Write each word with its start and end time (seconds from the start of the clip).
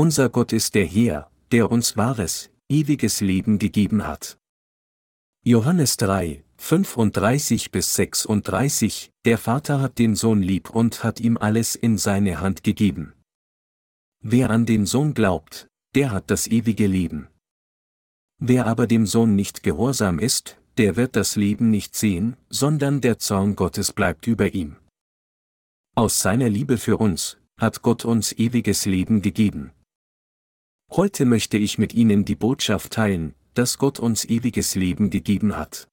Unser 0.00 0.30
Gott 0.30 0.54
ist 0.54 0.76
der 0.76 0.86
Herr, 0.86 1.30
der 1.52 1.70
uns 1.70 1.94
wahres, 1.98 2.48
ewiges 2.70 3.20
Leben 3.20 3.58
gegeben 3.58 4.06
hat. 4.06 4.38
Johannes 5.44 5.98
3, 5.98 6.42
35 6.56 7.70
bis 7.70 7.96
36, 7.96 9.12
der 9.26 9.36
Vater 9.36 9.82
hat 9.82 9.98
den 9.98 10.14
Sohn 10.16 10.40
lieb 10.40 10.70
und 10.70 11.04
hat 11.04 11.20
ihm 11.20 11.36
alles 11.36 11.74
in 11.74 11.98
seine 11.98 12.40
Hand 12.40 12.64
gegeben. 12.64 13.12
Wer 14.22 14.48
an 14.48 14.64
den 14.64 14.86
Sohn 14.86 15.12
glaubt, 15.12 15.68
der 15.94 16.12
hat 16.12 16.30
das 16.30 16.46
ewige 16.46 16.86
Leben. 16.86 17.28
Wer 18.38 18.66
aber 18.68 18.86
dem 18.86 19.04
Sohn 19.04 19.36
nicht 19.36 19.62
gehorsam 19.62 20.18
ist, 20.18 20.56
der 20.78 20.96
wird 20.96 21.14
das 21.14 21.36
Leben 21.36 21.68
nicht 21.68 21.94
sehen, 21.94 22.38
sondern 22.48 23.02
der 23.02 23.18
Zorn 23.18 23.54
Gottes 23.54 23.92
bleibt 23.92 24.26
über 24.26 24.54
ihm. 24.54 24.76
Aus 25.94 26.20
seiner 26.20 26.48
Liebe 26.48 26.78
für 26.78 26.96
uns, 26.96 27.36
hat 27.58 27.82
Gott 27.82 28.06
uns 28.06 28.32
ewiges 28.32 28.86
Leben 28.86 29.20
gegeben. 29.20 29.72
Heute 30.92 31.24
möchte 31.24 31.56
ich 31.56 31.78
mit 31.78 31.94
Ihnen 31.94 32.24
die 32.24 32.34
Botschaft 32.34 32.94
teilen, 32.94 33.34
dass 33.54 33.78
Gott 33.78 34.00
uns 34.00 34.24
ewiges 34.24 34.74
Leben 34.74 35.10
gegeben 35.10 35.56
hat. 35.56 35.86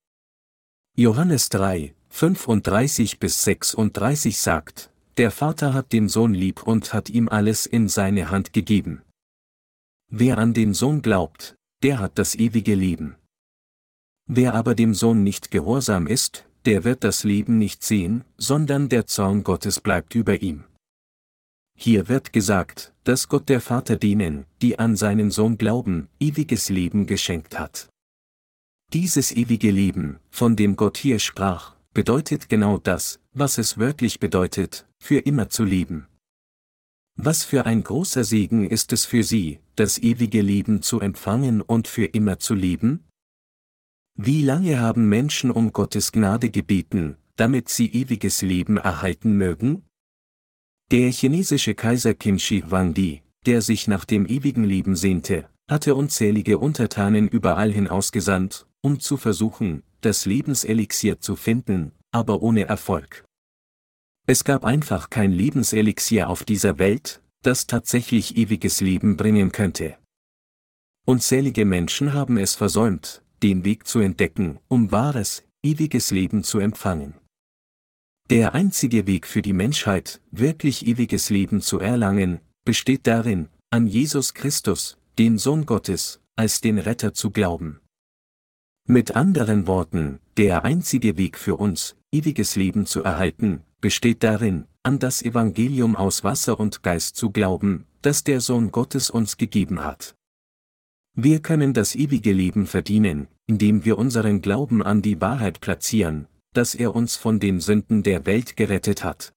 Johannes 0.95 1.49
3, 1.49 1.93
35 2.09 3.19
bis 3.19 3.43
36 3.43 4.39
sagt, 4.39 4.89
der 5.17 5.29
Vater 5.29 5.75
hat 5.75 5.93
den 5.93 6.09
Sohn 6.09 6.33
lieb 6.33 6.63
und 6.63 6.93
hat 6.93 7.11
ihm 7.11 7.29
alles 7.29 7.67
in 7.67 7.87
seine 7.87 8.31
Hand 8.31 8.53
gegeben. 8.53 9.03
Wer 10.09 10.39
an 10.39 10.55
den 10.55 10.73
Sohn 10.73 11.03
glaubt, 11.03 11.55
der 11.83 11.99
hat 11.99 12.17
das 12.17 12.33
ewige 12.33 12.73
Leben. 12.73 13.17
Wer 14.25 14.55
aber 14.55 14.73
dem 14.73 14.95
Sohn 14.95 15.23
nicht 15.23 15.51
gehorsam 15.51 16.07
ist, 16.07 16.45
der 16.65 16.83
wird 16.83 17.03
das 17.03 17.23
Leben 17.23 17.59
nicht 17.59 17.83
sehen, 17.83 18.23
sondern 18.37 18.89
der 18.89 19.05
Zorn 19.05 19.43
Gottes 19.43 19.79
bleibt 19.79 20.15
über 20.15 20.41
ihm. 20.41 20.63
Hier 21.79 22.09
wird 22.09 22.33
gesagt, 22.33 22.91
dass 23.03 23.29
Gott 23.29 23.49
der 23.49 23.61
Vater 23.61 23.97
denen, 23.97 24.45
die 24.63 24.79
an 24.79 24.95
seinen 24.95 25.29
Sohn 25.29 25.59
glauben, 25.59 26.09
ewiges 26.19 26.69
Leben 26.69 27.05
geschenkt 27.05 27.59
hat. 27.59 27.87
Dieses 28.93 29.31
ewige 29.31 29.69
Leben, 29.69 30.19
von 30.31 30.55
dem 30.55 30.75
Gott 30.75 30.97
hier 30.97 31.19
sprach, 31.19 31.75
bedeutet 31.93 32.49
genau 32.49 32.79
das, 32.79 33.19
was 33.33 33.59
es 33.59 33.77
wörtlich 33.77 34.19
bedeutet, 34.19 34.87
für 34.97 35.19
immer 35.19 35.49
zu 35.49 35.63
leben. 35.63 36.07
Was 37.15 37.43
für 37.43 37.65
ein 37.65 37.83
großer 37.83 38.23
Segen 38.23 38.67
ist 38.67 38.91
es 38.91 39.05
für 39.05 39.23
Sie, 39.23 39.59
das 39.75 39.99
ewige 39.99 40.41
Leben 40.41 40.81
zu 40.81 40.99
empfangen 40.99 41.61
und 41.61 41.87
für 41.87 42.05
immer 42.05 42.39
zu 42.39 42.55
leben? 42.55 43.03
Wie 44.15 44.41
lange 44.41 44.79
haben 44.79 45.09
Menschen 45.09 45.51
um 45.51 45.73
Gottes 45.73 46.11
Gnade 46.11 46.49
gebeten, 46.49 47.17
damit 47.35 47.69
sie 47.69 47.91
ewiges 47.93 48.41
Leben 48.41 48.77
erhalten 48.77 49.37
mögen? 49.37 49.86
Der 50.89 51.11
chinesische 51.11 51.75
Kaiser 51.75 52.13
Qin 52.13 52.39
Shi 52.39 52.61
Huangdi, 52.61 53.21
der 53.45 53.61
sich 53.61 53.89
nach 53.89 54.05
dem 54.05 54.25
ewigen 54.25 54.63
Leben 54.63 54.95
sehnte, 54.95 55.49
hatte 55.69 55.95
unzählige 55.95 56.59
Untertanen 56.59 57.27
überall 57.27 57.73
hin 57.73 57.89
ausgesandt, 57.89 58.65
um 58.81 59.01
zu 59.01 59.17
versuchen, 59.17 59.83
das 59.99 60.25
Lebenselixier 60.25 61.19
zu 61.19 61.35
finden, 61.35 61.91
aber 62.11 62.41
ohne 62.41 62.69
Erfolg. 62.69 63.25
Es 64.27 64.45
gab 64.45 64.63
einfach 64.63 65.09
kein 65.09 65.33
Lebenselixier 65.33 66.29
auf 66.29 66.45
dieser 66.45 66.79
Welt, 66.79 67.21
das 67.41 67.67
tatsächlich 67.67 68.37
ewiges 68.37 68.79
Leben 68.79 69.17
bringen 69.17 69.51
könnte. 69.51 69.97
Unzählige 71.05 71.65
Menschen 71.65 72.13
haben 72.13 72.37
es 72.37 72.55
versäumt, 72.55 73.21
den 73.43 73.65
Weg 73.65 73.87
zu 73.87 73.99
entdecken, 73.99 74.59
um 74.69 74.89
wahres, 74.89 75.43
ewiges 75.63 76.11
Leben 76.11 76.45
zu 76.45 76.59
empfangen. 76.59 77.13
Der 78.29 78.53
einzige 78.53 79.07
Weg 79.07 79.25
für 79.25 79.41
die 79.41 79.53
Menschheit, 79.53 80.19
wirklich 80.31 80.85
ewiges 80.85 81.29
Leben 81.29 81.61
zu 81.61 81.79
erlangen, 81.79 82.41
besteht 82.65 83.07
darin, 83.07 83.47
an 83.69 83.87
Jesus 83.87 84.33
Christus, 84.33 84.97
den 85.17 85.37
Sohn 85.37 85.65
Gottes, 85.65 86.19
als 86.35 86.59
den 86.59 86.77
Retter 86.77 87.13
zu 87.13 87.31
glauben. 87.31 87.79
Mit 88.85 89.15
anderen 89.15 89.65
Worten, 89.65 90.19
der 90.35 90.65
einzige 90.65 91.17
Weg 91.17 91.37
für 91.37 91.55
uns, 91.55 91.95
ewiges 92.11 92.57
Leben 92.57 92.85
zu 92.85 93.01
erhalten, 93.01 93.61
besteht 93.79 94.23
darin, 94.23 94.65
an 94.83 94.99
das 94.99 95.21
Evangelium 95.21 95.95
aus 95.95 96.25
Wasser 96.25 96.59
und 96.59 96.83
Geist 96.83 97.15
zu 97.15 97.31
glauben, 97.31 97.85
das 98.01 98.25
der 98.25 98.41
Sohn 98.41 98.71
Gottes 98.71 99.09
uns 99.09 99.37
gegeben 99.37 99.85
hat. 99.85 100.15
Wir 101.13 101.41
können 101.41 101.73
das 101.73 101.95
ewige 101.95 102.33
Leben 102.33 102.65
verdienen, 102.65 103.29
indem 103.45 103.85
wir 103.85 103.97
unseren 103.97 104.41
Glauben 104.41 104.83
an 104.83 105.01
die 105.01 105.21
Wahrheit 105.21 105.61
platzieren, 105.61 106.27
dass 106.57 106.73
er 106.73 106.95
uns 106.95 107.15
von 107.15 107.39
den 107.39 107.59
Sünden 107.59 108.01
der 108.01 108.25
Welt 108.25 108.57
gerettet 108.57 109.03
hat. 109.03 109.31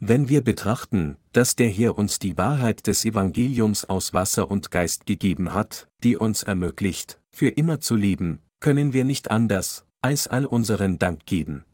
Wenn 0.00 0.28
wir 0.28 0.42
betrachten, 0.42 1.16
dass 1.30 1.54
der 1.54 1.68
Herr 1.68 1.96
uns 1.96 2.18
die 2.18 2.36
Wahrheit 2.36 2.88
des 2.88 3.04
Evangeliums 3.04 3.84
aus 3.84 4.12
Wasser 4.14 4.50
und 4.50 4.72
Geist 4.72 5.06
gegeben 5.06 5.54
hat, 5.54 5.88
die 6.02 6.16
uns 6.16 6.42
ermöglicht, 6.42 7.20
für 7.32 7.48
immer 7.48 7.78
zu 7.78 7.94
leben, 7.94 8.40
können 8.58 8.92
wir 8.92 9.04
nicht 9.04 9.30
anders, 9.30 9.86
als 10.00 10.26
all 10.26 10.44
unseren 10.44 10.98
Dank 10.98 11.24
geben. 11.24 11.64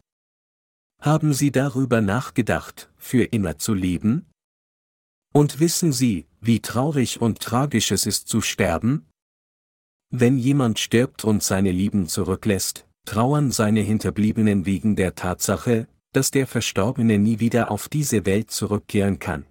Haben 1.00 1.32
Sie 1.32 1.50
darüber 1.50 2.02
nachgedacht, 2.02 2.90
für 2.98 3.24
immer 3.24 3.56
zu 3.56 3.72
leben? 3.72 4.26
Und 5.32 5.58
wissen 5.58 5.90
Sie, 5.90 6.26
wie 6.42 6.60
traurig 6.60 7.18
und 7.18 7.40
tragisch 7.40 7.90
es 7.90 8.04
ist 8.04 8.28
zu 8.28 8.42
sterben? 8.42 9.06
Wenn 10.10 10.36
jemand 10.36 10.78
stirbt 10.78 11.24
und 11.24 11.42
seine 11.42 11.72
Lieben 11.72 12.08
zurücklässt, 12.08 12.86
trauern 13.04 13.50
seine 13.50 13.80
Hinterbliebenen 13.80 14.66
wegen 14.66 14.96
der 14.96 15.14
Tatsache, 15.14 15.88
dass 16.12 16.30
der 16.30 16.46
Verstorbene 16.46 17.18
nie 17.18 17.40
wieder 17.40 17.70
auf 17.70 17.88
diese 17.88 18.24
Welt 18.26 18.50
zurückkehren 18.50 19.18
kann. 19.18 19.46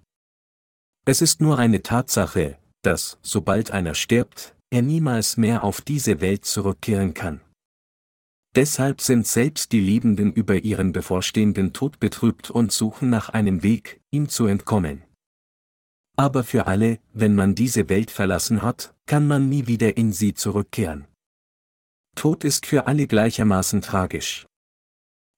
Es 1.05 1.21
ist 1.21 1.41
nur 1.41 1.59
eine 1.59 1.83
Tatsache, 1.83 2.57
dass, 2.81 3.17
sobald 3.21 3.71
einer 3.71 3.93
stirbt, 3.93 4.55
er 4.69 4.81
niemals 4.81 5.37
mehr 5.37 5.63
auf 5.63 5.81
diese 5.81 6.21
Welt 6.21 6.45
zurückkehren 6.45 7.13
kann. 7.13 7.41
Deshalb 8.55 9.01
sind 9.01 9.27
selbst 9.27 9.71
die 9.71 9.79
Liebenden 9.79 10.31
über 10.31 10.63
ihren 10.63 10.91
bevorstehenden 10.91 11.73
Tod 11.73 11.99
betrübt 11.99 12.51
und 12.51 12.71
suchen 12.71 13.09
nach 13.09 13.29
einem 13.29 13.63
Weg, 13.63 13.99
ihm 14.11 14.29
zu 14.29 14.45
entkommen. 14.45 15.03
Aber 16.15 16.43
für 16.43 16.67
alle, 16.67 16.99
wenn 17.13 17.33
man 17.33 17.55
diese 17.55 17.89
Welt 17.89 18.11
verlassen 18.11 18.61
hat, 18.61 18.93
kann 19.07 19.27
man 19.27 19.49
nie 19.49 19.65
wieder 19.65 19.97
in 19.97 20.13
sie 20.13 20.35
zurückkehren. 20.35 21.07
Tod 22.15 22.43
ist 22.43 22.65
für 22.65 22.87
alle 22.87 23.07
gleichermaßen 23.07 23.81
tragisch. 23.81 24.45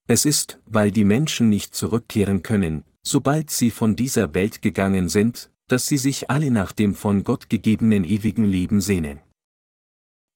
Es 0.08 0.26
ist, 0.26 0.60
weil 0.66 0.92
die 0.92 1.04
Menschen 1.04 1.50
nicht 1.50 1.74
zurückkehren 1.74 2.44
können, 2.44 2.84
sobald 3.02 3.50
sie 3.50 3.72
von 3.72 3.96
dieser 3.96 4.34
Welt 4.34 4.62
gegangen 4.62 5.10
sind, 5.10 5.52
dass 5.68 5.88
sie 5.88 5.98
sich 5.98 6.30
alle 6.30 6.52
nach 6.52 6.72
dem 6.72 6.94
von 6.94 7.24
Gott 7.24 7.50
gegebenen 7.50 8.04
ewigen 8.04 8.46
Leben 8.46 8.82
sehnen. 8.82 9.20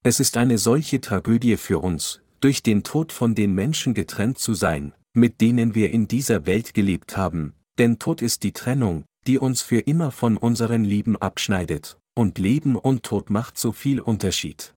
Es 0.03 0.19
ist 0.19 0.37
eine 0.37 0.57
solche 0.57 1.01
Tragödie 1.01 1.57
für 1.57 1.79
uns, 1.79 2.21
durch 2.39 2.63
den 2.63 2.83
Tod 2.83 3.11
von 3.11 3.35
den 3.35 3.53
Menschen 3.53 3.93
getrennt 3.93 4.39
zu 4.39 4.53
sein, 4.53 4.93
mit 5.13 5.41
denen 5.41 5.75
wir 5.75 5.91
in 5.91 6.07
dieser 6.07 6.45
Welt 6.45 6.73
gelebt 6.73 7.17
haben, 7.17 7.53
denn 7.77 7.99
Tod 7.99 8.21
ist 8.21 8.43
die 8.43 8.53
Trennung, 8.53 9.03
die 9.27 9.37
uns 9.37 9.61
für 9.61 9.79
immer 9.79 10.11
von 10.11 10.37
unseren 10.37 10.83
Lieben 10.83 11.17
abschneidet, 11.17 11.99
und 12.15 12.37
Leben 12.39 12.75
und 12.75 13.03
Tod 13.03 13.29
macht 13.29 13.57
so 13.57 13.71
viel 13.71 13.99
Unterschied. 13.99 14.73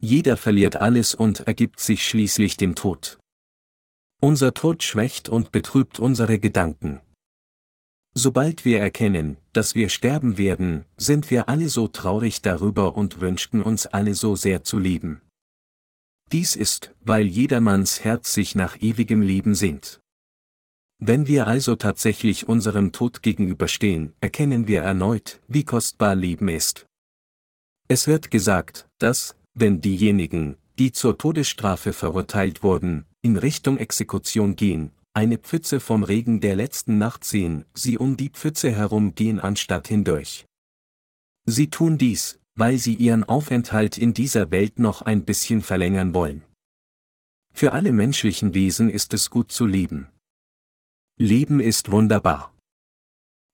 Jeder 0.00 0.36
verliert 0.36 0.76
alles 0.76 1.14
und 1.14 1.40
ergibt 1.40 1.78
sich 1.78 2.06
schließlich 2.06 2.56
dem 2.56 2.74
Tod. 2.74 3.18
Unser 4.20 4.54
Tod 4.54 4.82
schwächt 4.82 5.28
und 5.28 5.52
betrübt 5.52 6.00
unsere 6.00 6.38
Gedanken. 6.38 7.00
Sobald 8.14 8.64
wir 8.64 8.80
erkennen, 8.80 9.36
dass 9.52 9.74
wir 9.74 9.88
sterben 9.88 10.36
werden, 10.36 10.84
sind 10.96 11.30
wir 11.30 11.48
alle 11.48 11.68
so 11.68 11.86
traurig 11.86 12.42
darüber 12.42 12.96
und 12.96 13.20
wünschten 13.20 13.62
uns 13.62 13.86
alle 13.86 14.14
so 14.14 14.34
sehr 14.34 14.64
zu 14.64 14.78
leben. 14.78 15.20
Dies 16.32 16.56
ist, 16.56 16.94
weil 17.00 17.26
jedermanns 17.26 18.04
Herz 18.04 18.32
sich 18.32 18.54
nach 18.54 18.80
ewigem 18.80 19.22
Leben 19.22 19.54
sehnt. 19.54 20.00
Wenn 20.98 21.26
wir 21.26 21.46
also 21.46 21.76
tatsächlich 21.76 22.48
unserem 22.48 22.92
Tod 22.92 23.22
gegenüberstehen, 23.22 24.12
erkennen 24.20 24.66
wir 24.66 24.82
erneut, 24.82 25.40
wie 25.48 25.64
kostbar 25.64 26.14
Leben 26.14 26.48
ist. 26.48 26.86
Es 27.88 28.06
wird 28.06 28.30
gesagt, 28.30 28.88
dass, 28.98 29.34
wenn 29.54 29.80
diejenigen, 29.80 30.56
die 30.78 30.92
zur 30.92 31.18
Todesstrafe 31.18 31.92
verurteilt 31.92 32.62
wurden, 32.62 33.04
in 33.22 33.36
Richtung 33.36 33.78
Exekution 33.78 34.56
gehen, 34.56 34.92
eine 35.12 35.38
Pfütze 35.38 35.80
vom 35.80 36.04
Regen 36.04 36.40
der 36.40 36.56
letzten 36.56 36.98
Nacht 36.98 37.24
sehen, 37.24 37.64
sie 37.74 37.98
um 37.98 38.16
die 38.16 38.30
Pfütze 38.30 38.70
herum 38.70 39.14
gehen 39.14 39.40
anstatt 39.40 39.88
hindurch. 39.88 40.46
Sie 41.46 41.68
tun 41.68 41.98
dies, 41.98 42.38
weil 42.54 42.78
sie 42.78 42.94
ihren 42.94 43.24
Aufenthalt 43.24 43.98
in 43.98 44.14
dieser 44.14 44.50
Welt 44.50 44.78
noch 44.78 45.02
ein 45.02 45.24
bisschen 45.24 45.62
verlängern 45.62 46.14
wollen. 46.14 46.42
Für 47.52 47.72
alle 47.72 47.92
menschlichen 47.92 48.54
Wesen 48.54 48.88
ist 48.88 49.12
es 49.12 49.30
gut 49.30 49.50
zu 49.50 49.66
leben. 49.66 50.08
Leben 51.18 51.60
ist 51.60 51.90
wunderbar. 51.90 52.54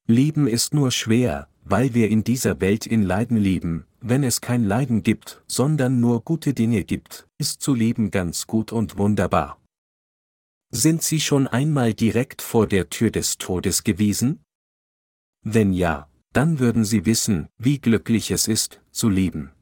Leben 0.07 0.47
ist 0.47 0.75
nur 0.75 0.91
schwer, 0.93 1.49
weil 1.69 1.95
wir 1.95 2.09
in 2.09 2.23
dieser 2.23 2.61
Welt 2.61 2.87
in 2.87 3.03
Leiden 3.03 3.37
leben, 3.37 3.87
wenn 4.01 4.23
es 4.23 4.41
kein 4.41 4.65
Leiden 4.65 5.03
gibt, 5.03 5.43
sondern 5.49 6.01
nur 6.01 6.23
gute 6.23 6.55
Dinge 6.55 6.85
gibt, 6.85 7.27
ist 7.39 7.61
zu 7.61 7.75
leben 7.75 8.13
ganz 8.13 8.47
gut 8.47 8.73
und 8.73 8.97
wunderbar. 8.99 9.61
Sind 10.71 11.03
Sie 11.03 11.21
schon 11.21 11.49
einmal 11.49 11.93
direkt 11.93 12.41
vor 12.41 12.69
der 12.69 12.89
Tür 12.89 13.11
des 13.11 13.39
Todes 13.39 13.83
gewesen? 13.83 14.41
Wenn 15.43 15.73
ja, 15.73 16.09
dann 16.33 16.59
würden 16.59 16.85
sie 16.85 17.07
wissen, 17.07 17.49
wie 17.57 17.79
glücklich 17.79 18.31
es 18.31 18.47
ist, 18.47 18.81
zu 18.91 19.09
leben. 19.09 19.53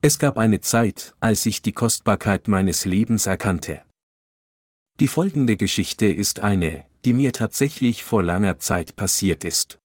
Es 0.00 0.18
gab 0.18 0.38
eine 0.38 0.60
Zeit, 0.60 1.14
als 1.20 1.44
ich 1.46 1.62
die 1.62 1.72
Kostbarkeit 1.72 2.48
meines 2.48 2.84
Lebens 2.84 3.26
erkannte. 3.26 3.82
Die 4.98 5.08
folgende 5.08 5.56
Geschichte 5.56 6.06
ist 6.06 6.40
eine, 6.40 6.86
die 7.04 7.12
mir 7.12 7.32
tatsächlich 7.32 8.02
vor 8.02 8.22
langer 8.22 8.58
Zeit 8.58 8.96
passiert 8.96 9.44
ist. 9.44 9.78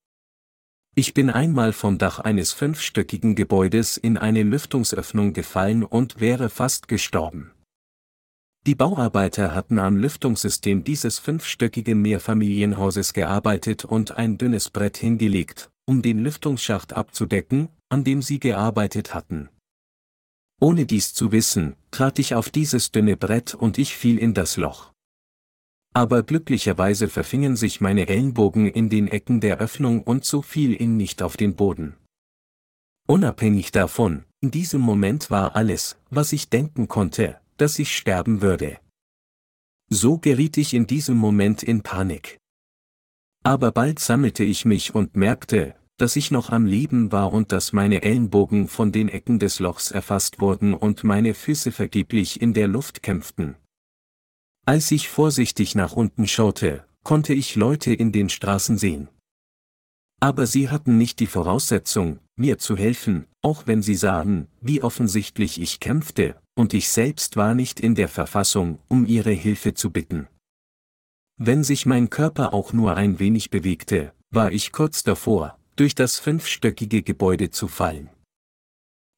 Ich 0.96 1.16
bin 1.16 1.32
einmal 1.32 1.74
vom 1.74 1.98
Dach 1.98 2.20
eines 2.20 2.52
fünfstöckigen 2.52 3.34
Gebäudes 3.34 3.98
in 3.98 4.16
eine 4.16 4.44
Lüftungsöffnung 4.44 5.34
gefallen 5.34 5.84
und 5.84 6.20
wäre 6.20 6.50
fast 6.50 6.88
gestorben. 6.88 7.52
Die 8.68 8.76
Bauarbeiter 8.76 9.56
hatten 9.56 9.80
am 9.80 9.98
Lüftungssystem 9.98 10.84
dieses 10.84 11.18
fünfstöckigen 11.18 12.00
Mehrfamilienhauses 12.00 13.14
gearbeitet 13.14 13.86
und 13.86 14.12
ein 14.18 14.38
dünnes 14.38 14.70
Brett 14.70 14.98
hingelegt, 14.98 15.72
um 15.86 16.04
den 16.04 16.20
Lüftungsschacht 16.20 16.94
abzudecken, 16.94 17.70
an 17.90 18.04
dem 18.04 18.22
sie 18.22 18.40
gearbeitet 18.40 19.16
hatten. 19.16 19.50
Ohne 20.62 20.86
dies 20.86 21.16
zu 21.16 21.32
wissen, 21.32 21.76
trat 21.90 22.20
ich 22.20 22.36
auf 22.36 22.52
dieses 22.52 22.92
dünne 22.92 23.18
Brett 23.18 23.56
und 23.56 23.80
ich 23.80 23.98
fiel 23.98 24.20
in 24.20 24.36
das 24.36 24.58
Loch. 24.58 24.93
Aber 25.94 26.24
glücklicherweise 26.24 27.08
verfingen 27.08 27.56
sich 27.56 27.80
meine 27.80 28.08
Ellenbogen 28.08 28.68
in 28.68 28.90
den 28.90 29.08
Ecken 29.08 29.40
der 29.40 29.60
Öffnung 29.60 30.02
und 30.02 30.26
so 30.26 30.42
fiel 30.42 30.80
ihn 30.82 30.98
nicht 30.98 31.22
auf 31.22 31.38
den 31.38 31.56
Boden. 31.56 31.96
Unabhängig 33.08 33.72
davon, 33.72 34.24
in 34.42 34.50
diesem 34.50 34.82
Moment 34.82 35.30
war 35.30 35.56
alles, 35.56 35.98
was 36.10 36.34
ich 36.34 36.50
denken 36.50 36.88
konnte, 36.88 37.40
dass 37.58 37.78
ich 37.78 37.96
sterben 37.96 38.42
würde. 38.42 38.80
So 39.90 40.18
geriet 40.18 40.58
ich 40.58 40.74
in 40.74 40.88
diesem 40.88 41.18
Moment 41.18 41.62
in 41.62 41.84
Panik. 41.84 42.40
Aber 43.44 43.72
bald 43.72 44.00
sammelte 44.00 44.44
ich 44.44 44.66
mich 44.66 44.96
und 44.96 45.16
merkte, 45.16 45.76
dass 45.98 46.16
ich 46.16 46.32
noch 46.32 46.50
am 46.50 46.66
Leben 46.66 47.12
war 47.12 47.32
und 47.32 47.52
dass 47.52 47.74
meine 47.74 48.02
Ellenbogen 48.02 48.68
von 48.68 48.92
den 48.92 49.10
Ecken 49.10 49.38
des 49.38 49.60
Lochs 49.60 49.92
erfasst 49.92 50.40
wurden 50.40 50.74
und 50.74 51.04
meine 51.04 51.34
Füße 51.34 51.72
vergeblich 51.72 52.42
in 52.42 52.54
der 52.54 52.68
Luft 52.68 53.04
kämpften. 53.04 53.56
Als 54.66 54.92
ich 54.92 55.10
vorsichtig 55.10 55.76
nach 55.76 55.92
unten 55.92 56.26
schaute, 56.26 56.86
konnte 57.04 57.34
ich 57.34 57.56
Leute 57.56 57.94
in 57.94 58.14
den 58.14 58.30
Straßen 58.30 58.78
sehen. 58.78 59.10
Aber 60.22 60.48
sie 60.48 60.70
hatten 60.70 60.98
nicht 60.98 61.20
die 61.20 61.28
Voraussetzung, 61.28 62.20
mir 62.38 62.58
zu 62.58 62.78
helfen, 62.78 63.26
auch 63.42 63.68
wenn 63.68 63.82
sie 63.82 63.96
sahen, 63.96 64.48
wie 64.62 64.82
offensichtlich 64.82 65.60
ich 65.60 65.82
kämpfte, 65.82 66.40
und 66.56 66.74
ich 66.74 66.88
selbst 66.88 67.36
war 67.36 67.56
nicht 67.56 67.82
in 67.82 67.94
der 67.94 68.08
Verfassung, 68.08 68.80
um 68.88 69.06
ihre 69.06 69.32
Hilfe 69.32 69.74
zu 69.74 69.92
bitten. 69.92 70.30
Wenn 71.36 71.66
sich 71.66 71.86
mein 71.86 72.10
Körper 72.10 72.54
auch 72.54 72.72
nur 72.72 72.96
ein 72.96 73.20
wenig 73.20 73.50
bewegte, 73.50 74.14
war 74.30 74.54
ich 74.54 74.72
kurz 74.72 75.04
davor, 75.04 75.60
durch 75.76 75.94
das 75.94 76.20
fünfstöckige 76.20 77.04
Gebäude 77.04 77.50
zu 77.50 77.68
fallen. 77.68 78.10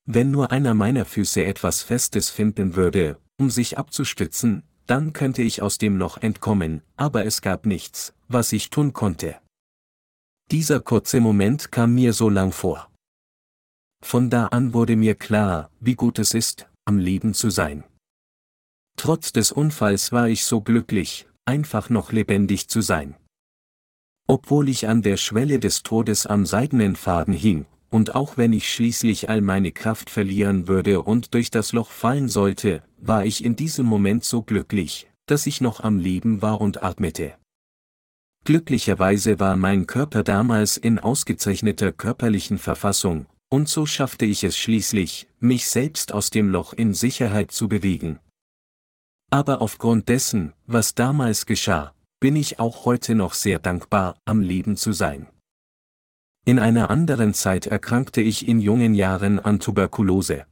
Wenn 0.08 0.32
nur 0.32 0.52
einer 0.52 0.74
meiner 0.74 1.06
Füße 1.06 1.46
etwas 1.46 1.84
Festes 1.84 2.32
finden 2.32 2.76
würde, 2.76 3.20
um 3.38 3.52
sich 3.52 3.78
abzustützen, 3.78 4.64
dann 4.88 5.14
könnte 5.14 5.42
ich 5.42 5.62
aus 5.62 5.78
dem 5.78 5.98
Loch 5.98 6.18
entkommen, 6.18 6.82
aber 6.96 7.26
es 7.26 7.42
gab 7.42 7.66
nichts, 7.66 8.14
was 8.28 8.52
ich 8.54 8.70
tun 8.70 8.94
konnte. 8.94 9.40
Dieser 10.52 10.80
kurze 10.80 11.20
Moment 11.20 11.72
kam 11.72 11.96
mir 11.96 12.14
so 12.14 12.30
lang 12.30 12.52
vor. 12.52 12.92
Von 14.04 14.30
da 14.30 14.48
an 14.48 14.74
wurde 14.74 14.96
mir 14.96 15.16
klar, 15.16 15.72
wie 15.80 15.96
gut 15.96 16.20
es 16.20 16.34
ist, 16.34 16.70
am 16.86 17.00
Leben 17.00 17.34
zu 17.34 17.50
sein. 17.50 17.84
Trotz 18.98 19.34
des 19.34 19.52
Unfalls 19.52 20.12
war 20.12 20.30
ich 20.30 20.46
so 20.46 20.62
glücklich, 20.62 21.28
einfach 21.46 21.90
noch 21.90 22.12
lebendig 22.12 22.68
zu 22.68 22.82
sein. 22.82 23.16
Obwohl 24.28 24.70
ich 24.70 24.88
an 24.88 25.02
der 25.02 25.18
Schwelle 25.18 25.60
des 25.60 25.84
Todes 25.84 26.26
am 26.26 26.46
seidenen 26.46 26.96
Faden 26.96 27.34
hing, 27.34 27.66
und 27.90 28.16
auch 28.16 28.38
wenn 28.38 28.54
ich 28.54 28.72
schließlich 28.72 29.30
all 29.30 29.42
meine 29.42 29.72
Kraft 29.72 30.10
verlieren 30.10 30.68
würde 30.68 31.02
und 31.02 31.34
durch 31.34 31.52
das 31.52 31.74
Loch 31.74 31.92
fallen 31.92 32.30
sollte, 32.30 32.84
war 32.98 33.26
ich 33.26 33.44
in 33.44 33.56
diesem 33.56 33.86
Moment 33.86 34.24
so 34.24 34.42
glücklich, 34.42 35.08
dass 35.26 35.48
ich 35.48 35.62
noch 35.62 35.80
am 35.80 35.98
Leben 35.98 36.42
war 36.42 36.62
und 36.62 36.84
atmete. 36.84 37.36
Glücklicherweise 38.44 39.40
war 39.40 39.56
mein 39.56 39.88
Körper 39.88 40.24
damals 40.24 40.78
in 40.78 41.00
ausgezeichneter 41.00 41.92
körperlichen 41.92 42.60
Verfassung, 42.60 43.26
und 43.50 43.70
so 43.70 43.86
schaffte 43.86 44.26
ich 44.26 44.44
es 44.44 44.58
schließlich, 44.58 45.28
mich 45.40 45.68
selbst 45.68 46.14
aus 46.14 46.30
dem 46.30 46.50
Loch 46.50 46.74
in 46.74 46.94
Sicherheit 46.94 47.52
zu 47.52 47.68
bewegen. 47.68 48.20
Aber 49.32 49.62
aufgrund 49.62 50.10
dessen, 50.10 50.54
was 50.68 50.94
damals 50.94 51.46
geschah, 51.46 51.94
bin 52.20 52.36
ich 52.36 52.60
auch 52.60 52.86
heute 52.86 53.16
noch 53.16 53.34
sehr 53.34 53.60
dankbar, 53.60 54.18
am 54.26 54.42
Leben 54.42 54.78
zu 54.78 54.94
sein. 54.94 55.28
In 56.48 56.60
einer 56.60 56.92
anderen 56.92 57.34
Zeit 57.34 57.66
erkrankte 57.66 58.22
ich 58.22 58.48
in 58.48 58.60
jungen 58.60 58.94
Jahren 58.94 59.40
an 59.40 59.60
Tuberkulose. 59.60 60.46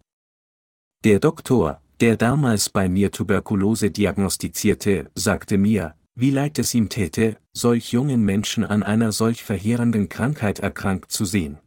Der 1.04 1.19
Doktor, 1.19 1.81
der 2.00 2.18
damals 2.18 2.69
bei 2.69 2.90
mir 2.90 3.12
Tuberkulose 3.12 3.92
diagnostizierte, 3.92 5.12
sagte 5.13 5.60
mir, 5.60 5.94
wie 6.16 6.31
leid 6.31 6.57
es 6.57 6.74
ihm 6.74 6.90
täte, 6.90 7.38
solch 7.54 7.92
jungen 7.92 8.25
Menschen 8.25 8.63
an 8.63 8.81
einer 8.81 9.12
solch 9.12 9.44
verheerenden 9.44 10.10
Krankheit 10.10 10.60
erkrankt 10.60 11.12
zu 11.12 11.25
sehen. 11.25 11.60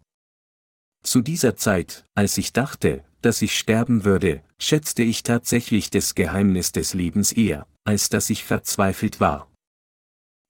Zu 1.05 1.21
dieser 1.21 1.55
Zeit, 1.57 2.05
als 2.17 2.37
ich 2.37 2.53
dachte, 2.53 3.05
dass 3.23 3.43
ich 3.43 3.57
sterben 3.57 4.05
würde, 4.05 4.43
schätzte 4.59 5.05
ich 5.05 5.23
tatsächlich 5.23 5.91
das 5.91 6.17
Geheimnis 6.17 6.73
des 6.73 6.95
Lebens 6.95 7.31
eher, 7.31 7.69
als 7.85 8.09
dass 8.09 8.29
ich 8.31 8.43
verzweifelt 8.43 9.21
war. 9.21 9.49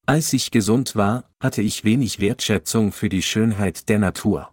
Als 0.09 0.33
ich 0.33 0.53
gesund 0.53 0.95
war, 0.95 1.29
hatte 1.41 1.63
ich 1.63 1.83
wenig 1.83 2.21
Wertschätzung 2.21 2.93
für 2.93 3.09
die 3.09 3.23
Schönheit 3.23 3.89
der 3.89 3.99
Natur. 3.99 4.53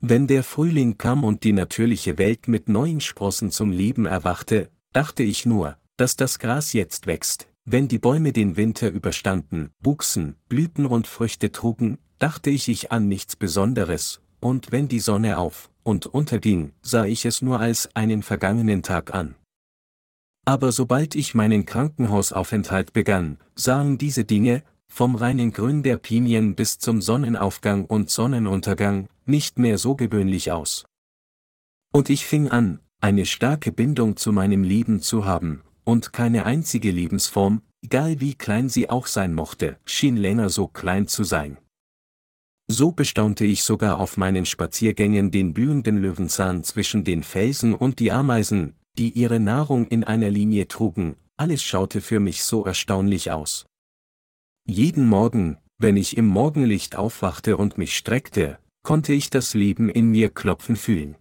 Wenn 0.00 0.26
der 0.26 0.42
Frühling 0.42 0.96
kam 0.96 1.22
und 1.22 1.44
die 1.44 1.52
natürliche 1.52 2.16
Welt 2.16 2.48
mit 2.48 2.66
neuen 2.66 3.02
Sprossen 3.02 3.50
zum 3.50 3.72
Leben 3.72 4.06
erwachte, 4.06 4.70
dachte 4.94 5.22
ich 5.22 5.44
nur, 5.44 5.76
dass 5.98 6.16
das 6.16 6.38
Gras 6.38 6.72
jetzt 6.72 7.06
wächst, 7.06 7.46
wenn 7.66 7.88
die 7.88 7.98
Bäume 7.98 8.32
den 8.32 8.56
Winter 8.56 8.88
überstanden, 8.88 9.70
wuchsen, 9.80 10.36
Blüten 10.48 10.86
und 10.86 11.06
Früchte 11.06 11.52
trugen, 11.52 11.98
dachte 12.18 12.48
ich 12.48 12.68
ich 12.68 12.90
an 12.90 13.06
nichts 13.06 13.36
Besonderes, 13.36 14.22
und 14.40 14.72
wenn 14.72 14.88
die 14.88 15.00
Sonne 15.00 15.36
auf 15.36 15.68
und 15.82 16.06
unterging, 16.06 16.72
sah 16.80 17.04
ich 17.04 17.26
es 17.26 17.42
nur 17.42 17.60
als 17.60 17.94
einen 17.94 18.22
vergangenen 18.22 18.82
Tag 18.82 19.12
an. 19.12 19.34
Aber 20.48 20.72
sobald 20.72 21.14
ich 21.14 21.34
meinen 21.34 21.66
Krankenhausaufenthalt 21.66 22.94
begann, 22.94 23.36
sahen 23.54 23.98
diese 23.98 24.24
Dinge, 24.24 24.62
vom 24.86 25.14
reinen 25.14 25.52
Grün 25.52 25.82
der 25.82 25.98
Pinien 25.98 26.54
bis 26.54 26.78
zum 26.78 27.02
Sonnenaufgang 27.02 27.84
und 27.84 28.08
Sonnenuntergang, 28.08 29.10
nicht 29.26 29.58
mehr 29.58 29.76
so 29.76 29.94
gewöhnlich 29.94 30.50
aus. 30.50 30.86
Und 31.92 32.08
ich 32.08 32.24
fing 32.24 32.48
an, 32.48 32.80
eine 32.98 33.26
starke 33.26 33.72
Bindung 33.72 34.16
zu 34.16 34.32
meinem 34.32 34.62
Leben 34.62 35.00
zu 35.02 35.26
haben, 35.26 35.60
und 35.84 36.14
keine 36.14 36.46
einzige 36.46 36.92
Lebensform, 36.92 37.60
egal 37.82 38.18
wie 38.22 38.34
klein 38.34 38.70
sie 38.70 38.88
auch 38.88 39.06
sein 39.06 39.34
mochte, 39.34 39.76
schien 39.84 40.16
länger 40.16 40.48
so 40.48 40.66
klein 40.66 41.08
zu 41.08 41.24
sein. 41.24 41.58
So 42.68 42.90
bestaunte 42.92 43.44
ich 43.44 43.64
sogar 43.64 44.00
auf 44.00 44.16
meinen 44.16 44.46
Spaziergängen 44.46 45.30
den 45.30 45.52
blühenden 45.52 45.98
Löwenzahn 45.98 46.64
zwischen 46.64 47.04
den 47.04 47.22
Felsen 47.22 47.74
und 47.74 47.98
die 47.98 48.12
Ameisen, 48.12 48.78
die 48.98 49.10
ihre 49.10 49.40
Nahrung 49.40 49.86
in 49.86 50.04
einer 50.04 50.30
Linie 50.30 50.68
trugen, 50.68 51.16
alles 51.36 51.62
schaute 51.62 52.00
für 52.00 52.18
mich 52.18 52.42
so 52.42 52.64
erstaunlich 52.64 53.30
aus. 53.30 53.66
Jeden 54.66 55.06
Morgen, 55.06 55.58
wenn 55.78 55.96
ich 55.96 56.16
im 56.16 56.26
Morgenlicht 56.26 56.96
aufwachte 56.96 57.56
und 57.56 57.78
mich 57.78 57.96
streckte, 57.96 58.58
konnte 58.82 59.12
ich 59.12 59.30
das 59.30 59.54
Leben 59.54 59.88
in 59.88 60.10
mir 60.10 60.30
klopfen 60.30 60.76
fühlen. 60.76 61.16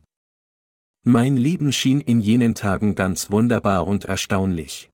Mein 1.03 1.37
Leben 1.37 1.71
schien 1.71 2.01
in 2.01 2.19
jenen 2.19 2.55
Tagen 2.55 2.95
ganz 2.95 3.31
wunderbar 3.31 3.87
und 3.87 4.05
erstaunlich. 4.05 4.89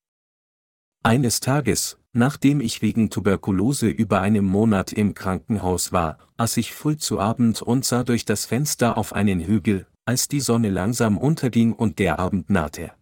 Eines 1.01 1.39
Tages, 1.39 1.97
nachdem 2.11 2.61
ich 2.61 2.81
wegen 2.81 3.09
Tuberkulose 3.09 3.87
über 3.87 4.21
einem 4.21 4.45
Monat 4.45 4.93
im 4.93 5.13
Krankenhaus 5.13 5.91
war, 5.91 6.17
aß 6.37 6.57
ich 6.57 6.73
früh 6.73 6.97
zu 6.97 7.19
Abend 7.19 7.61
und 7.61 7.85
sah 7.85 8.03
durch 8.03 8.25
das 8.25 8.45
Fenster 8.45 8.97
auf 8.97 9.13
einen 9.13 9.39
Hügel, 9.39 9.87
als 10.05 10.27
die 10.27 10.39
Sonne 10.39 10.69
langsam 10.69 11.17
unterging 11.17 11.73
und 11.73 11.99
der 11.99 12.19
Abend 12.19 12.49
nahte. 12.49 12.93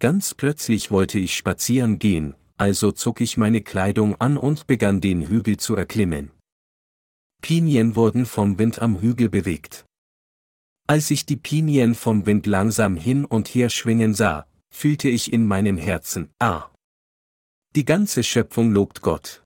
Ganz 0.00 0.34
plötzlich 0.34 0.90
wollte 0.90 1.18
ich 1.18 1.34
spazieren 1.34 1.98
gehen, 1.98 2.34
also 2.56 2.92
zog 2.92 3.20
ich 3.20 3.36
meine 3.36 3.62
Kleidung 3.62 4.14
an 4.20 4.36
und 4.36 4.66
begann 4.66 5.00
den 5.00 5.28
Hügel 5.28 5.56
zu 5.56 5.74
erklimmen. 5.74 6.30
Pinien 7.42 7.96
wurden 7.96 8.26
vom 8.26 8.58
Wind 8.58 8.80
am 8.80 9.00
Hügel 9.00 9.28
bewegt. 9.28 9.84
Als 10.86 11.10
ich 11.10 11.26
die 11.26 11.36
Pinien 11.36 11.94
vom 11.94 12.26
Wind 12.26 12.46
langsam 12.46 12.96
hin 12.96 13.24
und 13.24 13.48
her 13.48 13.68
schwingen 13.68 14.14
sah, 14.14 14.46
fühlte 14.70 15.08
ich 15.08 15.32
in 15.32 15.46
meinem 15.46 15.76
Herzen, 15.76 16.30
ah. 16.38 16.70
Die 17.74 17.84
ganze 17.84 18.22
Schöpfung 18.22 18.72
lobt 18.72 19.02
Gott. 19.02 19.44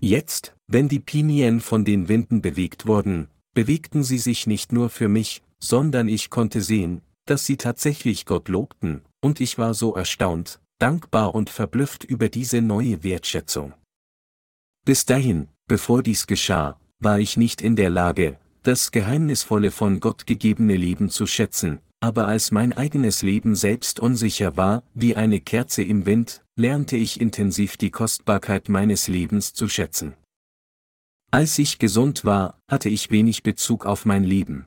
Jetzt, 0.00 0.54
wenn 0.66 0.88
die 0.88 1.00
Pinien 1.00 1.60
von 1.60 1.84
den 1.84 2.08
Winden 2.08 2.42
bewegt 2.42 2.86
wurden, 2.86 3.28
bewegten 3.54 4.02
sie 4.02 4.18
sich 4.18 4.46
nicht 4.46 4.72
nur 4.72 4.90
für 4.90 5.08
mich, 5.08 5.42
sondern 5.64 6.08
ich 6.08 6.30
konnte 6.30 6.60
sehen, 6.60 7.00
dass 7.24 7.46
sie 7.46 7.56
tatsächlich 7.56 8.26
Gott 8.26 8.48
lobten, 8.48 9.02
und 9.22 9.40
ich 9.40 9.56
war 9.56 9.72
so 9.72 9.94
erstaunt, 9.94 10.60
dankbar 10.78 11.34
und 11.34 11.48
verblüfft 11.48 12.04
über 12.04 12.28
diese 12.28 12.60
neue 12.60 13.02
Wertschätzung. 13.02 13.72
Bis 14.84 15.06
dahin, 15.06 15.48
bevor 15.66 16.02
dies 16.02 16.26
geschah, 16.26 16.78
war 17.00 17.18
ich 17.18 17.38
nicht 17.38 17.62
in 17.62 17.76
der 17.76 17.88
Lage, 17.88 18.38
das 18.62 18.90
geheimnisvolle 18.90 19.70
von 19.70 20.00
Gott 20.00 20.26
gegebene 20.26 20.76
Leben 20.76 21.08
zu 21.08 21.26
schätzen, 21.26 21.80
aber 22.00 22.28
als 22.28 22.50
mein 22.50 22.74
eigenes 22.74 23.22
Leben 23.22 23.54
selbst 23.54 23.98
unsicher 24.00 24.58
war, 24.58 24.82
wie 24.92 25.16
eine 25.16 25.40
Kerze 25.40 25.82
im 25.82 26.04
Wind, 26.04 26.44
lernte 26.56 26.98
ich 26.98 27.18
intensiv 27.18 27.78
die 27.78 27.90
Kostbarkeit 27.90 28.68
meines 28.68 29.08
Lebens 29.08 29.54
zu 29.54 29.68
schätzen. 29.68 30.14
Als 31.30 31.58
ich 31.58 31.78
gesund 31.78 32.26
war, 32.26 32.60
hatte 32.68 32.90
ich 32.90 33.10
wenig 33.10 33.42
Bezug 33.42 33.86
auf 33.86 34.04
mein 34.04 34.24
Leben. 34.24 34.66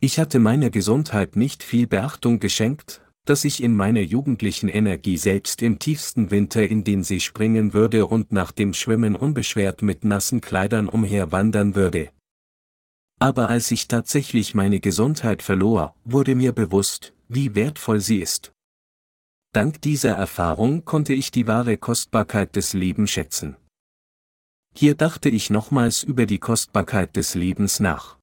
Ich 0.00 0.18
hatte 0.18 0.38
meiner 0.38 0.70
Gesundheit 0.70 1.36
nicht 1.36 1.62
viel 1.62 1.86
Beachtung 1.86 2.38
geschenkt, 2.38 3.00
dass 3.24 3.44
ich 3.44 3.62
in 3.62 3.74
meiner 3.74 4.00
jugendlichen 4.00 4.68
Energie 4.68 5.16
selbst 5.16 5.62
im 5.62 5.78
tiefsten 5.78 6.30
Winter 6.30 6.66
in 6.66 6.84
den 6.84 7.02
See 7.02 7.20
springen 7.20 7.72
würde 7.72 8.06
und 8.06 8.30
nach 8.30 8.52
dem 8.52 8.72
Schwimmen 8.72 9.16
unbeschwert 9.16 9.82
mit 9.82 10.04
nassen 10.04 10.40
Kleidern 10.40 10.88
umherwandern 10.88 11.74
würde. 11.74 12.10
Aber 13.18 13.48
als 13.48 13.70
ich 13.70 13.88
tatsächlich 13.88 14.54
meine 14.54 14.78
Gesundheit 14.78 15.42
verlor, 15.42 15.96
wurde 16.04 16.34
mir 16.34 16.52
bewusst, 16.52 17.14
wie 17.28 17.54
wertvoll 17.54 18.00
sie 18.00 18.20
ist. 18.20 18.52
Dank 19.52 19.80
dieser 19.80 20.10
Erfahrung 20.10 20.84
konnte 20.84 21.14
ich 21.14 21.30
die 21.30 21.46
wahre 21.46 21.78
Kostbarkeit 21.78 22.54
des 22.56 22.74
Lebens 22.74 23.10
schätzen. 23.10 23.56
Hier 24.74 24.94
dachte 24.94 25.30
ich 25.30 25.48
nochmals 25.48 26.02
über 26.02 26.26
die 26.26 26.38
Kostbarkeit 26.38 27.16
des 27.16 27.34
Lebens 27.34 27.80
nach. 27.80 28.18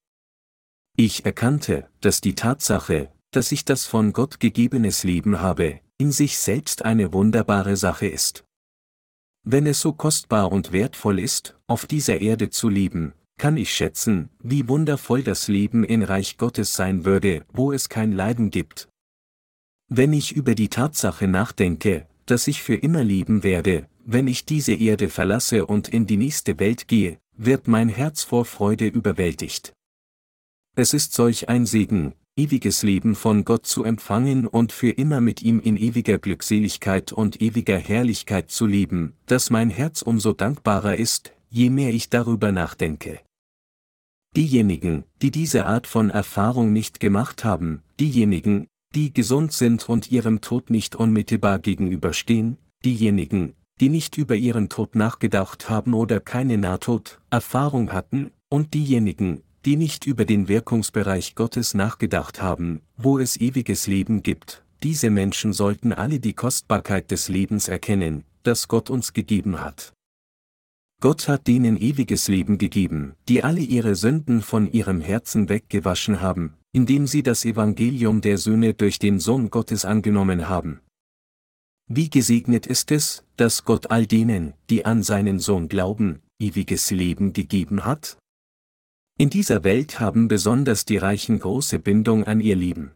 Ich 0.96 1.26
erkannte, 1.26 1.90
dass 2.02 2.22
die 2.22 2.36
Tatsache, 2.36 3.12
dass 3.32 3.52
ich 3.52 3.66
das 3.66 3.86
von 3.86 4.14
Gott 4.14 4.40
gegebenes 4.40 5.04
Leben 5.04 5.42
habe, 5.42 5.80
in 5.98 6.12
sich 6.12 6.38
selbst 6.38 6.86
eine 6.86 7.14
wunderbare 7.14 7.78
Sache 7.78 8.06
ist. 8.06 8.44
Wenn 9.44 9.66
es 9.66 9.80
so 9.80 9.94
kostbar 9.94 10.52
und 10.52 10.72
wertvoll 10.72 11.18
ist, 11.18 11.58
auf 11.66 11.88
dieser 11.88 12.22
Erde 12.22 12.52
zu 12.52 12.70
leben, 12.70 13.14
kann 13.40 13.58
ich 13.58 13.74
schätzen, 13.74 14.30
wie 14.40 14.70
wundervoll 14.70 15.24
das 15.24 15.48
Leben 15.48 15.84
in 15.84 16.04
Reich 16.04 16.38
Gottes 16.38 16.76
sein 16.76 17.06
würde, 17.06 17.44
wo 17.52 17.72
es 17.72 17.90
kein 17.90 18.12
Leiden 18.12 18.52
gibt. 18.52 18.88
Wenn 19.90 20.14
ich 20.14 20.34
über 20.34 20.54
die 20.54 20.70
Tatsache 20.70 21.28
nachdenke, 21.28 22.08
dass 22.28 22.48
ich 22.48 22.62
für 22.62 22.76
immer 22.76 23.04
leben 23.04 23.42
werde, 23.42 23.90
wenn 24.06 24.28
ich 24.28 24.46
diese 24.46 24.74
Erde 24.74 25.10
verlasse 25.10 25.66
und 25.66 25.90
in 25.90 26.06
die 26.06 26.18
nächste 26.18 26.60
Welt 26.60 26.88
gehe, 26.88 27.18
wird 27.36 27.68
mein 27.68 27.90
Herz 27.90 28.24
vor 28.24 28.46
Freude 28.46 28.86
überwältigt. 28.86 29.74
Es 30.76 30.96
ist 30.96 31.14
solch 31.14 31.50
ein 31.50 31.68
Segen, 31.68 32.14
ewiges 32.36 32.82
Leben 32.82 33.14
von 33.14 33.46
Gott 33.46 33.68
zu 33.68 33.84
empfangen 33.84 34.48
und 34.48 34.72
für 34.72 34.90
immer 34.90 35.22
mit 35.22 35.44
ihm 35.44 35.60
in 35.60 35.78
ewiger 35.78 36.18
Glückseligkeit 36.18 37.12
und 37.12 37.42
ewiger 37.44 37.78
Herrlichkeit 37.78 38.50
zu 38.50 38.66
leben, 38.66 39.14
dass 39.28 39.52
mein 39.52 39.70
Herz 39.70 40.02
umso 40.02 40.34
dankbarer 40.34 40.96
ist, 40.96 41.34
je 41.50 41.70
mehr 41.70 41.94
ich 41.94 42.10
darüber 42.10 42.52
nachdenke. 42.52 43.20
Diejenigen, 44.36 45.04
die 45.22 45.30
diese 45.30 45.68
Art 45.68 45.86
von 45.86 46.10
Erfahrung 46.10 46.74
nicht 46.74 47.00
gemacht 47.00 47.46
haben, 47.46 47.84
diejenigen, 48.00 48.66
die 48.96 49.14
gesund 49.14 49.54
sind 49.54 49.88
und 49.88 50.12
ihrem 50.12 50.42
Tod 50.42 50.72
nicht 50.72 50.96
unmittelbar 50.96 51.60
gegenüberstehen, 51.60 52.58
diejenigen, 52.84 53.54
die 53.80 53.90
nicht 53.90 54.18
über 54.18 54.36
ihren 54.36 54.70
Tod 54.70 54.96
nachgedacht 54.96 55.70
haben 55.70 55.94
oder 55.94 56.20
keine 56.20 56.58
Nahtod-Erfahrung 56.58 57.92
hatten, 57.92 58.32
und 58.50 58.74
diejenigen, 58.74 59.44
die 59.66 59.78
nicht 59.78 60.06
über 60.06 60.26
den 60.26 60.48
Wirkungsbereich 60.48 61.36
Gottes 61.36 61.74
nachgedacht 61.74 62.42
haben, 62.42 62.82
wo 62.98 63.20
es 63.20 63.38
ewiges 63.38 63.88
Leben 63.88 64.24
gibt, 64.24 64.64
diese 64.84 65.10
Menschen 65.10 65.54
sollten 65.54 65.94
alle 65.94 66.20
die 66.20 66.34
Kostbarkeit 66.34 67.10
des 67.12 67.30
Lebens 67.30 67.70
erkennen, 67.70 68.26
das 68.44 68.68
Gott 68.68 68.90
uns 68.90 69.14
gegeben 69.14 69.62
hat. 69.62 69.94
Gott 71.02 71.28
hat 71.28 71.48
denen 71.48 71.78
ewiges 71.78 72.28
Leben 72.28 72.58
gegeben, 72.58 73.16
die 73.28 73.44
alle 73.44 73.62
ihre 73.62 73.96
Sünden 73.96 74.42
von 74.42 74.72
ihrem 74.72 75.02
Herzen 75.02 75.50
weggewaschen 75.50 76.22
haben, 76.22 76.54
indem 76.74 77.08
sie 77.08 77.24
das 77.24 77.46
Evangelium 77.46 78.22
der 78.22 78.38
Söhne 78.38 78.74
durch 78.74 79.00
den 79.00 79.20
Sohn 79.20 79.50
Gottes 79.50 79.86
angenommen 79.86 80.50
haben. 80.50 80.80
Wie 81.88 82.10
gesegnet 82.10 82.66
ist 82.66 82.92
es, 82.92 83.26
dass 83.36 83.66
Gott 83.66 83.92
all 83.92 84.06
denen, 84.08 84.54
die 84.70 84.86
an 84.86 85.04
seinen 85.04 85.40
Sohn 85.40 85.68
glauben, 85.68 86.22
ewiges 86.40 86.92
Leben 86.92 87.34
gegeben 87.34 87.86
hat? 87.86 88.18
In 89.24 89.30
dieser 89.30 89.64
Welt 89.64 90.02
haben 90.02 90.28
besonders 90.28 90.84
die 90.84 90.98
Reichen 90.98 91.40
große 91.40 91.80
Bindung 91.80 92.26
an 92.26 92.42
ihr 92.42 92.58
Leben. 92.58 92.92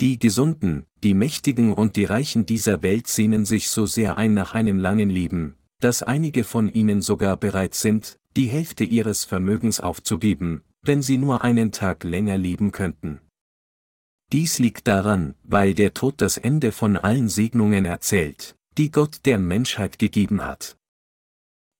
Die 0.00 0.20
Gesunden, 0.20 0.86
die 1.02 1.12
Mächtigen 1.12 1.72
und 1.72 1.96
die 1.96 2.04
Reichen 2.04 2.46
dieser 2.46 2.82
Welt 2.84 3.08
sehnen 3.08 3.44
sich 3.44 3.68
so 3.68 3.84
sehr 3.84 4.16
ein 4.16 4.32
nach 4.32 4.54
einem 4.54 4.78
langen 4.78 5.10
Leben, 5.10 5.56
dass 5.80 6.04
einige 6.04 6.44
von 6.44 6.72
ihnen 6.72 7.02
sogar 7.02 7.36
bereit 7.36 7.74
sind, 7.74 8.20
die 8.36 8.46
Hälfte 8.46 8.84
ihres 8.84 9.24
Vermögens 9.24 9.80
aufzugeben, 9.80 10.62
wenn 10.82 11.02
sie 11.02 11.18
nur 11.18 11.42
einen 11.42 11.72
Tag 11.72 12.04
länger 12.04 12.38
leben 12.38 12.70
könnten. 12.70 13.20
Dies 14.30 14.60
liegt 14.60 14.86
daran, 14.86 15.34
weil 15.42 15.74
der 15.74 15.94
Tod 15.94 16.20
das 16.20 16.36
Ende 16.36 16.70
von 16.70 16.96
allen 16.96 17.28
Segnungen 17.28 17.86
erzählt, 17.86 18.54
die 18.76 18.92
Gott 18.92 19.22
der 19.24 19.40
Menschheit 19.40 19.98
gegeben 19.98 20.44
hat. 20.44 20.77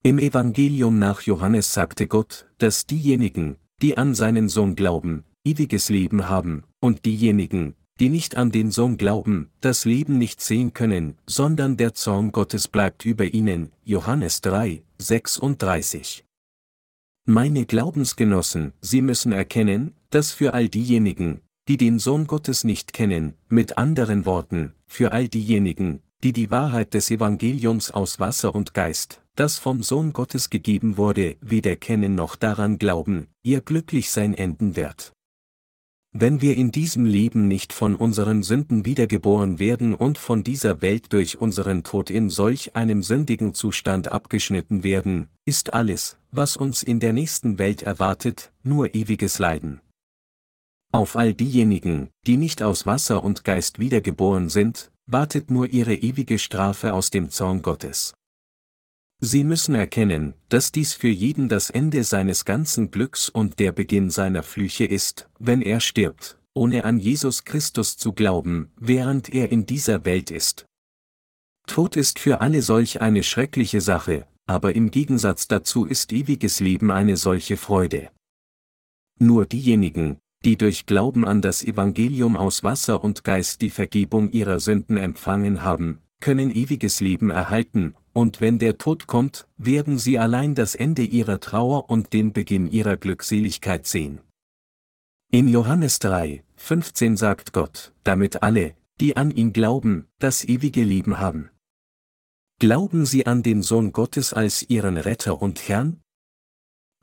Im 0.05 0.21
Evangelium 0.21 1.01
nach 1.01 1.23
Johannes 1.23 1.75
sagte 1.75 2.07
Gott, 2.07 2.47
dass 2.59 2.87
diejenigen, 2.87 3.57
die 3.83 3.99
an 3.99 4.15
seinen 4.15 4.49
Sohn 4.49 4.77
glauben, 4.77 5.25
ewiges 5.45 5.89
Leben 5.89 6.29
haben, 6.29 6.63
und 6.81 7.05
diejenigen, 7.05 7.75
die 7.99 8.09
nicht 8.09 8.37
an 8.37 8.53
den 8.53 8.71
Sohn 8.71 8.97
glauben, 8.97 9.51
das 9.61 9.85
Leben 9.85 10.17
nicht 10.17 10.41
sehen 10.41 10.73
können, 10.73 11.19
sondern 11.27 11.77
der 11.77 11.95
Zorn 11.95 12.31
Gottes 12.31 12.69
bleibt 12.69 13.05
über 13.05 13.25
ihnen. 13.25 13.73
Johannes 13.83 14.41
3, 14.43 14.85
36. 14.99 16.25
Meine 17.27 17.67
Glaubensgenossen, 17.67 18.75
Sie 18.81 19.03
müssen 19.03 19.33
erkennen, 19.33 19.95
dass 20.11 20.31
für 20.31 20.55
all 20.55 20.69
diejenigen, 20.69 21.41
die 21.67 21.77
den 21.77 21.99
Sohn 21.99 22.29
Gottes 22.29 22.63
nicht 22.63 22.93
kennen, 22.93 23.35
mit 23.49 23.77
anderen 23.77 24.27
Worten, 24.27 24.75
für 24.87 25.11
all 25.11 25.29
diejenigen, 25.29 26.01
die 26.25 26.33
die 26.33 26.51
Wahrheit 26.51 26.95
des 26.95 27.11
Evangeliums 27.11 27.91
aus 27.91 28.19
Wasser 28.19 28.55
und 28.55 28.75
Geist, 28.75 29.23
das 29.37 29.59
vom 29.59 29.83
Sohn 29.83 30.13
Gottes 30.13 30.51
gegeben 30.51 30.97
wurde, 30.97 31.37
weder 31.41 31.77
kennen 31.77 32.15
noch 32.15 32.35
daran 32.35 32.79
glauben, 32.79 33.29
ihr 33.43 33.61
Glücklichsein 33.61 34.35
enden 34.35 34.75
wird. 34.75 35.13
Wenn 36.13 36.41
wir 36.41 36.57
in 36.57 36.73
diesem 36.73 37.05
Leben 37.05 37.47
nicht 37.47 37.73
von 37.73 37.95
unseren 37.95 38.43
Sünden 38.43 38.85
wiedergeboren 38.85 39.59
werden 39.59 39.95
und 39.95 40.19
von 40.19 40.43
dieser 40.43 40.81
Welt 40.81 41.13
durch 41.13 41.39
unseren 41.39 41.85
Tod 41.85 42.11
in 42.11 42.31
solch 42.31 42.75
einem 42.75 43.03
sündigen 43.03 43.55
Zustand 43.55 44.11
abgeschnitten 44.11 44.83
werden, 44.83 45.29
ist 45.45 45.75
alles, 45.75 46.17
was 46.33 46.57
uns 46.57 46.83
in 46.83 46.99
der 46.99 47.13
nächsten 47.13 47.59
Welt 47.59 47.83
erwartet, 47.83 48.53
nur 48.63 48.95
ewiges 48.95 49.39
Leiden. 49.39 49.81
Auf 50.91 51.15
all 51.15 51.35
diejenigen, 51.35 52.09
die 52.27 52.39
nicht 52.39 52.63
aus 52.63 52.87
Wasser 52.87 53.23
und 53.23 53.45
Geist 53.45 53.79
wiedergeboren 53.79 54.49
sind, 54.49 54.91
wartet 55.09 55.51
nur 55.51 55.69
ihre 55.69 55.95
ewige 55.95 56.39
Strafe 56.39 56.93
aus 56.93 57.11
dem 57.11 57.31
Zorn 57.31 57.63
Gottes. 57.63 58.15
Sie 59.21 59.43
müssen 59.43 59.75
erkennen, 59.75 60.35
dass 60.49 60.71
dies 60.71 60.95
für 60.95 61.09
jeden 61.09 61.49
das 61.49 61.71
Ende 61.71 62.05
seines 62.05 62.45
ganzen 62.45 62.93
Glücks 62.93 63.29
und 63.29 63.59
der 63.59 63.73
Beginn 63.73 64.11
seiner 64.11 64.45
Flüche 64.45 64.85
ist, 64.85 65.29
wenn 65.41 65.61
er 65.61 65.81
stirbt, 65.81 66.39
ohne 66.55 66.85
an 66.85 67.01
Jesus 67.01 67.45
Christus 67.45 67.97
zu 67.97 68.13
glauben, 68.13 68.71
während 68.77 69.35
er 69.35 69.51
in 69.51 69.67
dieser 69.67 70.05
Welt 70.05 70.31
ist. 70.31 70.67
Tod 71.67 71.97
ist 71.97 72.21
für 72.21 72.41
alle 72.41 72.63
solch 72.63 73.01
eine 73.01 73.25
schreckliche 73.25 73.81
Sache, 73.81 74.29
aber 74.47 74.77
im 74.77 74.91
Gegensatz 74.91 75.49
dazu 75.49 75.85
ist 75.85 76.13
ewiges 76.13 76.61
Leben 76.61 76.91
eine 76.93 77.17
solche 77.17 77.57
Freude. 77.57 78.11
Nur 79.19 79.47
diejenigen, 79.47 80.19
die 80.45 80.57
durch 80.57 80.87
Glauben 80.87 81.27
an 81.27 81.43
das 81.43 81.65
Evangelium 81.65 82.37
aus 82.37 82.63
Wasser 82.63 83.03
und 83.03 83.25
Geist 83.25 83.61
die 83.61 83.71
Vergebung 83.71 84.31
ihrer 84.31 84.61
Sünden 84.61 84.97
empfangen 84.97 85.63
haben, 85.63 86.01
können 86.21 86.51
ewiges 86.51 87.01
Leben 87.01 87.31
erhalten, 87.31 87.95
und 88.13 88.41
wenn 88.41 88.59
der 88.59 88.79
Tod 88.79 89.07
kommt, 89.07 89.47
werden 89.57 89.99
sie 89.99 90.19
allein 90.19 90.55
das 90.55 90.75
Ende 90.75 91.03
ihrer 91.03 91.41
Trauer 91.41 91.89
und 91.91 92.13
den 92.13 92.33
Beginn 92.33 92.69
ihrer 92.71 92.97
Glückseligkeit 92.97 93.87
sehen. 93.87 94.21
In 95.31 95.47
Johannes 95.49 95.99
3, 95.99 96.43
15 96.57 97.17
sagt 97.17 97.53
Gott, 97.53 97.93
damit 98.03 98.43
alle, 98.43 98.75
die 99.01 99.17
an 99.17 99.31
ihn 99.31 99.53
glauben, 99.53 100.07
das 100.19 100.45
ewige 100.45 100.83
Leben 100.83 101.19
haben. 101.19 101.51
Glauben 102.59 103.07
Sie 103.07 103.27
an 103.27 103.45
den 103.45 103.63
Sohn 103.63 103.93
Gottes 103.93 104.33
als 104.33 104.69
Ihren 104.69 104.97
Retter 104.97 105.41
und 105.41 105.69
Herrn? 105.69 106.01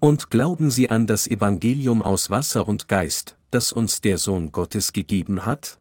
Und 0.05 0.29
glauben 0.29 0.69
Sie 0.69 0.91
an 0.91 1.07
das 1.07 1.25
Evangelium 1.25 2.03
aus 2.03 2.29
Wasser 2.29 2.67
und 2.67 2.87
Geist, 2.87 3.39
das 3.49 3.71
uns 3.71 4.01
der 4.01 4.19
Sohn 4.19 4.51
Gottes 4.51 4.93
gegeben 4.93 5.47
hat? 5.47 5.79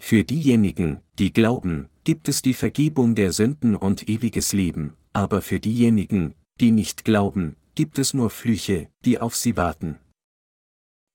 Für 0.00 0.22
diejenigen, 0.22 1.00
die 1.18 1.32
glauben, 1.32 1.88
gibt 2.04 2.28
es 2.28 2.40
die 2.40 2.54
Vergebung 2.54 3.16
der 3.16 3.32
Sünden 3.32 3.74
und 3.74 4.08
ewiges 4.08 4.52
Leben, 4.52 4.94
aber 5.12 5.42
für 5.42 5.58
diejenigen, 5.58 6.36
die 6.60 6.70
nicht 6.70 7.04
glauben, 7.04 7.56
gibt 7.74 7.98
es 7.98 8.14
nur 8.14 8.30
Flüche, 8.30 8.90
die 9.04 9.18
auf 9.18 9.34
sie 9.34 9.56
warten. 9.56 9.98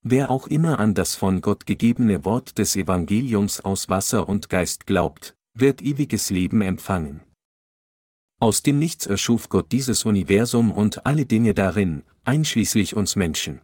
Wer 0.03 0.32
auch 0.32 0.48
immer 0.48 0.80
an 0.80 0.94
das 0.94 1.15
von 1.15 1.39
Gott 1.39 1.65
gegebene 1.65 2.25
Wort 2.25 2.58
des 2.58 2.75
Evangeliums 2.75 3.62
aus 3.62 3.88
Wasser 3.88 4.27
und 4.27 4.50
Geist 4.50 4.86
glaubt, 4.86 5.34
wird 5.53 5.82
ewiges 5.82 6.30
Leben 6.30 6.62
empfangen. 6.62 7.22
Aus 8.42 8.64
dem 8.64 8.80
Nichts 8.80 9.06
erschuf 9.06 9.50
Gott 9.50 9.72
dieses 9.72 10.04
Universum 10.04 10.72
und 10.72 11.06
alle 11.06 11.28
Dinge 11.28 11.54
darin, 11.54 12.02
einschließlich 12.24 12.96
uns 12.96 13.16
Menschen. 13.16 13.62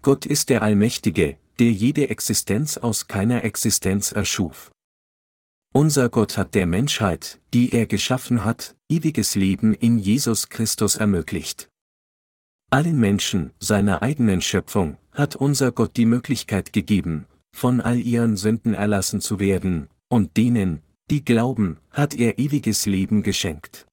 Gott 0.00 0.24
ist 0.24 0.48
der 0.48 0.62
Allmächtige, 0.62 1.36
der 1.58 1.72
jede 1.72 2.08
Existenz 2.08 2.78
aus 2.78 3.06
keiner 3.06 3.44
Existenz 3.44 4.12
erschuf. 4.12 4.70
Unser 5.74 6.08
Gott 6.08 6.38
hat 6.38 6.54
der 6.54 6.64
Menschheit, 6.64 7.38
die 7.52 7.74
er 7.74 7.84
geschaffen 7.84 8.46
hat, 8.46 8.74
ewiges 8.88 9.34
Leben 9.34 9.74
in 9.74 9.98
Jesus 9.98 10.48
Christus 10.48 10.96
ermöglicht. 10.96 11.68
Allen 12.70 12.98
Menschen, 12.98 13.50
seiner 13.58 14.00
eigenen 14.00 14.40
Schöpfung, 14.40 14.96
hat 15.12 15.36
unser 15.36 15.70
Gott 15.70 15.98
die 15.98 16.06
Möglichkeit 16.06 16.72
gegeben, 16.72 17.26
von 17.54 17.82
all 17.82 17.98
ihren 17.98 18.38
Sünden 18.38 18.72
erlassen 18.72 19.20
zu 19.20 19.38
werden, 19.38 19.90
und 20.08 20.38
denen, 20.38 20.80
die 21.10 21.24
glauben, 21.24 21.78
hat 21.90 22.14
er 22.14 22.38
ewiges 22.38 22.86
Leben 22.86 23.22
geschenkt. 23.22 23.86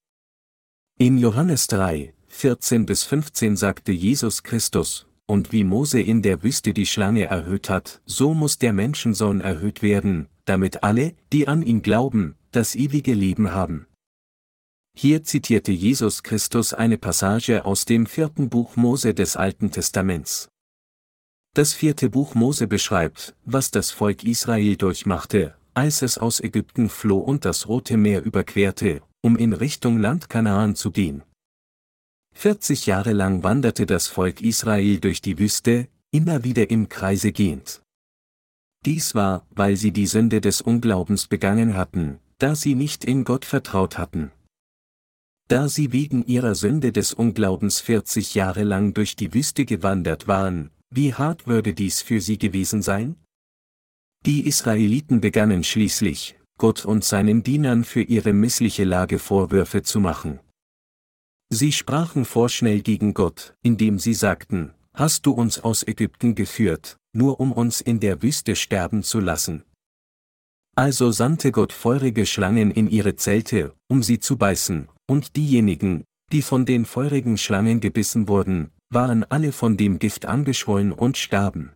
In 0.98 1.18
Johannes 1.18 1.66
3, 1.68 2.12
14 2.28 2.86
bis 2.86 3.04
15 3.04 3.56
sagte 3.56 3.92
Jesus 3.92 4.42
Christus, 4.42 5.06
und 5.26 5.52
wie 5.52 5.64
Mose 5.64 6.00
in 6.00 6.22
der 6.22 6.42
Wüste 6.42 6.74
die 6.74 6.86
Schlange 6.86 7.24
erhöht 7.24 7.70
hat, 7.70 8.02
so 8.04 8.34
muss 8.34 8.58
der 8.58 8.72
Menschensohn 8.72 9.40
erhöht 9.40 9.82
werden, 9.82 10.28
damit 10.44 10.82
alle, 10.82 11.14
die 11.32 11.48
an 11.48 11.62
ihn 11.62 11.82
glauben, 11.82 12.36
das 12.50 12.74
ewige 12.74 13.14
Leben 13.14 13.52
haben. 13.52 13.86
Hier 14.96 15.24
zitierte 15.24 15.72
Jesus 15.72 16.22
Christus 16.22 16.72
eine 16.72 16.98
Passage 16.98 17.64
aus 17.64 17.84
dem 17.84 18.06
vierten 18.06 18.48
Buch 18.48 18.76
Mose 18.76 19.14
des 19.14 19.36
Alten 19.36 19.70
Testaments. 19.70 20.48
Das 21.54 21.72
vierte 21.72 22.10
Buch 22.10 22.34
Mose 22.34 22.66
beschreibt, 22.66 23.34
was 23.44 23.70
das 23.70 23.90
Volk 23.90 24.24
Israel 24.24 24.76
durchmachte, 24.76 25.56
als 25.74 26.02
es 26.02 26.18
aus 26.18 26.40
Ägypten 26.40 26.88
floh 26.88 27.18
und 27.18 27.44
das 27.44 27.68
Rote 27.68 27.96
Meer 27.96 28.24
überquerte, 28.24 29.02
um 29.20 29.36
in 29.36 29.52
Richtung 29.52 29.98
Land 29.98 30.30
Kanaan 30.30 30.76
zu 30.76 30.90
gehen. 30.90 31.22
40 32.34 32.86
Jahre 32.86 33.12
lang 33.12 33.42
wanderte 33.42 33.86
das 33.86 34.08
Volk 34.08 34.40
Israel 34.40 34.98
durch 35.00 35.20
die 35.20 35.38
Wüste, 35.38 35.88
immer 36.10 36.44
wieder 36.44 36.70
im 36.70 36.88
Kreise 36.88 37.32
gehend. 37.32 37.82
Dies 38.84 39.14
war, 39.14 39.46
weil 39.50 39.76
sie 39.76 39.92
die 39.92 40.06
Sünde 40.06 40.40
des 40.40 40.60
Unglaubens 40.60 41.26
begangen 41.26 41.76
hatten, 41.76 42.18
da 42.38 42.54
sie 42.54 42.74
nicht 42.74 43.04
in 43.04 43.24
Gott 43.24 43.44
vertraut 43.44 43.98
hatten. 43.98 44.30
Da 45.48 45.68
sie 45.68 45.92
wegen 45.92 46.24
ihrer 46.26 46.54
Sünde 46.54 46.92
des 46.92 47.14
Unglaubens 47.14 47.80
40 47.80 48.34
Jahre 48.34 48.62
lang 48.62 48.94
durch 48.94 49.16
die 49.16 49.34
Wüste 49.34 49.64
gewandert 49.64 50.26
waren, 50.26 50.70
wie 50.90 51.14
hart 51.14 51.46
würde 51.46 51.74
dies 51.74 52.02
für 52.02 52.20
sie 52.20 52.38
gewesen 52.38 52.82
sein? 52.82 53.16
Die 54.26 54.46
Israeliten 54.46 55.20
begannen 55.20 55.64
schließlich, 55.64 56.38
Gott 56.56 56.86
und 56.86 57.04
seinen 57.04 57.42
Dienern 57.42 57.84
für 57.84 58.00
ihre 58.00 58.32
missliche 58.32 58.84
Lage 58.84 59.18
Vorwürfe 59.18 59.82
zu 59.82 60.00
machen. 60.00 60.40
Sie 61.50 61.72
sprachen 61.72 62.24
vorschnell 62.24 62.80
gegen 62.80 63.12
Gott, 63.12 63.54
indem 63.62 63.98
sie 63.98 64.14
sagten, 64.14 64.72
Hast 64.94 65.26
du 65.26 65.32
uns 65.32 65.58
aus 65.58 65.86
Ägypten 65.86 66.34
geführt, 66.34 66.96
nur 67.12 67.38
um 67.38 67.52
uns 67.52 67.82
in 67.82 68.00
der 68.00 68.22
Wüste 68.22 68.56
sterben 68.56 69.02
zu 69.02 69.20
lassen? 69.20 69.64
Also 70.74 71.10
sandte 71.10 71.52
Gott 71.52 71.72
feurige 71.72 72.24
Schlangen 72.24 72.70
in 72.70 72.88
ihre 72.88 73.16
Zelte, 73.16 73.74
um 73.88 74.02
sie 74.02 74.20
zu 74.20 74.38
beißen, 74.38 74.88
und 75.06 75.36
diejenigen, 75.36 76.04
die 76.32 76.42
von 76.42 76.64
den 76.64 76.86
feurigen 76.86 77.36
Schlangen 77.36 77.80
gebissen 77.80 78.26
wurden, 78.26 78.70
waren 78.90 79.24
alle 79.24 79.52
von 79.52 79.76
dem 79.76 79.98
Gift 79.98 80.24
angeschwollen 80.24 80.92
und 80.92 81.18
starben. 81.18 81.72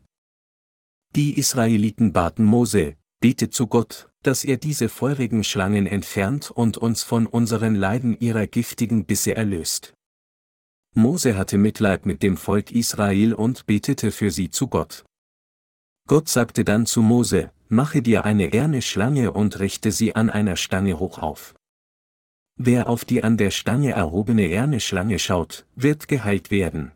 Die 1.16 1.38
Israeliten 1.38 2.12
baten 2.12 2.44
Mose, 2.44 2.96
bete 3.20 3.50
zu 3.50 3.66
Gott, 3.66 4.10
dass 4.22 4.44
er 4.44 4.56
diese 4.56 4.88
feurigen 4.88 5.42
Schlangen 5.42 5.86
entfernt 5.86 6.50
und 6.50 6.76
uns 6.76 7.02
von 7.02 7.26
unseren 7.26 7.74
Leiden 7.74 8.18
ihrer 8.18 8.46
giftigen 8.46 9.04
Bisse 9.04 9.34
erlöst. 9.34 9.94
Mose 10.94 11.36
hatte 11.36 11.58
Mitleid 11.58 12.06
mit 12.06 12.22
dem 12.22 12.36
Volk 12.36 12.72
Israel 12.72 13.32
und 13.34 13.66
betete 13.66 14.10
für 14.10 14.30
sie 14.30 14.50
zu 14.50 14.68
Gott. 14.68 15.04
Gott 16.06 16.28
sagte 16.28 16.64
dann 16.64 16.86
zu 16.86 17.02
Mose, 17.02 17.52
mache 17.68 18.02
dir 18.02 18.24
eine 18.24 18.52
erne 18.52 18.82
Schlange 18.82 19.32
und 19.32 19.60
richte 19.60 19.92
sie 19.92 20.14
an 20.14 20.30
einer 20.30 20.56
Stange 20.56 20.98
hoch 20.98 21.18
auf. 21.18 21.54
Wer 22.56 22.88
auf 22.88 23.04
die 23.04 23.22
an 23.22 23.36
der 23.36 23.50
Stange 23.50 23.92
erhobene 23.92 24.50
erne 24.50 24.80
Schlange 24.80 25.18
schaut, 25.18 25.66
wird 25.76 26.08
geheilt 26.08 26.50
werden. 26.50 26.92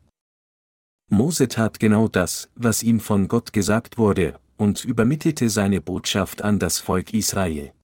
Mose 1.12 1.46
tat 1.46 1.79
genau 1.79 2.09
das, 2.09 2.48
was 2.55 2.83
ihm 2.83 2.98
von 2.98 3.29
Gott 3.29 3.53
gesagt 3.53 3.98
wurde, 3.98 4.40
und 4.57 4.83
übermittelte 4.83 5.51
seine 5.51 5.83
Botschaft 5.83 6.40
an 6.40 6.59
das 6.59 6.79
Volk 6.79 7.12
Israel. 7.12 7.75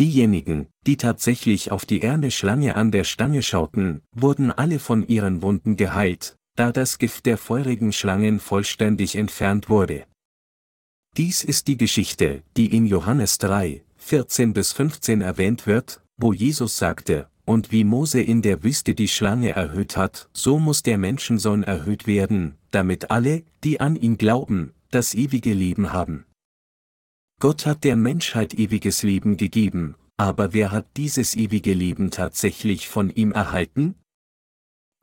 Diejenigen, 0.00 0.66
die 0.88 0.96
tatsächlich 0.96 1.70
auf 1.70 1.86
die 1.86 2.02
erne 2.02 2.32
Schlange 2.32 2.74
an 2.74 2.90
der 2.90 3.04
Stange 3.04 3.42
schauten, 3.42 4.02
wurden 4.10 4.50
alle 4.50 4.80
von 4.80 5.06
ihren 5.06 5.40
Wunden 5.40 5.76
geheilt, 5.76 6.36
da 6.56 6.72
das 6.72 6.98
Gift 6.98 7.26
der 7.26 7.38
feurigen 7.38 7.92
Schlangen 7.92 8.40
vollständig 8.40 9.14
entfernt 9.14 9.68
wurde. 9.68 10.04
Dies 11.16 11.44
ist 11.44 11.68
die 11.68 11.76
Geschichte, 11.76 12.42
die 12.56 12.74
in 12.76 12.86
Johannes 12.86 13.38
3, 13.38 13.84
14 13.98 14.52
bis 14.52 14.72
15 14.72 15.20
erwähnt 15.20 15.68
wird, 15.68 16.02
wo 16.16 16.32
Jesus 16.32 16.76
sagte, 16.76 17.28
und 17.46 17.72
wie 17.72 17.84
Mose 17.84 18.20
in 18.20 18.42
der 18.42 18.62
Wüste 18.62 18.94
die 18.94 19.08
Schlange 19.08 19.50
erhöht 19.50 19.96
hat, 19.96 20.28
so 20.34 20.58
muss 20.58 20.82
der 20.82 20.98
Menschensohn 20.98 21.62
erhöht 21.62 22.06
werden, 22.06 22.56
damit 22.72 23.10
alle, 23.10 23.44
die 23.64 23.80
an 23.80 23.96
ihn 23.96 24.18
glauben, 24.18 24.74
das 24.90 25.14
ewige 25.14 25.54
Leben 25.54 25.92
haben. 25.92 26.26
Gott 27.40 27.64
hat 27.64 27.84
der 27.84 27.96
Menschheit 27.96 28.52
ewiges 28.54 29.02
Leben 29.02 29.36
gegeben, 29.36 29.94
aber 30.16 30.52
wer 30.52 30.72
hat 30.72 30.86
dieses 30.96 31.36
ewige 31.36 31.72
Leben 31.72 32.10
tatsächlich 32.10 32.88
von 32.88 33.10
ihm 33.10 33.32
erhalten? 33.32 33.94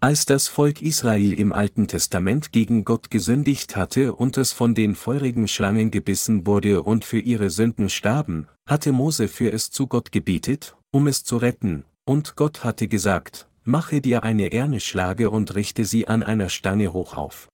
Als 0.01 0.25
das 0.25 0.49
Volk 0.49 0.81
Israel 0.81 1.31
im 1.31 1.53
Alten 1.53 1.87
Testament 1.87 2.51
gegen 2.51 2.83
Gott 2.83 3.09
gesündigt 3.09 3.77
hatte 3.77 4.13
und 4.13 4.37
es 4.37 4.51
von 4.51 4.75
den 4.75 4.95
feurigen 4.95 5.47
Schlangen 5.47 5.91
gebissen 5.91 6.45
wurde 6.45 6.83
und 6.83 7.05
für 7.05 7.19
ihre 7.19 7.49
Sünden 7.49 7.89
starben, 7.89 8.49
hatte 8.67 8.91
Mose 8.91 9.29
für 9.29 9.53
es 9.53 9.71
zu 9.71 9.87
Gott 9.87 10.11
gebetet, 10.11 10.75
um 10.91 11.07
es 11.07 11.23
zu 11.23 11.37
retten, 11.37 11.85
und 12.05 12.35
Gott 12.35 12.63
hatte 12.63 12.87
gesagt, 12.87 13.47
mache 13.63 14.01
dir 14.01 14.23
eine 14.23 14.51
Erne 14.51 14.79
Schlage 14.79 15.29
und 15.29 15.55
richte 15.55 15.85
sie 15.85 16.07
an 16.07 16.23
einer 16.23 16.49
Stange 16.49 16.93
hoch 16.93 17.15
auf. 17.15 17.49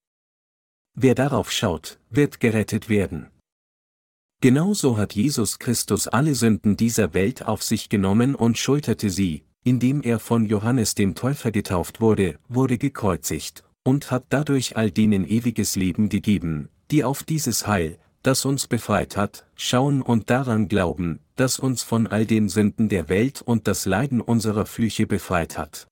Wer 0.96 1.16
darauf 1.16 1.52
schaut, 1.52 2.00
wird 2.10 2.40
gerettet 2.40 2.90
werden. 2.90 3.30
Genauso 4.42 4.98
hat 4.98 5.14
Jesus 5.16 5.60
Christus 5.60 6.08
alle 6.08 6.34
Sünden 6.34 6.78
dieser 6.78 7.14
Welt 7.14 7.46
auf 7.46 7.62
sich 7.62 7.90
genommen 7.90 8.36
und 8.36 8.58
schulterte 8.58 9.10
sie, 9.10 9.44
indem 9.64 10.02
er 10.02 10.20
von 10.20 10.46
Johannes 10.46 10.96
dem 10.96 11.14
Täufer 11.14 11.52
getauft 11.52 12.00
wurde, 12.02 12.40
wurde 12.48 12.78
gekreuzigt, 12.78 13.64
und 13.84 14.12
hat 14.12 14.26
dadurch 14.30 14.78
all 14.78 14.92
denen 14.92 15.28
ewiges 15.28 15.76
Leben 15.76 16.10
gegeben, 16.10 16.70
die 16.90 17.04
auf 17.04 17.24
dieses 17.24 17.68
Heil, 17.68 17.98
das 18.24 18.46
uns 18.46 18.68
befreit 18.68 19.18
hat, 19.18 19.46
schauen 19.56 20.02
und 20.02 20.30
daran 20.30 20.68
glauben, 20.68 21.20
das 21.40 21.60
uns 21.60 21.84
von 21.84 22.08
all 22.08 22.26
den 22.26 22.50
Sünden 22.50 22.90
der 22.90 23.10
Welt 23.10 23.42
und 23.42 23.68
das 23.68 23.86
Leiden 23.86 24.22
unserer 24.22 24.66
Flüche 24.66 25.08
befreit 25.08 25.58
hat. 25.58 25.88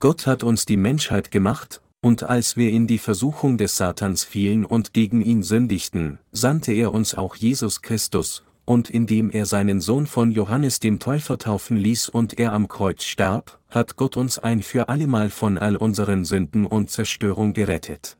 Gott 0.00 0.26
hat 0.26 0.42
uns 0.42 0.66
die 0.66 0.76
Menschheit 0.76 1.30
gemacht, 1.30 1.80
und 2.02 2.22
als 2.24 2.56
wir 2.56 2.70
in 2.70 2.86
die 2.86 2.98
Versuchung 2.98 3.56
des 3.56 3.76
Satans 3.76 4.24
fielen 4.24 4.66
und 4.66 4.92
gegen 4.92 5.22
ihn 5.22 5.42
sündigten, 5.42 6.18
sandte 6.32 6.72
er 6.72 6.92
uns 6.92 7.14
auch 7.14 7.36
Jesus 7.36 7.80
Christus, 7.80 8.44
und 8.66 8.90
indem 8.90 9.30
er 9.30 9.46
seinen 9.46 9.80
Sohn 9.80 10.06
von 10.06 10.30
Johannes 10.30 10.80
dem 10.80 10.98
Täufer 10.98 11.38
taufen 11.38 11.76
ließ 11.78 12.10
und 12.10 12.38
er 12.38 12.52
am 12.52 12.68
Kreuz 12.68 13.04
starb, 13.04 13.58
hat 13.70 13.96
Gott 13.96 14.16
uns 14.16 14.38
ein 14.38 14.62
für 14.62 14.88
allemal 14.90 15.30
von 15.30 15.56
all 15.56 15.76
unseren 15.76 16.24
Sünden 16.24 16.66
und 16.66 16.90
Zerstörung 16.90 17.54
gerettet. 17.54 18.18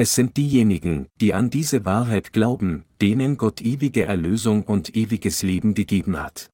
Es 0.00 0.14
sind 0.14 0.38
diejenigen, 0.38 1.08
die 1.20 1.34
an 1.34 1.50
diese 1.50 1.84
Wahrheit 1.84 2.32
glauben, 2.32 2.86
denen 3.02 3.36
Gott 3.36 3.60
ewige 3.60 4.06
Erlösung 4.06 4.62
und 4.62 4.96
ewiges 4.96 5.42
Leben 5.42 5.74
gegeben 5.74 6.18
hat. 6.18 6.48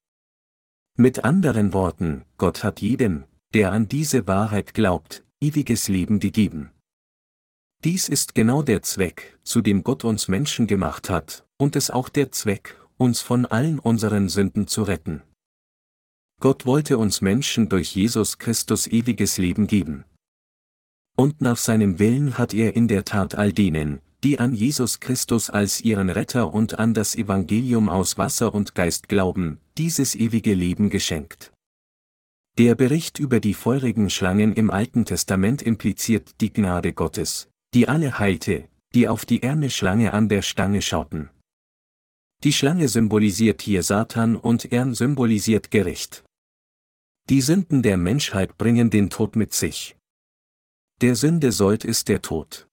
Mit 0.99 1.23
anderen 1.23 1.73
Worten, 1.73 2.25
Gott 2.39 2.65
hat 2.65 2.81
jedem, 2.81 3.23
der 3.55 3.71
an 3.71 3.87
diese 3.87 4.27
Wahrheit 4.27 4.75
glaubt, 4.75 5.25
ewiges 5.41 5.87
Leben 5.87 6.19
gegeben. 6.19 6.73
Dies 7.85 8.09
ist 8.09 8.35
genau 8.35 8.63
der 8.63 8.83
Zweck, 8.83 9.39
zu 9.45 9.61
dem 9.61 9.85
Gott 9.85 10.03
uns 10.03 10.27
Menschen 10.27 10.67
gemacht 10.67 11.09
hat, 11.09 11.47
und 11.57 11.77
es 11.77 11.89
auch 11.89 12.09
der 12.09 12.33
Zweck, 12.33 12.77
uns 12.97 13.21
von 13.21 13.47
allen 13.47 13.79
unseren 13.79 14.29
Sünden 14.29 14.67
zu 14.67 14.83
retten. 14.83 15.23
Gott 16.41 16.67
wollte 16.67 16.99
uns 16.99 17.21
Menschen 17.21 17.69
durch 17.69 17.95
Jesus 17.95 18.39
Christus 18.39 18.89
ewiges 18.89 19.39
Leben 19.39 19.69
geben. 19.69 20.05
Und 21.17 21.41
nach 21.41 21.57
seinem 21.57 21.99
Willen 21.99 22.37
hat 22.37 22.53
er 22.53 22.77
in 22.77 22.89
der 22.89 23.05
Tat 23.05 23.35
all 23.35 23.53
denen, 23.53 24.01
die 24.23 24.39
an 24.39 24.55
Jesus 24.55 25.01
Christus 25.01 25.49
als 25.49 25.81
ihren 25.81 26.11
Retter 26.11 26.53
und 26.53 26.79
an 26.79 26.93
das 26.93 27.15
Evangelium 27.15 27.89
aus 27.89 28.19
Wasser 28.19 28.55
und 28.55 28.75
Geist 28.75 29.09
glauben, 29.09 29.59
dieses 29.79 30.15
ewige 30.15 30.53
Leben 30.55 30.91
geschenkt. 30.91 31.53
Der 32.59 32.75
Bericht 32.75 33.19
über 33.19 33.41
die 33.41 33.55
feurigen 33.55 34.11
Schlangen 34.11 34.53
im 34.55 34.71
Alten 34.71 35.05
Testament 35.05 35.63
impliziert 35.63 36.41
die 36.41 36.53
Gnade 36.53 36.93
Gottes, 36.93 37.49
die 37.75 37.89
alle 37.89 38.19
heilte, 38.19 38.69
die 38.95 39.09
auf 39.09 39.27
die 39.27 39.43
erne 39.43 39.71
Schlange 39.71 40.13
an 40.13 40.29
der 40.29 40.43
Stange 40.43 40.81
schauten. 40.83 41.31
Die 42.45 42.53
Schlange 42.53 42.89
symbolisiert 42.89 43.63
hier 43.63 43.83
Satan 43.83 44.37
und 44.37 44.71
Ern 44.71 44.95
symbolisiert 44.95 45.71
Gericht. 45.71 46.25
Die 47.31 47.41
Sünden 47.41 47.83
der 47.83 47.97
Menschheit 47.97 48.57
bringen 48.59 48.91
den 48.91 49.11
Tod 49.11 49.37
mit 49.37 49.53
sich. 49.53 49.97
Der 51.03 51.15
Sünde 51.15 51.53
sollt 51.53 51.85
ist 51.85 52.09
der 52.09 52.23
Tod. 52.23 52.69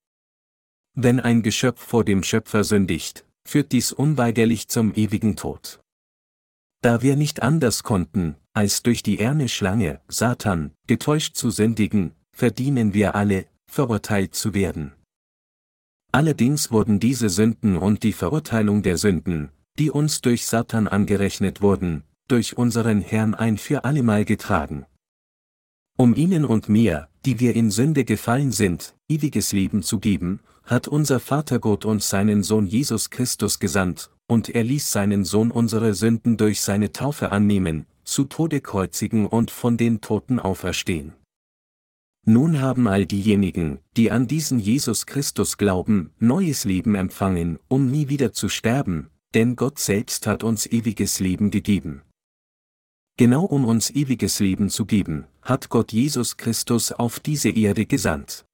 Wenn 0.95 1.19
ein 1.19 1.43
Geschöpf 1.43 1.83
vor 1.83 2.05
dem 2.05 2.23
Schöpfer 2.23 2.63
sündigt, 2.63 3.25
führt 3.43 3.71
dies 3.71 3.91
unweigerlich 3.91 4.69
zum 4.69 4.93
ewigen 4.95 5.35
Tod. 5.35 5.81
Da 6.81 7.01
wir 7.01 7.15
nicht 7.15 7.41
anders 7.41 7.83
konnten, 7.83 8.35
als 8.53 8.83
durch 8.83 9.03
die 9.03 9.19
erne 9.19 9.49
Schlange, 9.49 10.01
Satan, 10.07 10.71
getäuscht 10.87 11.35
zu 11.35 11.49
sündigen, 11.49 12.13
verdienen 12.31 12.93
wir 12.93 13.15
alle, 13.15 13.45
verurteilt 13.67 14.35
zu 14.35 14.53
werden. 14.53 14.93
Allerdings 16.11 16.71
wurden 16.71 16.99
diese 16.99 17.29
Sünden 17.29 17.75
und 17.75 18.03
die 18.03 18.13
Verurteilung 18.13 18.83
der 18.83 18.97
Sünden, 18.97 19.49
die 19.79 19.89
uns 19.89 20.21
durch 20.21 20.45
Satan 20.45 20.87
angerechnet 20.87 21.61
wurden, 21.61 22.03
durch 22.27 22.55
unseren 22.55 23.01
Herrn 23.01 23.33
ein 23.33 23.57
für 23.57 23.83
allemal 23.83 24.23
getragen. 24.23 24.85
Um 25.97 26.15
ihnen 26.15 26.45
und 26.45 26.69
mir, 26.69 27.09
die 27.25 27.39
wir 27.39 27.55
in 27.55 27.71
Sünde 27.71 28.05
gefallen 28.05 28.51
sind, 28.51 28.95
ewiges 29.07 29.53
Leben 29.53 29.83
zu 29.83 29.99
geben, 29.99 30.39
hat 30.65 30.87
unser 30.87 31.19
Vater 31.19 31.59
Gott 31.59 31.85
uns 31.85 32.09
seinen 32.09 32.43
Sohn 32.43 32.67
Jesus 32.67 33.09
Christus 33.09 33.59
gesandt, 33.59 34.09
und 34.27 34.49
er 34.49 34.63
ließ 34.63 34.91
seinen 34.91 35.25
Sohn 35.25 35.51
unsere 35.51 35.93
Sünden 35.93 36.37
durch 36.37 36.61
seine 36.61 36.91
Taufe 36.91 37.31
annehmen, 37.31 37.85
zu 38.03 38.25
Tode 38.25 38.61
kreuzigen 38.61 39.25
und 39.25 39.51
von 39.51 39.77
den 39.77 40.01
Toten 40.01 40.39
auferstehen. 40.39 41.13
Nun 42.25 42.61
haben 42.61 42.87
all 42.87 43.05
diejenigen, 43.05 43.79
die 43.97 44.09
an 44.09 44.27
diesen 44.27 44.59
Jesus 44.59 45.05
Christus 45.05 45.57
glauben, 45.57 46.11
neues 46.19 46.63
Leben 46.63 46.95
empfangen, 46.95 47.59
um 47.67 47.91
nie 47.91 48.07
wieder 48.07 48.31
zu 48.31 48.47
sterben, 48.47 49.09
denn 49.33 49.57
Gott 49.57 49.79
selbst 49.79 50.25
hat 50.25 50.43
uns 50.43 50.65
ewiges 50.65 51.19
Leben 51.19 51.51
gegeben. 51.51 52.01
Genau 53.17 53.45
um 53.45 53.65
uns 53.65 53.91
ewiges 53.91 54.39
Leben 54.39 54.69
zu 54.69 54.85
geben, 54.85 55.25
hat 55.43 55.69
Gott 55.69 55.91
Jesus 55.91 56.37
Christus 56.37 56.91
auf 56.91 57.19
diese 57.19 57.49
Erde 57.49 57.85
gesandt. 57.85 58.45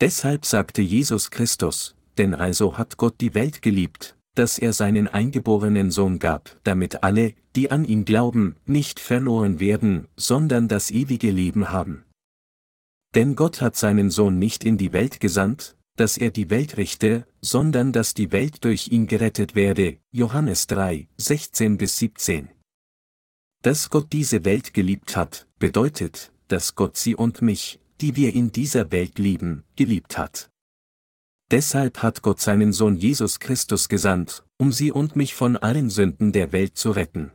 Deshalb 0.00 0.46
sagte 0.46 0.82
Jesus 0.82 1.30
Christus, 1.30 1.96
denn 2.16 2.34
also 2.34 2.78
hat 2.78 2.96
Gott 2.96 3.20
die 3.20 3.34
Welt 3.34 3.62
geliebt, 3.62 4.16
dass 4.34 4.58
er 4.58 4.72
seinen 4.72 5.08
eingeborenen 5.08 5.90
Sohn 5.90 6.18
gab, 6.18 6.60
damit 6.62 7.02
alle, 7.02 7.34
die 7.56 7.70
an 7.70 7.84
ihn 7.84 8.04
glauben, 8.04 8.56
nicht 8.66 9.00
verloren 9.00 9.58
werden, 9.58 10.06
sondern 10.16 10.68
das 10.68 10.90
ewige 10.90 11.30
Leben 11.30 11.70
haben. 11.70 12.04
Denn 13.14 13.34
Gott 13.34 13.62
hat 13.62 13.76
seinen 13.76 14.10
Sohn 14.10 14.38
nicht 14.38 14.62
in 14.62 14.76
die 14.76 14.92
Welt 14.92 15.20
gesandt, 15.20 15.76
dass 15.96 16.18
er 16.18 16.30
die 16.30 16.50
Welt 16.50 16.76
richte, 16.76 17.26
sondern 17.40 17.92
dass 17.92 18.12
die 18.12 18.30
Welt 18.30 18.62
durch 18.64 18.88
ihn 18.88 19.06
gerettet 19.06 19.54
werde. 19.54 19.96
Johannes 20.12 20.66
3, 20.66 21.08
16 21.16 21.78
bis 21.78 21.96
17. 21.96 22.50
Dass 23.62 23.90
Gott 23.90 24.12
diese 24.12 24.44
Welt 24.44 24.74
geliebt 24.74 25.16
hat, 25.16 25.46
bedeutet, 25.58 26.32
dass 26.48 26.74
Gott 26.74 26.96
sie 26.96 27.14
und 27.14 27.42
mich, 27.42 27.80
die 28.00 28.16
wir 28.16 28.34
in 28.34 28.52
dieser 28.52 28.92
Welt 28.92 29.18
lieben, 29.18 29.64
geliebt 29.74 30.18
hat. 30.18 30.50
Deshalb 31.50 32.02
hat 32.02 32.22
Gott 32.22 32.40
seinen 32.40 32.72
Sohn 32.72 32.96
Jesus 32.96 33.38
Christus 33.38 33.88
gesandt, 33.88 34.44
um 34.58 34.72
sie 34.72 34.90
und 34.90 35.14
mich 35.14 35.34
von 35.34 35.56
allen 35.56 35.90
Sünden 35.90 36.32
der 36.32 36.52
Welt 36.52 36.76
zu 36.76 36.90
retten. 36.90 37.30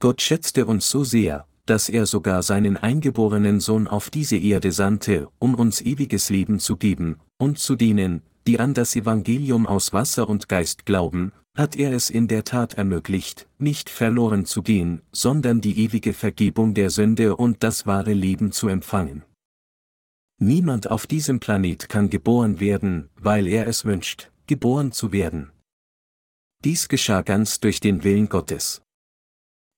Gott 0.00 0.22
schätzte 0.22 0.66
uns 0.66 0.88
so 0.88 1.04
sehr, 1.04 1.46
dass 1.66 1.88
er 1.88 2.06
sogar 2.06 2.42
seinen 2.42 2.76
eingeborenen 2.76 3.60
Sohn 3.60 3.86
auf 3.86 4.10
diese 4.10 4.36
Erde 4.36 4.72
sandte, 4.72 5.28
um 5.38 5.54
uns 5.54 5.80
ewiges 5.80 6.30
Leben 6.30 6.58
zu 6.58 6.76
geben, 6.76 7.20
und 7.38 7.58
zu 7.58 7.76
denen, 7.76 8.22
die 8.46 8.58
an 8.58 8.74
das 8.74 8.96
Evangelium 8.96 9.66
aus 9.66 9.92
Wasser 9.92 10.28
und 10.28 10.48
Geist 10.48 10.86
glauben, 10.86 11.32
hat 11.54 11.76
er 11.76 11.92
es 11.92 12.08
in 12.08 12.28
der 12.28 12.44
Tat 12.44 12.74
ermöglicht, 12.74 13.46
nicht 13.58 13.90
verloren 13.90 14.46
zu 14.46 14.62
gehen, 14.62 15.02
sondern 15.12 15.60
die 15.60 15.78
ewige 15.78 16.14
Vergebung 16.14 16.74
der 16.74 16.90
Sünde 16.90 17.36
und 17.36 17.62
das 17.62 17.86
wahre 17.86 18.14
Leben 18.14 18.52
zu 18.52 18.68
empfangen. 18.68 19.24
Niemand 20.38 20.90
auf 20.90 21.06
diesem 21.06 21.40
Planet 21.40 21.88
kann 21.88 22.10
geboren 22.10 22.58
werden, 22.58 23.10
weil 23.16 23.46
er 23.46 23.66
es 23.66 23.84
wünscht, 23.84 24.32
geboren 24.46 24.92
zu 24.92 25.12
werden. 25.12 25.52
Dies 26.64 26.88
geschah 26.88 27.22
ganz 27.22 27.60
durch 27.60 27.80
den 27.80 28.02
Willen 28.02 28.28
Gottes. 28.28 28.82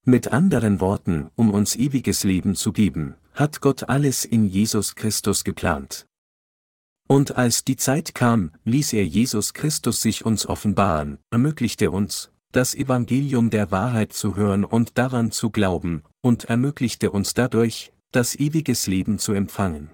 Mit 0.05 0.31
anderen 0.31 0.79
Worten, 0.79 1.29
um 1.35 1.51
uns 1.51 1.75
ewiges 1.75 2.23
Leben 2.23 2.55
zu 2.55 2.71
geben, 2.71 3.15
hat 3.33 3.59
Gott 3.59 3.89
alles 3.89 4.23
in 4.23 4.47
Jesus 4.47 4.95
Christus 4.95 5.43
geplant. 5.43 6.07
Und 7.07 7.37
als 7.37 7.63
die 7.63 7.75
Zeit 7.75 8.15
kam, 8.15 8.51
ließ 8.63 8.93
er 8.93 9.05
Jesus 9.05 9.53
Christus 9.53 10.01
sich 10.01 10.25
uns 10.25 10.47
offenbaren, 10.47 11.19
ermöglichte 11.29 11.91
uns, 11.91 12.31
das 12.51 12.73
Evangelium 12.73 13.49
der 13.49 13.69
Wahrheit 13.69 14.13
zu 14.13 14.35
hören 14.35 14.63
und 14.63 14.97
daran 14.97 15.31
zu 15.31 15.51
glauben, 15.51 16.03
und 16.21 16.45
ermöglichte 16.45 17.11
uns 17.11 17.33
dadurch, 17.33 17.91
das 18.11 18.35
ewiges 18.35 18.87
Leben 18.87 19.19
zu 19.19 19.33
empfangen. 19.33 19.91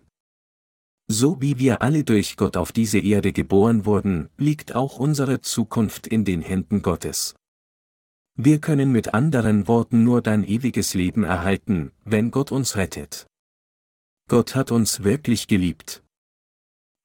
So 1.08 1.42
wie 1.42 1.60
wir 1.60 1.82
alle 1.82 2.06
durch 2.06 2.38
Gott 2.38 2.56
auf 2.56 2.72
diese 2.72 3.00
Erde 3.00 3.34
geboren 3.34 3.86
wurden, 3.86 4.30
liegt 4.38 4.76
auch 4.76 4.98
unsere 4.98 5.42
Zukunft 5.42 6.08
in 6.08 6.24
den 6.24 6.42
Händen 6.42 6.82
Gottes. 6.82 7.36
Wir 8.38 8.60
können 8.60 8.94
mit 8.94 9.14
anderen 9.14 9.68
Worten 9.68 10.06
nur 10.06 10.22
dein 10.22 10.46
ewiges 10.46 10.94
Leben 10.94 11.26
erhalten, 11.26 11.92
wenn 12.06 12.32
Gott 12.32 12.54
uns 12.54 12.78
rettet. 12.78 13.28
Gott 14.30 14.56
hat 14.56 14.72
uns 14.72 15.04
wirklich 15.04 15.48
geliebt. 15.48 16.02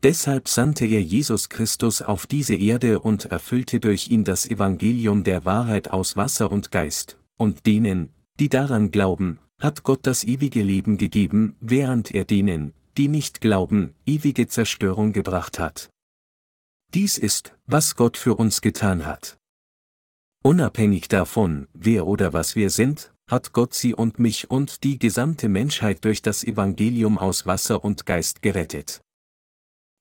Deshalb 0.06 0.48
sandte 0.48 0.86
er 0.86 1.02
Jesus 1.02 1.48
Christus 1.48 2.00
auf 2.00 2.28
diese 2.28 2.54
Erde 2.54 3.00
und 3.00 3.24
erfüllte 3.24 3.80
durch 3.80 4.06
ihn 4.08 4.22
das 4.22 4.48
Evangelium 4.48 5.24
der 5.24 5.44
Wahrheit 5.44 5.90
aus 5.90 6.16
Wasser 6.16 6.52
und 6.52 6.70
Geist, 6.70 7.18
und 7.36 7.66
denen, 7.66 8.10
die 8.38 8.48
daran 8.48 8.92
glauben, 8.92 9.40
hat 9.58 9.82
Gott 9.82 10.06
das 10.06 10.22
ewige 10.22 10.62
Leben 10.62 10.96
gegeben, 10.96 11.56
während 11.58 12.14
er 12.14 12.24
denen, 12.24 12.72
die 12.96 13.08
nicht 13.08 13.40
glauben, 13.40 13.96
ewige 14.06 14.46
Zerstörung 14.46 15.12
gebracht 15.12 15.58
hat. 15.58 15.90
Dies 16.94 17.18
ist, 17.18 17.56
was 17.66 17.96
Gott 17.96 18.16
für 18.16 18.36
uns 18.36 18.60
getan 18.60 19.06
hat. 19.06 19.38
Unabhängig 20.44 21.08
davon, 21.08 21.66
wer 21.72 22.06
oder 22.06 22.32
was 22.32 22.54
wir 22.54 22.70
sind, 22.70 23.12
hat 23.28 23.52
Gott 23.52 23.74
sie 23.74 23.92
und 23.92 24.20
mich 24.20 24.52
und 24.52 24.84
die 24.84 25.00
gesamte 25.00 25.48
Menschheit 25.48 26.04
durch 26.04 26.22
das 26.22 26.44
Evangelium 26.44 27.18
aus 27.18 27.44
Wasser 27.44 27.82
und 27.82 28.06
Geist 28.06 28.40
gerettet. 28.40 29.00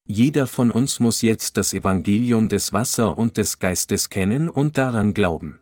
Jeder 0.08 0.46
von 0.46 0.70
uns 0.70 1.00
muss 1.00 1.24
jetzt 1.24 1.58
das 1.58 1.74
Evangelium 1.74 2.48
des 2.48 2.74
Wasser 2.74 3.18
und 3.18 3.38
des 3.38 3.58
Geistes 3.58 4.12
kennen 4.12 4.50
und 4.50 4.78
daran 4.78 5.16
glauben. 5.16 5.60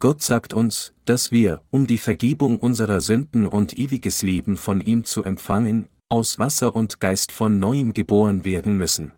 Gott 0.00 0.20
sagt 0.20 0.52
uns, 0.52 0.94
dass 1.04 1.30
wir, 1.30 1.62
um 1.70 1.86
die 1.86 1.98
Vergebung 1.98 2.58
unserer 2.58 3.00
Sünden 3.00 3.46
und 3.46 3.78
ewiges 3.78 4.22
Leben 4.22 4.56
von 4.56 4.80
ihm 4.80 5.04
zu 5.04 5.22
empfangen, 5.22 5.88
aus 6.08 6.40
Wasser 6.40 6.74
und 6.74 6.98
Geist 6.98 7.30
von 7.30 7.60
neuem 7.60 7.92
geboren 7.92 8.44
werden 8.44 8.76
müssen. 8.76 9.12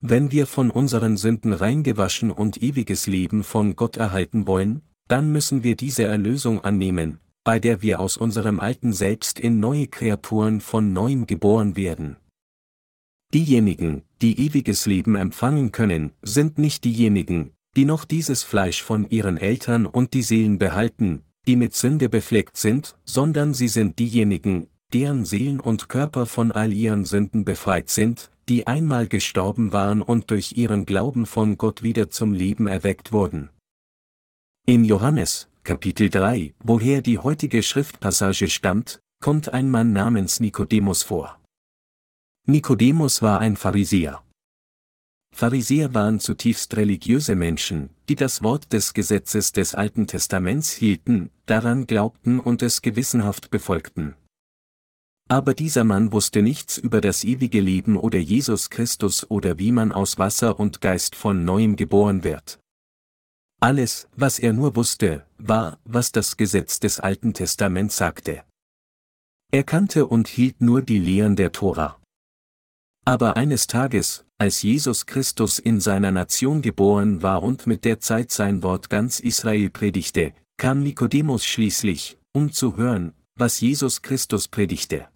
Wenn 0.00 0.32
wir 0.32 0.46
von 0.46 0.70
unseren 0.70 1.16
Sünden 1.16 1.52
reingewaschen 1.52 2.32
und 2.32 2.60
ewiges 2.60 3.06
Leben 3.06 3.44
von 3.44 3.76
Gott 3.76 3.96
erhalten 3.96 4.48
wollen, 4.48 4.82
dann 5.06 5.30
müssen 5.30 5.62
wir 5.62 5.76
diese 5.76 6.04
Erlösung 6.04 6.64
annehmen, 6.64 7.20
bei 7.44 7.60
der 7.60 7.82
wir 7.82 8.00
aus 8.00 8.16
unserem 8.16 8.58
alten 8.58 8.92
Selbst 8.92 9.38
in 9.38 9.60
neue 9.60 9.86
Kreaturen 9.86 10.60
von 10.60 10.92
neuem 10.92 11.26
geboren 11.26 11.76
werden. 11.76 12.16
Diejenigen, 13.34 14.02
die 14.22 14.38
ewiges 14.46 14.86
Leben 14.86 15.16
empfangen 15.16 15.72
können, 15.72 16.12
sind 16.22 16.58
nicht 16.58 16.84
diejenigen, 16.84 17.52
die 17.76 17.84
noch 17.84 18.04
dieses 18.04 18.42
Fleisch 18.42 18.82
von 18.82 19.08
ihren 19.10 19.36
Eltern 19.36 19.86
und 19.86 20.14
die 20.14 20.22
Seelen 20.22 20.58
behalten, 20.58 21.22
die 21.46 21.56
mit 21.56 21.74
Sünde 21.74 22.08
befleckt 22.08 22.56
sind, 22.56 22.96
sondern 23.04 23.52
sie 23.52 23.68
sind 23.68 23.98
diejenigen, 23.98 24.68
deren 24.92 25.24
Seelen 25.24 25.60
und 25.60 25.88
Körper 25.88 26.26
von 26.26 26.52
all 26.52 26.72
ihren 26.72 27.04
Sünden 27.04 27.44
befreit 27.44 27.90
sind, 27.90 28.30
die 28.48 28.66
einmal 28.66 29.08
gestorben 29.08 29.72
waren 29.72 30.02
und 30.02 30.30
durch 30.30 30.56
ihren 30.56 30.86
Glauben 30.86 31.26
von 31.26 31.58
Gott 31.58 31.82
wieder 31.82 32.10
zum 32.10 32.32
Leben 32.32 32.66
erweckt 32.66 33.12
wurden. 33.12 33.50
In 34.66 34.84
Johannes, 34.84 35.48
Kapitel 35.64 36.10
3, 36.10 36.54
woher 36.62 37.02
die 37.02 37.18
heutige 37.18 37.62
Schriftpassage 37.62 38.48
stammt, 38.48 39.00
kommt 39.20 39.52
ein 39.52 39.70
Mann 39.70 39.92
namens 39.92 40.40
Nikodemus 40.40 41.02
vor. 41.02 41.40
Nikodemus 42.48 43.22
war 43.22 43.40
ein 43.40 43.56
Pharisäer. 43.56 44.22
Pharisäer 45.34 45.94
waren 45.94 46.20
zutiefst 46.20 46.76
religiöse 46.76 47.34
Menschen, 47.34 47.90
die 48.08 48.14
das 48.14 48.40
Wort 48.40 48.72
des 48.72 48.94
Gesetzes 48.94 49.50
des 49.50 49.74
Alten 49.74 50.06
Testaments 50.06 50.70
hielten, 50.70 51.30
daran 51.46 51.88
glaubten 51.88 52.38
und 52.38 52.62
es 52.62 52.82
gewissenhaft 52.82 53.50
befolgten. 53.50 54.14
Aber 55.28 55.54
dieser 55.54 55.82
Mann 55.82 56.12
wusste 56.12 56.40
nichts 56.40 56.78
über 56.78 57.00
das 57.00 57.24
ewige 57.24 57.60
Leben 57.60 57.96
oder 57.96 58.20
Jesus 58.20 58.70
Christus 58.70 59.28
oder 59.28 59.58
wie 59.58 59.72
man 59.72 59.90
aus 59.90 60.16
Wasser 60.16 60.60
und 60.60 60.80
Geist 60.80 61.16
von 61.16 61.44
neuem 61.44 61.74
geboren 61.74 62.22
wird. 62.22 62.60
Alles, 63.60 64.06
was 64.14 64.38
er 64.38 64.52
nur 64.52 64.76
wusste, 64.76 65.26
war, 65.36 65.80
was 65.84 66.12
das 66.12 66.36
Gesetz 66.36 66.78
des 66.78 67.00
Alten 67.00 67.34
Testaments 67.34 67.96
sagte. 67.96 68.44
Er 69.50 69.64
kannte 69.64 70.06
und 70.06 70.28
hielt 70.28 70.60
nur 70.60 70.80
die 70.80 71.00
Lehren 71.00 71.34
der 71.34 71.50
Tora. 71.50 72.00
Aber 73.08 73.36
eines 73.36 73.68
Tages, 73.68 74.24
als 74.36 74.62
Jesus 74.62 75.06
Christus 75.06 75.60
in 75.60 75.80
seiner 75.80 76.10
Nation 76.10 76.60
geboren 76.60 77.22
war 77.22 77.44
und 77.44 77.68
mit 77.68 77.84
der 77.84 78.00
Zeit 78.00 78.32
sein 78.32 78.64
Wort 78.64 78.90
ganz 78.90 79.20
Israel 79.20 79.70
predigte, 79.70 80.34
kam 80.56 80.82
Nikodemus 80.82 81.44
schließlich, 81.44 82.18
um 82.32 82.50
zu 82.52 82.76
hören, 82.76 83.12
was 83.36 83.60
Jesus 83.60 84.02
Christus 84.02 84.48
predigte. 84.48 85.06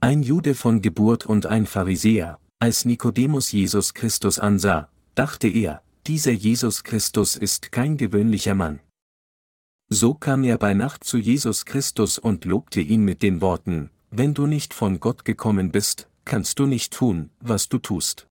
Ein 0.00 0.24
Jude 0.24 0.56
von 0.56 0.82
Geburt 0.82 1.26
und 1.26 1.46
ein 1.46 1.66
Pharisäer, 1.66 2.40
als 2.58 2.84
Nikodemus 2.84 3.52
Jesus 3.52 3.94
Christus 3.94 4.40
ansah, 4.40 4.90
dachte 5.14 5.46
er, 5.46 5.82
dieser 6.08 6.32
Jesus 6.32 6.82
Christus 6.82 7.36
ist 7.36 7.70
kein 7.70 7.98
gewöhnlicher 7.98 8.56
Mann. 8.56 8.80
So 9.88 10.14
kam 10.14 10.42
er 10.42 10.58
bei 10.58 10.74
Nacht 10.74 11.04
zu 11.04 11.18
Jesus 11.18 11.64
Christus 11.64 12.18
und 12.18 12.44
lobte 12.44 12.80
ihn 12.80 13.04
mit 13.04 13.22
den 13.22 13.40
Worten, 13.40 13.90
wenn 14.10 14.34
du 14.34 14.46
nicht 14.48 14.74
von 14.74 14.98
Gott 14.98 15.24
gekommen 15.24 15.70
bist, 15.70 16.09
kannst 16.30 16.60
du 16.60 16.66
nicht 16.66 16.92
tun, 16.92 17.30
was 17.40 17.68
du 17.68 17.78
tust. 17.78 18.28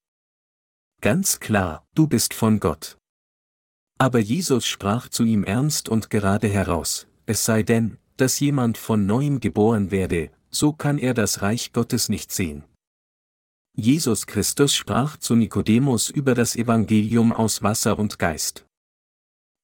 Ganz 1.01 1.41
klar, 1.41 1.85
du 1.95 2.07
bist 2.07 2.33
von 2.33 2.61
Gott. 2.61 2.97
Aber 3.99 4.19
Jesus 4.19 4.65
sprach 4.65 5.09
zu 5.09 5.25
ihm 5.25 5.43
ernst 5.43 5.89
und 5.89 6.09
gerade 6.09 6.47
heraus, 6.47 7.07
es 7.25 7.43
sei 7.43 7.61
denn, 7.61 7.97
dass 8.15 8.39
jemand 8.39 8.77
von 8.77 9.05
neuem 9.05 9.41
geboren 9.41 9.91
werde, 9.91 10.31
so 10.49 10.71
kann 10.71 10.97
er 10.97 11.13
das 11.13 11.41
Reich 11.41 11.73
Gottes 11.73 12.07
nicht 12.07 12.31
sehen. 12.31 12.63
Jesus 13.75 14.25
Christus 14.27 14.73
sprach 14.73 15.17
zu 15.17 15.35
Nikodemus 15.35 16.09
über 16.09 16.35
das 16.35 16.55
Evangelium 16.55 17.33
aus 17.33 17.63
Wasser 17.63 17.99
und 17.99 18.17
Geist. 18.17 18.65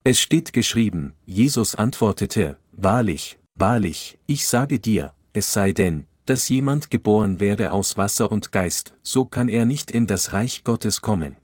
Es 0.03 0.19
steht 0.19 0.51
geschrieben, 0.51 1.13
Jesus 1.25 1.73
antwortete, 1.75 2.57
Wahrlich, 2.73 3.39
wahrlich, 3.55 4.17
ich 4.27 4.45
sage 4.45 4.79
dir, 4.79 5.13
es 5.31 5.53
sei 5.53 5.71
denn, 5.71 6.05
dass 6.25 6.49
jemand 6.49 6.89
geboren 6.89 7.39
werde 7.39 7.71
aus 7.71 7.97
Wasser 7.97 8.31
und 8.31 8.51
Geist, 8.51 8.93
so 9.03 9.25
kann 9.25 9.47
er 9.47 9.65
nicht 9.65 9.91
in 9.91 10.07
das 10.07 10.33
Reich 10.33 10.63
Gottes 10.63 11.01
kommen. 11.01 11.37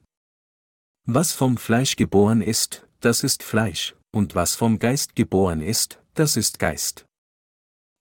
Was 1.05 1.33
vom 1.33 1.57
Fleisch 1.57 1.95
geboren 1.95 2.41
ist, 2.41 2.87
das 2.99 3.23
ist 3.23 3.43
Fleisch, 3.43 3.95
und 4.11 4.35
was 4.35 4.55
vom 4.55 4.79
Geist 4.79 5.15
geboren 5.15 5.61
ist, 5.61 5.99
das 6.13 6.37
ist 6.37 6.59
Geist. 6.59 7.05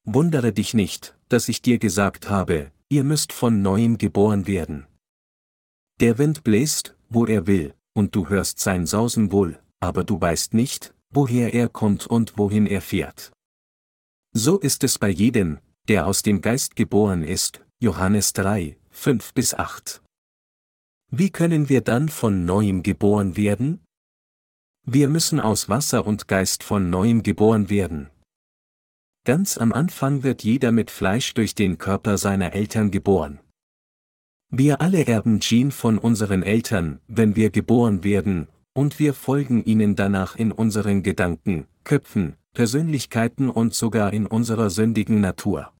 Wundere 0.04 0.52
dich 0.52 0.74
nicht, 0.74 1.16
dass 1.28 1.48
ich 1.48 1.62
dir 1.62 1.78
gesagt 1.78 2.28
habe, 2.28 2.72
ihr 2.88 3.04
müsst 3.04 3.32
von 3.32 3.62
neuem 3.62 3.98
geboren 3.98 4.46
werden. 4.46 4.86
Der 6.00 6.18
Wind 6.18 6.44
bläst, 6.44 6.96
wo 7.08 7.26
er 7.26 7.46
will, 7.46 7.74
und 7.94 8.14
du 8.14 8.28
hörst 8.28 8.58
sein 8.58 8.86
Sausen 8.86 9.32
wohl, 9.32 9.60
aber 9.80 10.04
du 10.04 10.20
weißt 10.20 10.54
nicht, 10.54 10.94
woher 11.10 11.52
er 11.52 11.68
kommt 11.68 12.06
und 12.06 12.38
wohin 12.38 12.66
er 12.66 12.80
fährt. 12.80 13.32
So 14.32 14.58
ist 14.58 14.84
es 14.84 14.98
bei 14.98 15.08
jedem, 15.08 15.58
der 15.88 16.06
aus 16.06 16.22
dem 16.22 16.40
Geist 16.40 16.76
geboren 16.76 17.22
ist, 17.22 17.64
Johannes 17.80 18.32
3, 18.34 18.76
5 18.90 19.34
bis 19.34 19.54
8. 19.54 20.02
Wie 21.10 21.30
können 21.30 21.68
wir 21.68 21.80
dann 21.80 22.08
von 22.08 22.44
neuem 22.44 22.82
geboren 22.82 23.36
werden? 23.36 23.80
Wir 24.86 25.08
müssen 25.08 25.40
aus 25.40 25.68
Wasser 25.68 26.06
und 26.06 26.28
Geist 26.28 26.62
von 26.62 26.90
neuem 26.90 27.22
geboren 27.22 27.68
werden. 27.68 28.10
Ganz 29.24 29.58
am 29.58 29.72
Anfang 29.72 30.22
wird 30.22 30.44
jeder 30.44 30.72
mit 30.72 30.90
Fleisch 30.90 31.34
durch 31.34 31.54
den 31.54 31.78
Körper 31.78 32.16
seiner 32.16 32.54
Eltern 32.54 32.90
geboren. 32.90 33.40
Wir 34.50 34.80
alle 34.80 35.06
erben 35.06 35.38
Gene 35.40 35.70
von 35.70 35.98
unseren 35.98 36.42
Eltern, 36.42 37.00
wenn 37.06 37.36
wir 37.36 37.50
geboren 37.50 38.02
werden, 38.02 38.48
und 38.72 38.98
wir 38.98 39.14
folgen 39.14 39.62
ihnen 39.64 39.94
danach 39.94 40.36
in 40.36 40.52
unseren 40.52 41.02
Gedanken, 41.02 41.66
Köpfen, 41.84 42.36
Persönlichkeiten 42.54 43.48
und 43.48 43.74
sogar 43.74 44.12
in 44.12 44.26
unserer 44.26 44.70
sündigen 44.70 45.20
Natur. 45.20 45.72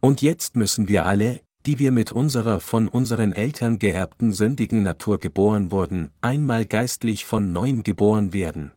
Und 0.00 0.22
jetzt 0.22 0.56
müssen 0.56 0.88
wir 0.88 1.06
alle, 1.06 1.40
die 1.66 1.78
wir 1.78 1.92
mit 1.92 2.12
unserer 2.12 2.60
von 2.60 2.88
unseren 2.88 3.32
Eltern 3.32 3.78
geerbten 3.78 4.32
sündigen 4.32 4.82
Natur 4.82 5.18
geboren 5.18 5.70
wurden, 5.70 6.10
einmal 6.20 6.66
geistlich 6.66 7.24
von 7.24 7.52
neuem 7.52 7.82
geboren 7.82 8.32
werden. 8.32 8.72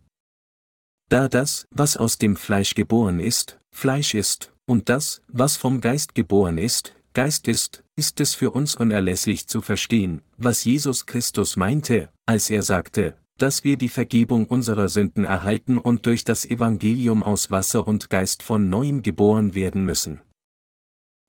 Da 1.10 1.28
das, 1.28 1.68
was 1.72 1.98
aus 1.98 2.18
dem 2.18 2.36
Fleisch 2.36 2.76
geboren 2.76 3.20
ist, 3.20 3.60
Fleisch 3.72 4.14
ist, 4.14 4.54
und 4.68 4.90
das, 4.90 5.22
was 5.28 5.58
vom 5.58 5.82
Geist 5.82 6.16
geboren 6.16 6.58
ist, 6.58 6.96
Geist 7.14 7.48
ist, 7.48 7.84
ist 7.96 8.20
es 8.20 8.34
für 8.34 8.52
uns 8.52 8.76
unerlässlich 8.76 9.48
zu 9.48 9.62
verstehen, 9.62 10.22
was 10.38 10.66
Jesus 10.66 11.06
Christus 11.06 11.56
meinte, 11.56 12.10
als 12.26 12.50
er 12.50 12.62
sagte, 12.62 13.16
dass 13.38 13.64
wir 13.64 13.78
die 13.78 13.90
Vergebung 13.90 14.46
unserer 14.46 14.88
Sünden 14.88 15.26
erhalten 15.26 15.78
und 15.78 16.06
durch 16.06 16.24
das 16.24 16.46
Evangelium 16.46 17.24
aus 17.24 17.52
Wasser 17.52 17.88
und 17.88 18.10
Geist 18.10 18.44
von 18.44 18.70
neuem 18.70 19.02
geboren 19.02 19.56
werden 19.56 19.84
müssen. 19.86 20.22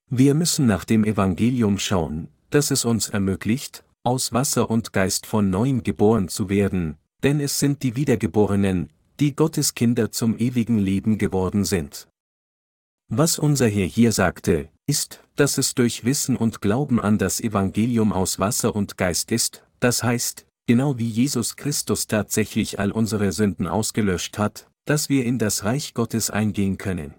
Wir 0.09 0.35
müssen 0.35 0.67
nach 0.67 0.85
dem 0.85 1.05
Evangelium 1.05 1.79
schauen, 1.79 2.29
das 2.51 2.71
es 2.71 2.85
uns 2.85 3.09
ermöglicht, 3.09 3.85
aus 4.05 4.33
Wasser 4.33 4.71
und 4.71 4.93
Geist 4.93 5.27
von 5.27 5.51
neuem 5.51 5.83
geboren 5.83 6.29
zu 6.29 6.49
werden, 6.49 6.97
denn 7.25 7.41
es 7.41 7.59
sind 7.59 7.83
die 7.83 7.97
Wiedergeborenen, 7.97 8.91
die 9.19 9.35
Gottes 9.35 9.75
Kinder 9.75 10.13
zum 10.13 10.39
ewigen 10.39 10.79
Leben 10.79 11.19
geworden 11.19 11.65
sind. 11.65 12.09
Was 13.09 13.39
unser 13.39 13.67
Herr 13.67 13.87
hier 13.87 14.13
sagte, 14.13 14.69
ist, 14.87 15.25
dass 15.35 15.59
es 15.59 15.75
durch 15.75 16.05
Wissen 16.05 16.37
und 16.37 16.61
Glauben 16.61 17.01
an 17.01 17.19
das 17.19 17.41
Evangelium 17.41 18.13
aus 18.13 18.39
Wasser 18.39 18.77
und 18.77 18.97
Geist 18.97 19.33
ist, 19.33 19.65
das 19.81 20.05
heißt, 20.05 20.46
genau 20.67 20.99
wie 20.99 21.09
Jesus 21.09 21.57
Christus 21.57 22.07
tatsächlich 22.07 22.79
all 22.79 22.91
unsere 22.91 23.33
Sünden 23.33 23.67
ausgelöscht 23.67 24.39
hat, 24.39 24.69
dass 24.85 25.09
wir 25.09 25.25
in 25.25 25.39
das 25.39 25.65
Reich 25.65 25.95
Gottes 25.95 26.31
eingehen 26.31 26.79
können. 26.79 27.15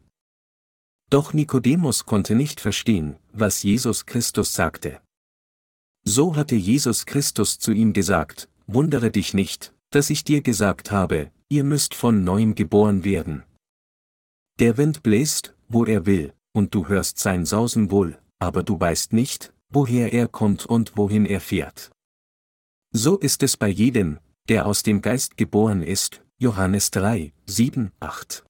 Doch 1.09 1.33
Nikodemus 1.33 2.05
konnte 2.05 2.35
nicht 2.35 2.59
verstehen, 2.59 3.17
was 3.31 3.63
Jesus 3.63 4.05
Christus 4.05 4.53
sagte. 4.53 5.01
So 6.03 6.35
hatte 6.35 6.55
Jesus 6.55 7.05
Christus 7.05 7.59
zu 7.59 7.71
ihm 7.71 7.93
gesagt, 7.93 8.49
wundere 8.65 9.11
dich 9.11 9.33
nicht, 9.33 9.73
dass 9.89 10.09
ich 10.09 10.23
dir 10.23 10.41
gesagt 10.41 10.91
habe, 10.91 11.31
ihr 11.49 11.63
müsst 11.63 11.93
von 11.93 12.23
neuem 12.23 12.55
geboren 12.55 13.05
werden. 13.05 13.43
Der 14.59 14.77
Wind 14.77 15.03
bläst, 15.03 15.55
wo 15.69 15.85
er 15.85 16.05
will, 16.05 16.33
und 16.53 16.73
du 16.73 16.87
hörst 16.87 17.19
sein 17.19 17.45
Sausen 17.45 17.91
wohl, 17.91 18.17
aber 18.39 18.63
du 18.63 18.79
weißt 18.79 19.13
nicht, 19.13 19.53
woher 19.69 20.11
er 20.11 20.27
kommt 20.27 20.65
und 20.65 20.97
wohin 20.97 21.25
er 21.25 21.39
fährt. 21.39 21.91
So 22.99 23.17
ist 23.17 23.43
es 23.43 23.57
bei 23.57 23.67
jedem, 23.67 24.17
der 24.49 24.65
aus 24.65 24.81
dem 24.81 25.03
Geist 25.03 25.37
geboren 25.37 25.83
ist, 25.83 26.23
Johannes 26.39 26.89
3, 26.89 27.31
7, 27.45 27.91
8. 27.99 28.43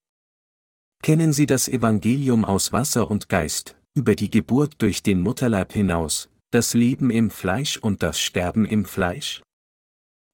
Kennen 1.03 1.33
Sie 1.33 1.45
das 1.45 1.67
Evangelium 1.67 2.45
aus 2.45 2.71
Wasser 2.71 3.11
und 3.11 3.27
Geist, 3.27 3.75
über 3.93 4.15
die 4.15 4.31
Geburt 4.31 4.75
durch 4.77 5.03
den 5.03 5.19
Mutterleib 5.19 5.73
hinaus, 5.73 6.29
das 6.51 6.73
Leben 6.73 7.09
im 7.09 7.29
Fleisch 7.29 7.75
und 7.75 8.01
das 8.01 8.21
Sterben 8.21 8.63
im 8.63 8.85
Fleisch? 8.85 9.41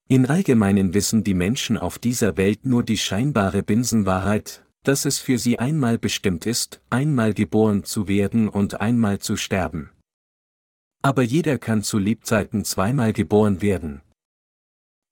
In 0.08 0.28
allgemeinen 0.28 0.94
wissen 0.94 1.24
die 1.24 1.34
Menschen 1.34 1.80
auf 1.80 1.98
dieser 1.98 2.38
Welt 2.38 2.68
nur 2.68 2.84
die 2.84 3.00
scheinbare 3.00 3.64
Binsenwahrheit, 3.64 4.64
dass 4.84 5.06
es 5.06 5.18
für 5.18 5.40
sie 5.40 5.58
einmal 5.58 5.98
bestimmt 5.98 6.46
ist, 6.46 6.82
einmal 6.92 7.34
geboren 7.34 7.84
zu 7.84 8.08
werden 8.08 8.48
und 8.48 8.80
einmal 8.80 9.18
zu 9.18 9.38
sterben. 9.38 9.90
Aber 11.04 11.22
jeder 11.22 11.58
kann 11.60 11.84
zu 11.84 12.00
Lebzeiten 12.00 12.64
zweimal 12.64 13.14
geboren 13.14 13.62
werden. 13.62 14.02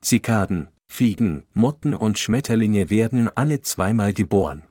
Zikaden, 0.01 0.69
Fliegen, 0.91 1.43
Motten 1.53 1.93
und 1.93 2.17
Schmetterlinge 2.17 2.89
werden 2.89 3.29
alle 3.35 3.61
zweimal 3.61 4.13
geboren. 4.13 4.63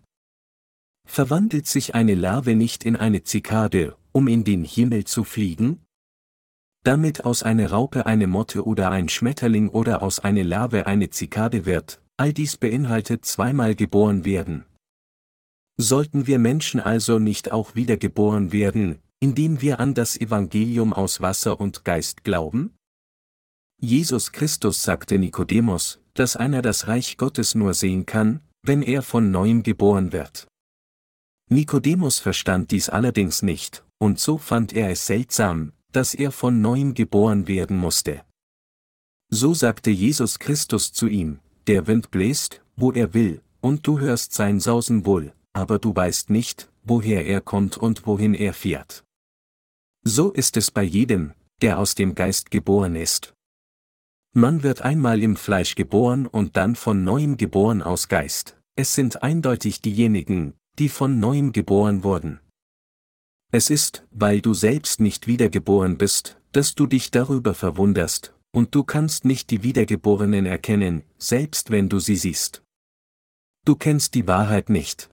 Verwandelt 1.07 1.67
sich 1.67 1.95
eine 1.95 2.15
Larve 2.15 2.55
nicht 2.55 2.85
in 2.85 2.97
eine 2.97 3.23
Zikade, 3.23 3.97
um 4.13 4.29
in 4.29 4.45
den 4.45 4.65
Himmel 4.65 5.05
zu 5.05 5.25
fliegen? 5.25 5.85
Damit 6.85 7.25
aus 7.25 7.43
einer 7.43 7.71
Raupe 7.71 8.07
eine 8.07 8.27
Motte 8.27 8.65
oder 8.65 8.91
ein 8.91 9.09
Schmetterling 9.09 9.69
oder 9.69 10.03
aus 10.03 10.21
einer 10.21 10.45
Larve 10.45 10.87
eine 10.87 11.11
Zikade 11.11 11.67
wird, 11.67 12.01
all 12.17 12.33
dies 12.33 12.57
beinhaltet 12.57 13.25
zweimal 13.25 13.75
geboren 13.75 14.25
werden. 14.25 14.65
Sollten 15.77 16.27
wir 16.27 16.39
Menschen 16.39 16.81
also 16.81 17.19
nicht 17.19 17.53
auch 17.53 17.75
wiedergeboren 17.75 18.53
werden, 18.53 19.01
indem 19.21 19.61
wir 19.61 19.81
an 19.81 19.95
das 19.95 20.19
Evangelium 20.19 20.93
aus 20.93 21.21
Wasser 21.21 21.61
und 21.61 21.85
Geist 21.85 22.25
glauben? 22.25 22.75
Jesus 23.81 24.33
Christus 24.33 24.83
sagte 24.83 25.19
Nikodemus, 25.19 26.01
dass 26.15 26.37
einer 26.37 26.63
das 26.63 26.89
Reich 26.89 27.17
Gottes 27.17 27.55
nur 27.55 27.75
sehen 27.75 28.07
kann, 28.07 28.41
wenn 28.63 28.83
er 28.83 29.03
von 29.03 29.31
neuem 29.31 29.63
geboren 29.63 30.13
wird. 30.13 30.49
Nikodemus 31.49 32.19
verstand 32.19 32.71
dies 32.71 32.89
allerdings 32.89 33.43
nicht, 33.43 33.85
und 33.99 34.19
so 34.19 34.39
fand 34.39 34.73
er 34.73 34.91
es 34.91 35.07
seltsam, 35.07 35.73
dass 35.93 36.15
er 36.15 36.31
von 36.31 36.61
neuem 36.61 36.95
geboren 36.95 37.49
werden 37.49 37.77
musste. 37.77 38.23
So 39.31 39.55
sagte 39.55 39.91
Jesus 39.91 40.39
Christus 40.39 40.93
zu 40.93 41.07
ihm, 41.07 41.41
der 41.67 41.87
Wind 41.87 42.11
bläst, 42.11 42.63
wo 42.77 42.93
er 42.93 43.15
will, 43.15 43.43
und 43.61 43.87
du 43.87 43.99
hörst 43.99 44.33
sein 44.33 44.61
Sausen 44.61 45.07
wohl, 45.07 45.33
aber 45.53 45.79
du 45.79 45.95
weißt 45.95 46.31
nicht, 46.31 46.71
woher 46.83 47.27
er 47.27 47.41
kommt 47.41 47.77
und 47.77 48.07
wohin 48.07 48.35
er 48.35 48.55
fährt. 48.55 49.05
So 50.03 50.31
ist 50.31 50.57
es 50.57 50.71
bei 50.71 50.83
jedem, 50.83 51.35
der 51.61 51.79
aus 51.79 51.95
dem 51.95 52.15
Geist 52.15 52.51
geboren 52.51 52.97
ist. 52.97 53.35
Man 54.33 54.63
wird 54.63 54.83
einmal 54.83 55.23
im 55.23 55.37
Fleisch 55.37 55.75
geboren 55.75 56.27
und 56.27 56.57
dann 56.57 56.77
von 56.77 57.05
neuem 57.05 57.37
geboren 57.37 57.83
aus 57.83 58.09
Geist. 58.09 58.57
Es 58.77 58.95
sind 58.95 59.23
eindeutig 59.23 59.83
diejenigen, 59.83 60.55
die 60.79 60.89
von 60.89 61.19
neuem 61.19 61.53
geboren 61.53 62.05
wurden. 62.05 62.41
Es 63.53 63.69
ist, 63.69 64.07
weil 64.11 64.41
du 64.41 64.55
selbst 64.55 65.01
nicht 65.01 65.27
wiedergeboren 65.27 65.99
bist, 65.99 66.41
dass 66.53 66.75
du 66.75 66.87
dich 66.87 67.11
darüber 67.11 67.53
verwunderst, 67.53 68.33
und 68.53 68.75
du 68.75 68.85
kannst 68.85 69.25
nicht 69.25 69.51
die 69.51 69.63
Wiedergeborenen 69.63 70.47
erkennen, 70.47 71.03
selbst 71.19 71.71
wenn 71.71 71.89
du 71.89 71.99
sie 71.99 72.17
siehst. 72.17 72.63
Du 73.67 73.77
kennst 73.77 74.15
die 74.15 74.27
Wahrheit 74.27 74.71
nicht. 74.71 75.11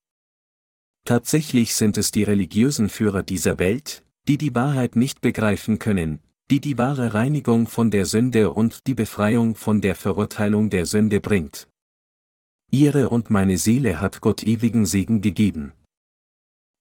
Tatsächlich 1.05 1.75
sind 1.75 1.97
es 1.97 2.11
die 2.11 2.23
religiösen 2.23 2.89
Führer 2.89 3.23
dieser 3.23 3.59
Welt, 3.59 4.03
die 4.27 4.37
die 4.37 4.53
Wahrheit 4.55 4.95
nicht 4.95 5.21
begreifen 5.21 5.79
können, 5.79 6.19
die 6.49 6.59
die 6.59 6.77
wahre 6.77 7.13
Reinigung 7.13 7.67
von 7.67 7.91
der 7.91 8.05
Sünde 8.05 8.51
und 8.51 8.87
die 8.87 8.93
Befreiung 8.93 9.55
von 9.55 9.81
der 9.81 9.95
Verurteilung 9.95 10.69
der 10.69 10.85
Sünde 10.85 11.19
bringt. 11.19 11.67
Ihre 12.71 13.09
und 13.09 13.29
meine 13.29 13.57
Seele 13.57 14.01
hat 14.01 14.21
Gott 14.21 14.43
ewigen 14.43 14.85
Segen 14.85 15.21
gegeben. 15.21 15.71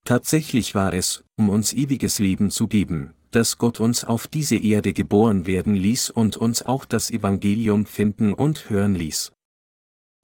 Tatsächlich 0.04 0.74
war 0.74 0.92
es, 0.92 1.24
um 1.36 1.48
uns 1.48 1.72
ewiges 1.72 2.18
Leben 2.18 2.50
zu 2.50 2.68
geben, 2.68 3.12
dass 3.30 3.58
Gott 3.58 3.80
uns 3.80 4.04
auf 4.04 4.26
diese 4.26 4.56
Erde 4.56 4.92
geboren 4.92 5.46
werden 5.46 5.74
ließ 5.74 6.10
und 6.10 6.36
uns 6.36 6.62
auch 6.62 6.84
das 6.84 7.10
Evangelium 7.10 7.86
finden 7.86 8.32
und 8.32 8.70
hören 8.70 8.94
ließ. 8.94 9.32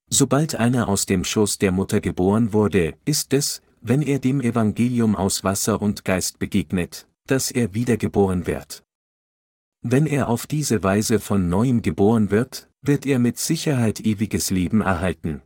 Sobald 0.09 0.55
einer 0.57 0.89
aus 0.89 1.07
dem 1.07 1.25
Schoß 1.25 1.59
der 1.59 1.73
Mutter 1.73 2.01
geboren 2.01 2.53
wurde, 2.53 2.95
ist 3.05 3.33
es, 3.33 3.63
wenn 3.81 4.03
er 4.03 4.19
dem 4.19 4.41
Evangelium 4.41 5.17
aus 5.17 5.43
Wasser 5.43 5.83
und 5.83 6.05
Geist 6.05 6.39
begegnet, 6.39 7.09
dass 7.27 7.51
er 7.51 7.75
wiedergeboren 7.75 8.47
wird. 8.47 8.85
Wenn 9.83 10.07
er 10.07 10.29
auf 10.29 10.47
diese 10.47 10.83
Weise 10.83 11.19
von 11.19 11.49
neuem 11.49 11.83
geboren 11.83 12.31
wird, 12.31 12.71
wird 12.83 13.07
er 13.07 13.19
mit 13.19 13.39
Sicherheit 13.39 14.01
ewiges 14.01 14.51
Leben 14.51 14.81
erhalten. 14.81 15.43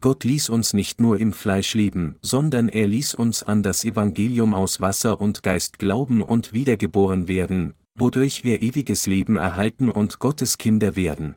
Gott 0.00 0.22
ließ 0.22 0.48
uns 0.48 0.74
nicht 0.74 1.00
nur 1.00 1.18
im 1.18 1.32
Fleisch 1.32 1.74
leben, 1.74 2.16
sondern 2.22 2.68
er 2.68 2.86
ließ 2.86 3.14
uns 3.14 3.42
an 3.42 3.62
das 3.62 3.84
Evangelium 3.84 4.54
aus 4.54 4.80
Wasser 4.80 5.20
und 5.20 5.42
Geist 5.42 5.78
glauben 5.78 6.22
und 6.22 6.52
wiedergeboren 6.52 7.26
werden, 7.26 7.74
wodurch 7.98 8.44
wir 8.44 8.62
ewiges 8.62 9.06
Leben 9.06 9.36
erhalten 9.36 9.90
und 9.90 10.20
Gottes 10.20 10.56
Kinder 10.56 10.94
werden. 10.94 11.34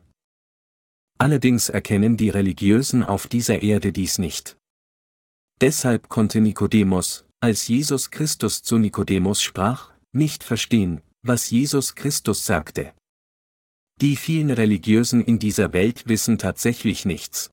Allerdings 1.18 1.68
erkennen 1.68 2.16
die 2.16 2.30
Religiösen 2.30 3.02
auf 3.02 3.26
dieser 3.26 3.62
Erde 3.62 3.92
dies 3.92 4.18
nicht. 4.18 4.56
Deshalb 5.60 6.08
konnte 6.08 6.40
Nikodemus, 6.40 7.24
als 7.42 7.66
Jesus 7.66 8.12
Christus 8.12 8.62
zu 8.62 8.78
Nikodemus 8.78 9.42
sprach, 9.42 9.90
nicht 10.12 10.44
verstehen, 10.44 11.00
was 11.22 11.50
Jesus 11.50 11.96
Christus 11.96 12.46
sagte. 12.46 12.92
Die 14.00 14.14
vielen 14.14 14.50
Religiösen 14.50 15.24
in 15.24 15.40
dieser 15.40 15.72
Welt 15.72 16.06
wissen 16.06 16.38
tatsächlich 16.38 17.04
nichts. 17.04 17.50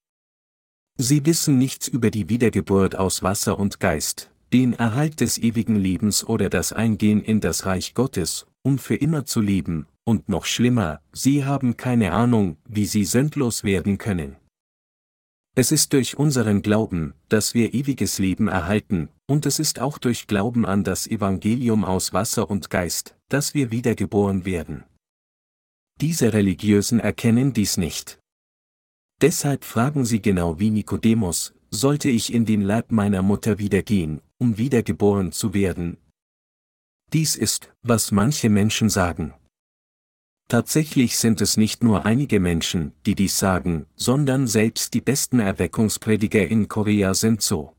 Sie 0.99 1.25
wissen 1.25 1.57
nichts 1.57 1.87
über 1.87 2.11
die 2.11 2.29
Wiedergeburt 2.29 2.97
aus 2.97 3.23
Wasser 3.23 3.57
und 3.57 3.79
Geist, 3.79 4.29
den 4.53 4.73
Erhalt 4.73 5.21
des 5.21 5.39
ewigen 5.39 5.75
Lebens 5.75 6.23
oder 6.23 6.51
das 6.51 6.71
Eingehen 6.71 7.23
in 7.23 7.41
das 7.41 7.65
Reich 7.65 7.95
Gottes, 7.95 8.45
um 8.61 8.77
für 8.77 8.95
immer 8.95 9.25
zu 9.25 9.41
leben, 9.41 9.87
und 10.03 10.29
noch 10.29 10.45
schlimmer, 10.45 11.01
sie 11.13 11.45
haben 11.45 11.77
keine 11.77 12.11
Ahnung, 12.11 12.57
wie 12.67 12.85
sie 12.85 13.05
sündlos 13.05 13.63
werden 13.63 13.97
können. 13.97 14.35
Es 15.59 15.73
ist 15.73 15.91
durch 15.91 16.17
unseren 16.17 16.61
Glauben, 16.61 17.13
dass 17.27 17.53
wir 17.53 17.73
ewiges 17.73 18.17
Leben 18.17 18.47
erhalten, 18.47 19.09
und 19.27 19.45
es 19.45 19.59
ist 19.59 19.81
auch 19.81 19.97
durch 19.97 20.25
Glauben 20.25 20.65
an 20.65 20.85
das 20.85 21.05
Evangelium 21.05 21.83
aus 21.83 22.13
Wasser 22.13 22.49
und 22.49 22.69
Geist, 22.69 23.17
dass 23.27 23.53
wir 23.53 23.69
wiedergeboren 23.69 24.45
werden. 24.45 24.85
Diese 25.99 26.31
Religiösen 26.31 27.01
erkennen 27.01 27.51
dies 27.51 27.75
nicht. 27.75 28.21
Deshalb 29.19 29.65
fragen 29.65 30.05
sie 30.05 30.21
genau 30.21 30.61
wie 30.61 30.69
Nikodemus, 30.69 31.53
sollte 31.71 32.07
ich 32.07 32.33
in 32.33 32.45
den 32.45 32.61
Leib 32.61 32.93
meiner 32.93 33.21
Mutter 33.21 33.59
wiedergehen, 33.59 34.21
um 34.37 34.57
wiedergeboren 34.57 35.33
zu 35.33 35.53
werden? 35.53 35.97
Dies 37.11 37.35
ist, 37.35 37.69
was 37.81 38.13
manche 38.13 38.49
Menschen 38.49 38.89
sagen. 38.89 39.33
Tatsächlich 40.49 41.19
sind 41.19 41.41
es 41.41 41.57
nicht 41.57 41.83
nur 41.83 42.07
einige 42.07 42.39
Menschen, 42.39 42.91
die 43.05 43.13
dies 43.13 43.37
sagen, 43.37 43.85
sondern 43.95 44.47
selbst 44.47 44.95
die 44.95 45.01
besten 45.01 45.39
Erweckungsprediger 45.39 46.47
in 46.47 46.67
Korea 46.67 47.13
sind 47.13 47.43
so. 47.43 47.75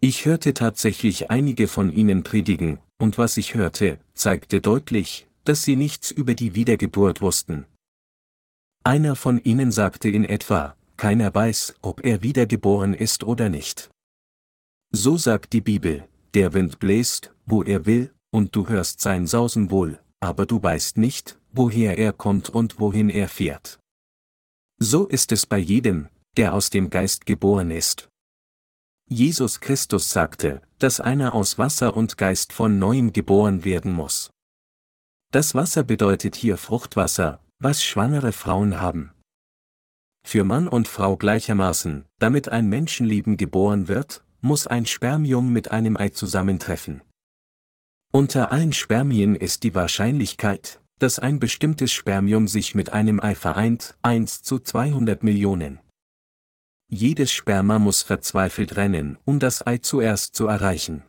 Ich 0.00 0.24
hörte 0.24 0.54
tatsächlich 0.54 1.30
einige 1.30 1.68
von 1.68 1.92
ihnen 1.92 2.22
predigen, 2.22 2.78
und 2.98 3.18
was 3.18 3.36
ich 3.36 3.54
hörte, 3.54 3.98
zeigte 4.14 4.62
deutlich, 4.62 5.28
dass 5.44 5.62
sie 5.62 5.76
nichts 5.76 6.10
über 6.10 6.32
die 6.32 6.54
Wiedergeburt 6.54 7.20
wussten. 7.20 7.66
Einer 8.82 9.14
von 9.14 9.38
ihnen 9.38 9.70
sagte 9.70 10.08
in 10.08 10.24
etwa, 10.24 10.74
keiner 10.96 11.34
weiß, 11.34 11.74
ob 11.82 12.02
er 12.02 12.22
wiedergeboren 12.22 12.94
ist 12.94 13.24
oder 13.24 13.50
nicht. 13.50 13.90
So 14.90 15.18
sagt 15.18 15.52
die 15.52 15.60
Bibel, 15.60 16.08
der 16.32 16.54
Wind 16.54 16.78
bläst, 16.78 17.34
wo 17.44 17.62
er 17.62 17.84
will, 17.84 18.10
und 18.30 18.56
du 18.56 18.68
hörst 18.68 19.02
sein 19.02 19.26
Sausen 19.26 19.70
wohl, 19.70 19.98
aber 20.20 20.46
du 20.46 20.62
weißt 20.62 20.96
nicht, 20.96 21.38
woher 21.52 21.98
er 21.98 22.12
kommt 22.12 22.50
und 22.50 22.78
wohin 22.80 23.10
er 23.10 23.28
fährt. 23.28 23.78
So 24.78 25.06
ist 25.06 25.32
es 25.32 25.46
bei 25.46 25.58
jedem, 25.58 26.08
der 26.36 26.54
aus 26.54 26.70
dem 26.70 26.90
Geist 26.90 27.26
geboren 27.26 27.70
ist. 27.70 28.08
Jesus 29.08 29.60
Christus 29.60 30.10
sagte, 30.10 30.62
dass 30.78 31.00
einer 31.00 31.34
aus 31.34 31.58
Wasser 31.58 31.96
und 31.96 32.18
Geist 32.18 32.52
von 32.52 32.78
neuem 32.78 33.12
geboren 33.12 33.64
werden 33.64 33.92
muss. 33.92 34.30
Das 35.32 35.54
Wasser 35.54 35.82
bedeutet 35.82 36.36
hier 36.36 36.56
Fruchtwasser, 36.56 37.42
was 37.58 37.82
schwangere 37.82 38.32
Frauen 38.32 38.80
haben. 38.80 39.12
Für 40.24 40.44
Mann 40.44 40.68
und 40.68 40.88
Frau 40.88 41.16
gleichermaßen, 41.16 42.04
damit 42.18 42.48
ein 42.48 42.68
Menschenleben 42.68 43.36
geboren 43.36 43.88
wird, 43.88 44.24
muss 44.40 44.66
ein 44.66 44.86
Spermium 44.86 45.52
mit 45.52 45.70
einem 45.70 45.96
Ei 45.96 46.10
zusammentreffen. 46.10 47.02
Unter 48.12 48.52
allen 48.52 48.72
Spermien 48.72 49.34
ist 49.34 49.64
die 49.64 49.74
Wahrscheinlichkeit, 49.74 50.80
dass 50.98 51.18
ein 51.18 51.38
bestimmtes 51.38 51.92
Spermium 51.92 52.48
sich 52.48 52.74
mit 52.74 52.92
einem 52.92 53.20
Ei 53.20 53.34
vereint, 53.34 53.96
1 54.02 54.42
zu 54.42 54.58
200 54.58 55.22
Millionen. 55.22 55.80
Jedes 56.90 57.32
Sperma 57.32 57.78
muss 57.78 58.02
verzweifelt 58.02 58.76
rennen, 58.76 59.18
um 59.24 59.38
das 59.38 59.66
Ei 59.66 59.78
zuerst 59.78 60.34
zu 60.34 60.46
erreichen. 60.46 61.04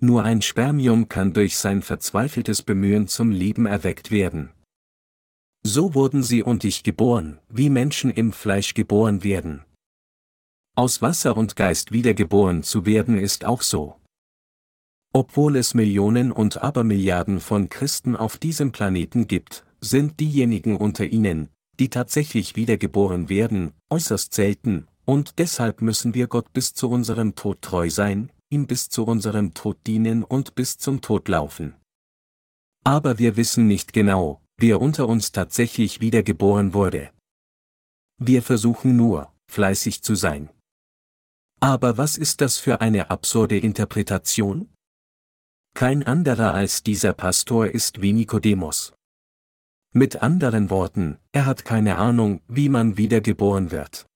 Nur 0.00 0.24
ein 0.24 0.42
Spermium 0.42 1.08
kann 1.08 1.32
durch 1.32 1.56
sein 1.58 1.82
verzweifeltes 1.82 2.62
Bemühen 2.62 3.06
zum 3.06 3.30
Leben 3.30 3.66
erweckt 3.66 4.10
werden. 4.10 4.50
So 5.62 5.94
wurden 5.94 6.24
sie 6.24 6.42
und 6.42 6.64
ich 6.64 6.82
geboren, 6.82 7.38
wie 7.48 7.70
Menschen 7.70 8.10
im 8.10 8.32
Fleisch 8.32 8.74
geboren 8.74 9.22
werden. 9.22 9.64
Aus 10.74 11.02
Wasser 11.02 11.36
und 11.36 11.54
Geist 11.54 11.92
wiedergeboren 11.92 12.62
zu 12.62 12.84
werden 12.84 13.16
ist 13.16 13.44
auch 13.44 13.62
so. 13.62 14.00
Obwohl 15.14 15.56
es 15.56 15.74
Millionen 15.74 16.32
und 16.32 16.62
Abermilliarden 16.62 17.40
von 17.40 17.68
Christen 17.68 18.16
auf 18.16 18.38
diesem 18.38 18.72
Planeten 18.72 19.28
gibt, 19.28 19.64
sind 19.80 20.20
diejenigen 20.20 20.76
unter 20.76 21.04
ihnen, 21.04 21.50
die 21.78 21.90
tatsächlich 21.90 22.56
wiedergeboren 22.56 23.28
werden, 23.28 23.72
äußerst 23.90 24.32
selten, 24.32 24.86
und 25.04 25.38
deshalb 25.38 25.82
müssen 25.82 26.14
wir 26.14 26.28
Gott 26.28 26.52
bis 26.52 26.72
zu 26.72 26.88
unserem 26.88 27.34
Tod 27.34 27.60
treu 27.60 27.90
sein, 27.90 28.30
ihm 28.48 28.66
bis 28.66 28.88
zu 28.88 29.04
unserem 29.04 29.52
Tod 29.52 29.78
dienen 29.86 30.24
und 30.24 30.54
bis 30.54 30.78
zum 30.78 31.00
Tod 31.00 31.28
laufen. 31.28 31.74
Aber 32.84 33.18
wir 33.18 33.36
wissen 33.36 33.66
nicht 33.66 33.92
genau, 33.92 34.40
wer 34.56 34.80
unter 34.80 35.08
uns 35.08 35.32
tatsächlich 35.32 36.00
wiedergeboren 36.00 36.72
wurde. 36.72 37.10
Wir 38.18 38.42
versuchen 38.42 38.96
nur, 38.96 39.32
fleißig 39.50 40.02
zu 40.02 40.14
sein. 40.14 40.48
Aber 41.60 41.98
was 41.98 42.16
ist 42.16 42.40
das 42.40 42.58
für 42.58 42.80
eine 42.80 43.10
absurde 43.10 43.58
Interpretation? 43.58 44.68
Kein 45.74 46.02
anderer 46.02 46.54
als 46.54 46.82
dieser 46.82 47.12
Pastor 47.12 47.66
ist 47.66 48.02
wie 48.02 48.12
Nikodemus. 48.12 48.92
Mit 49.92 50.22
anderen 50.22 50.70
Worten, 50.70 51.18
er 51.32 51.46
hat 51.46 51.64
keine 51.64 51.96
Ahnung, 51.96 52.40
wie 52.46 52.68
man 52.68 52.96
wiedergeboren 52.96 53.70
wird. 53.70 54.06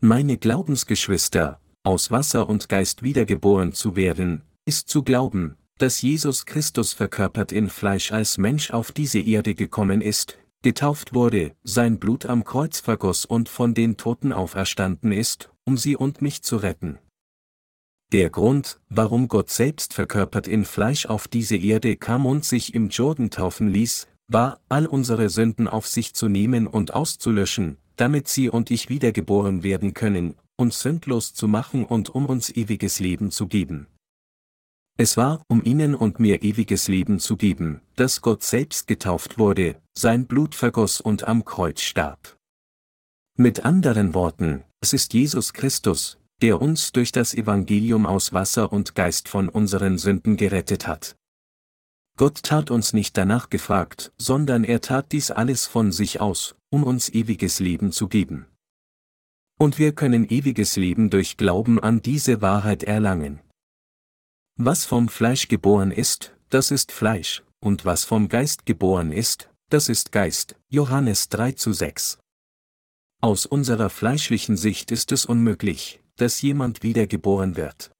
Meine 0.00 0.38
Glaubensgeschwister, 0.38 1.60
aus 1.82 2.10
Wasser 2.10 2.48
und 2.48 2.68
Geist 2.68 3.02
wiedergeboren 3.02 3.72
zu 3.72 3.96
werden, 3.96 4.42
ist 4.64 4.88
zu 4.88 5.02
glauben, 5.02 5.56
dass 5.78 6.02
Jesus 6.02 6.46
Christus 6.46 6.92
verkörpert 6.92 7.52
in 7.52 7.68
Fleisch 7.68 8.12
als 8.12 8.38
Mensch 8.38 8.70
auf 8.70 8.92
diese 8.92 9.18
Erde 9.18 9.54
gekommen 9.54 10.02
ist, 10.02 10.38
getauft 10.62 11.14
wurde, 11.14 11.56
sein 11.64 11.98
Blut 11.98 12.26
am 12.26 12.44
Kreuz 12.44 12.80
vergoss 12.80 13.24
und 13.24 13.48
von 13.48 13.72
den 13.74 13.96
Toten 13.96 14.32
auferstanden 14.32 15.10
ist, 15.10 15.50
um 15.64 15.78
sie 15.78 15.96
und 15.96 16.20
mich 16.20 16.42
zu 16.42 16.56
retten. 16.56 16.98
Der 18.12 18.28
Grund, 18.28 18.80
warum 18.88 19.28
Gott 19.28 19.50
selbst 19.50 19.94
verkörpert 19.94 20.48
in 20.48 20.64
Fleisch 20.64 21.06
auf 21.06 21.28
diese 21.28 21.56
Erde 21.56 21.96
kam 21.96 22.26
und 22.26 22.44
sich 22.44 22.74
im 22.74 22.88
Jordan 22.88 23.30
taufen 23.30 23.68
ließ, 23.68 24.08
war, 24.26 24.60
all 24.68 24.86
unsere 24.86 25.28
Sünden 25.28 25.68
auf 25.68 25.86
sich 25.86 26.14
zu 26.14 26.28
nehmen 26.28 26.66
und 26.66 26.92
auszulöschen, 26.92 27.76
damit 27.94 28.26
sie 28.26 28.48
und 28.48 28.70
ich 28.72 28.88
wiedergeboren 28.88 29.62
werden 29.62 29.94
können, 29.94 30.34
uns 30.56 30.80
sündlos 30.80 31.34
zu 31.34 31.46
machen 31.46 31.84
und 31.84 32.10
um 32.10 32.26
uns 32.26 32.50
ewiges 32.50 32.98
Leben 32.98 33.30
zu 33.30 33.46
geben. 33.46 33.86
Es 34.98 35.16
war, 35.16 35.42
um 35.48 35.64
ihnen 35.64 35.94
und 35.94 36.18
mir 36.18 36.42
ewiges 36.42 36.88
Leben 36.88 37.20
zu 37.20 37.36
geben, 37.36 37.80
dass 37.94 38.20
Gott 38.20 38.42
selbst 38.42 38.86
getauft 38.86 39.38
wurde, 39.38 39.80
sein 39.96 40.26
Blut 40.26 40.54
vergoss 40.54 41.00
und 41.00 41.28
am 41.28 41.44
Kreuz 41.44 41.80
starb. 41.80 42.36
Mit 43.38 43.64
anderen 43.64 44.14
Worten, 44.14 44.64
es 44.80 44.92
ist 44.92 45.14
Jesus 45.14 45.52
Christus, 45.52 46.19
der 46.42 46.60
uns 46.60 46.92
durch 46.92 47.12
das 47.12 47.34
Evangelium 47.34 48.06
aus 48.06 48.32
Wasser 48.32 48.72
und 48.72 48.94
Geist 48.94 49.28
von 49.28 49.48
unseren 49.48 49.98
Sünden 49.98 50.36
gerettet 50.36 50.86
hat. 50.86 51.16
Gott 52.16 52.42
tat 52.42 52.70
uns 52.70 52.92
nicht 52.92 53.16
danach 53.16 53.50
gefragt, 53.50 54.12
sondern 54.18 54.64
er 54.64 54.80
tat 54.80 55.12
dies 55.12 55.30
alles 55.30 55.66
von 55.66 55.92
sich 55.92 56.20
aus, 56.20 56.54
um 56.70 56.84
uns 56.84 57.08
ewiges 57.08 57.60
Leben 57.60 57.92
zu 57.92 58.08
geben. 58.08 58.46
Und 59.58 59.78
wir 59.78 59.94
können 59.94 60.28
ewiges 60.28 60.76
Leben 60.76 61.10
durch 61.10 61.36
Glauben 61.36 61.78
an 61.80 62.02
diese 62.02 62.40
Wahrheit 62.40 62.82
erlangen. 62.82 63.40
Was 64.56 64.84
vom 64.84 65.08
Fleisch 65.08 65.48
geboren 65.48 65.90
ist, 65.90 66.34
das 66.50 66.70
ist 66.70 66.92
Fleisch, 66.92 67.42
und 67.60 67.84
was 67.84 68.04
vom 68.04 68.28
Geist 68.28 68.66
geboren 68.66 69.12
ist, 69.12 69.50
das 69.70 69.88
ist 69.88 70.12
Geist. 70.12 70.56
Johannes 70.68 71.28
3 71.28 71.52
zu 71.52 71.72
6. 71.72 72.18
Aus 73.22 73.46
unserer 73.46 73.90
fleischlichen 73.90 74.56
Sicht 74.56 74.90
ist 74.90 75.12
es 75.12 75.24
unmöglich, 75.26 76.00
dass 76.20 76.42
jemand 76.42 76.82
wiedergeboren 76.82 77.56
wird. 77.56 77.92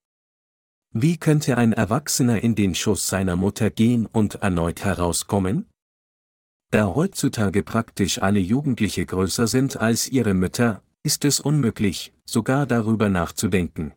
Wie 0.93 1.16
könnte 1.16 1.57
ein 1.57 1.73
Erwachsener 1.73 2.43
in 2.43 2.55
den 2.55 2.75
Schoß 2.75 3.07
seiner 3.07 3.37
Mutter 3.37 3.71
gehen 3.71 4.07
und 4.07 4.37
erneut 4.37 4.85
herauskommen? 4.85 5.66
Da 6.71 6.95
heutzutage 6.95 7.62
praktisch 7.62 8.21
alle 8.21 8.41
Jugendliche 8.41 9.07
größer 9.07 9.47
sind 9.47 9.77
als 9.77 10.09
ihre 10.09 10.35
Mütter, 10.35 10.83
ist 11.03 11.25
es 11.25 11.41
unmöglich, 11.41 12.12
sogar 12.25 12.66
darüber 12.66 13.09
nachzudenken. 13.09 13.93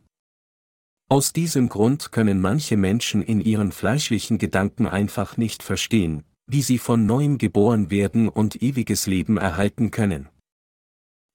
Aus 1.08 1.32
diesem 1.32 1.68
Grund 1.68 2.12
können 2.12 2.40
manche 2.40 2.76
Menschen 2.76 3.22
in 3.22 3.40
ihren 3.40 3.72
fleischlichen 3.72 4.38
Gedanken 4.38 4.86
einfach 4.86 5.36
nicht 5.36 5.62
verstehen, 5.62 6.24
wie 6.46 6.62
sie 6.62 6.78
von 6.78 7.06
neuem 7.06 7.38
geboren 7.38 7.90
werden 7.90 8.28
und 8.28 8.62
ewiges 8.62 9.06
Leben 9.06 9.36
erhalten 9.36 9.90
können. 9.90 10.28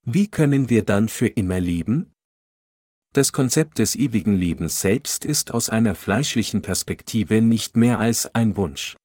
Wie 0.04 0.28
können 0.28 0.70
wir 0.70 0.84
dann 0.84 1.08
für 1.08 1.28
immer 1.28 1.60
leben? 1.60 2.12
Das 3.12 3.32
Konzept 3.32 3.80
des 3.80 3.96
ewigen 3.96 4.36
Lebens 4.36 4.80
selbst 4.80 5.24
ist 5.24 5.52
aus 5.52 5.68
einer 5.68 5.96
fleischlichen 5.96 6.62
Perspektive 6.62 7.42
nicht 7.42 7.76
mehr 7.76 7.98
als 7.98 8.32
ein 8.36 8.56
Wunsch. 8.56 8.96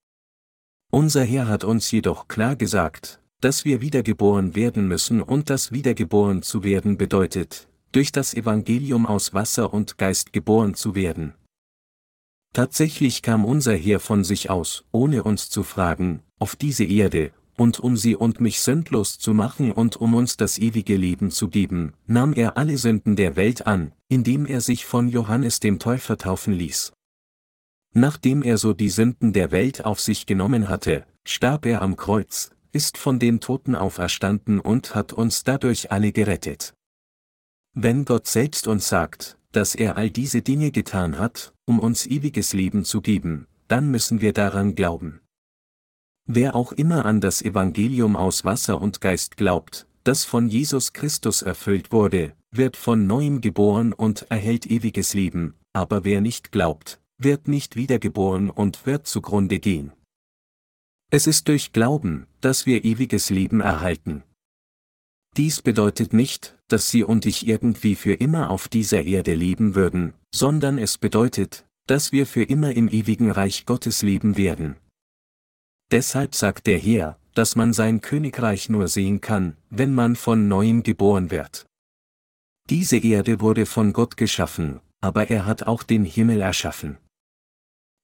Unser 0.92 1.24
Herr 1.24 1.48
hat 1.48 1.64
uns 1.64 1.90
jedoch 1.90 2.28
klar 2.28 2.56
gesagt, 2.56 3.20
dass 3.42 3.66
wir 3.66 3.82
wiedergeboren 3.82 4.56
werden 4.56 4.88
müssen 4.88 5.24
und 5.24 5.50
dass 5.50 5.72
wiedergeboren 5.72 6.44
zu 6.44 6.64
werden 6.64 6.98
bedeutet, 6.98 7.68
durch 7.92 8.12
das 8.12 8.36
Evangelium 8.36 9.08
aus 9.08 9.34
Wasser 9.34 9.74
und 9.74 9.98
Geist 9.98 10.34
geboren 10.34 10.76
zu 10.76 10.94
werden. 10.94 11.34
Tatsächlich 12.54 13.24
kam 13.24 13.44
unser 13.44 13.76
Herr 13.76 14.00
von 14.00 14.24
sich 14.24 14.52
aus, 14.52 14.86
ohne 14.92 15.24
uns 15.24 15.50
zu 15.50 15.64
fragen, 15.64 16.22
auf 16.38 16.56
diese 16.56 16.84
Erde, 16.84 17.32
und 17.58 17.80
um 17.80 17.98
sie 17.98 18.16
und 18.16 18.42
mich 18.42 18.62
sündlos 18.62 19.18
zu 19.18 19.34
machen 19.34 19.72
und 19.72 19.98
um 19.98 20.14
uns 20.14 20.38
das 20.38 20.58
ewige 20.58 20.96
Leben 20.98 21.32
zu 21.32 21.50
geben, 21.50 21.94
nahm 22.08 22.34
er 22.34 22.58
alle 22.58 22.78
Sünden 22.78 23.16
der 23.16 23.36
Welt 23.36 23.66
an, 23.66 23.92
indem 24.10 24.46
er 24.46 24.62
sich 24.62 24.86
von 24.86 25.08
Johannes 25.08 25.60
dem 25.60 25.80
Täufer 25.80 26.18
taufen 26.18 26.54
ließ. 26.54 26.94
Nachdem 27.94 28.44
er 28.44 28.58
so 28.58 28.74
die 28.74 28.90
Sünden 28.90 29.32
der 29.32 29.52
Welt 29.52 29.86
auf 29.86 30.02
sich 30.02 30.26
genommen 30.26 30.68
hatte, 30.68 31.06
starb 31.24 31.66
er 31.66 31.82
am 31.82 31.96
Kreuz, 31.96 32.52
ist 32.74 32.98
von 32.98 33.20
den 33.20 33.40
Toten 33.40 33.74
auferstanden 33.74 34.60
und 34.60 34.96
hat 34.96 35.14
uns 35.14 35.46
dadurch 35.46 35.92
alle 35.92 36.12
gerettet. 36.12 36.74
Wenn 37.74 38.04
Gott 38.04 38.28
selbst 38.28 38.68
uns 38.68 38.90
sagt, 38.90 39.38
dass 39.54 39.76
er 39.76 39.96
all 39.96 40.10
diese 40.10 40.42
Dinge 40.42 40.72
getan 40.72 41.18
hat, 41.18 41.54
um 41.66 41.80
uns 41.80 42.06
ewiges 42.06 42.52
Leben 42.52 42.84
zu 42.84 43.02
geben, 43.02 43.48
dann 43.70 43.90
müssen 43.90 44.20
wir 44.20 44.34
daran 44.34 44.76
glauben. 44.76 45.22
Wer 46.28 46.56
auch 46.56 46.72
immer 46.72 47.06
an 47.06 47.22
das 47.22 47.42
Evangelium 47.44 48.16
aus 48.16 48.46
Wasser 48.46 48.82
und 48.82 49.00
Geist 49.00 49.38
glaubt, 49.38 49.88
das 50.04 50.26
von 50.26 50.48
Jesus 50.48 50.94
Christus 50.94 51.44
erfüllt 51.44 51.92
wurde, 51.92 52.34
wird 52.52 52.78
von 52.78 53.06
neuem 53.06 53.42
geboren 53.42 53.94
und 53.94 54.26
erhält 54.30 54.66
ewiges 54.66 55.14
Leben, 55.14 55.54
aber 55.74 56.04
wer 56.04 56.22
nicht 56.22 56.52
glaubt, 56.52 57.00
wird 57.18 57.48
nicht 57.48 57.76
wiedergeboren 57.76 58.50
und 58.50 58.86
wird 58.86 59.06
zugrunde 59.06 59.60
gehen. 59.60 59.92
Es 61.12 61.28
ist 61.28 61.48
durch 61.48 61.74
Glauben, 61.74 62.26
dass 62.42 62.66
wir 62.66 62.84
ewiges 62.84 63.30
Leben 63.30 63.62
erhalten. 63.62 64.24
Dies 65.38 65.62
bedeutet 65.62 66.14
nicht, 66.14 66.58
dass 66.68 66.90
Sie 66.90 67.04
und 67.04 67.26
ich 67.26 67.46
irgendwie 67.46 67.96
für 67.96 68.14
immer 68.14 68.50
auf 68.50 68.68
dieser 68.68 69.04
Erde 69.04 69.36
leben 69.36 69.76
würden, 69.76 70.14
sondern 70.34 70.78
es 70.78 70.98
bedeutet, 70.98 71.66
dass 71.88 72.12
wir 72.12 72.26
für 72.26 72.44
immer 72.44 72.72
im 72.72 72.88
ewigen 72.88 73.30
Reich 73.30 73.66
Gottes 73.66 74.02
leben 74.02 74.38
werden. 74.38 74.76
Deshalb 75.92 76.36
sagt 76.36 76.68
der 76.68 76.80
Herr, 76.80 77.20
dass 77.36 77.56
man 77.56 77.74
sein 77.74 78.02
Königreich 78.02 78.70
nur 78.70 78.88
sehen 78.88 79.22
kann, 79.22 79.58
wenn 79.70 79.94
man 79.94 80.16
von 80.16 80.48
neuem 80.48 80.84
geboren 80.84 81.32
wird. 81.32 81.66
Diese 82.70 82.98
Erde 82.98 83.42
wurde 83.42 83.66
von 83.66 83.94
Gott 83.94 84.18
geschaffen, 84.18 84.80
aber 85.02 85.30
er 85.30 85.46
hat 85.46 85.64
auch 85.64 85.84
den 85.84 86.04
Himmel 86.04 86.42
erschaffen. 86.42 86.98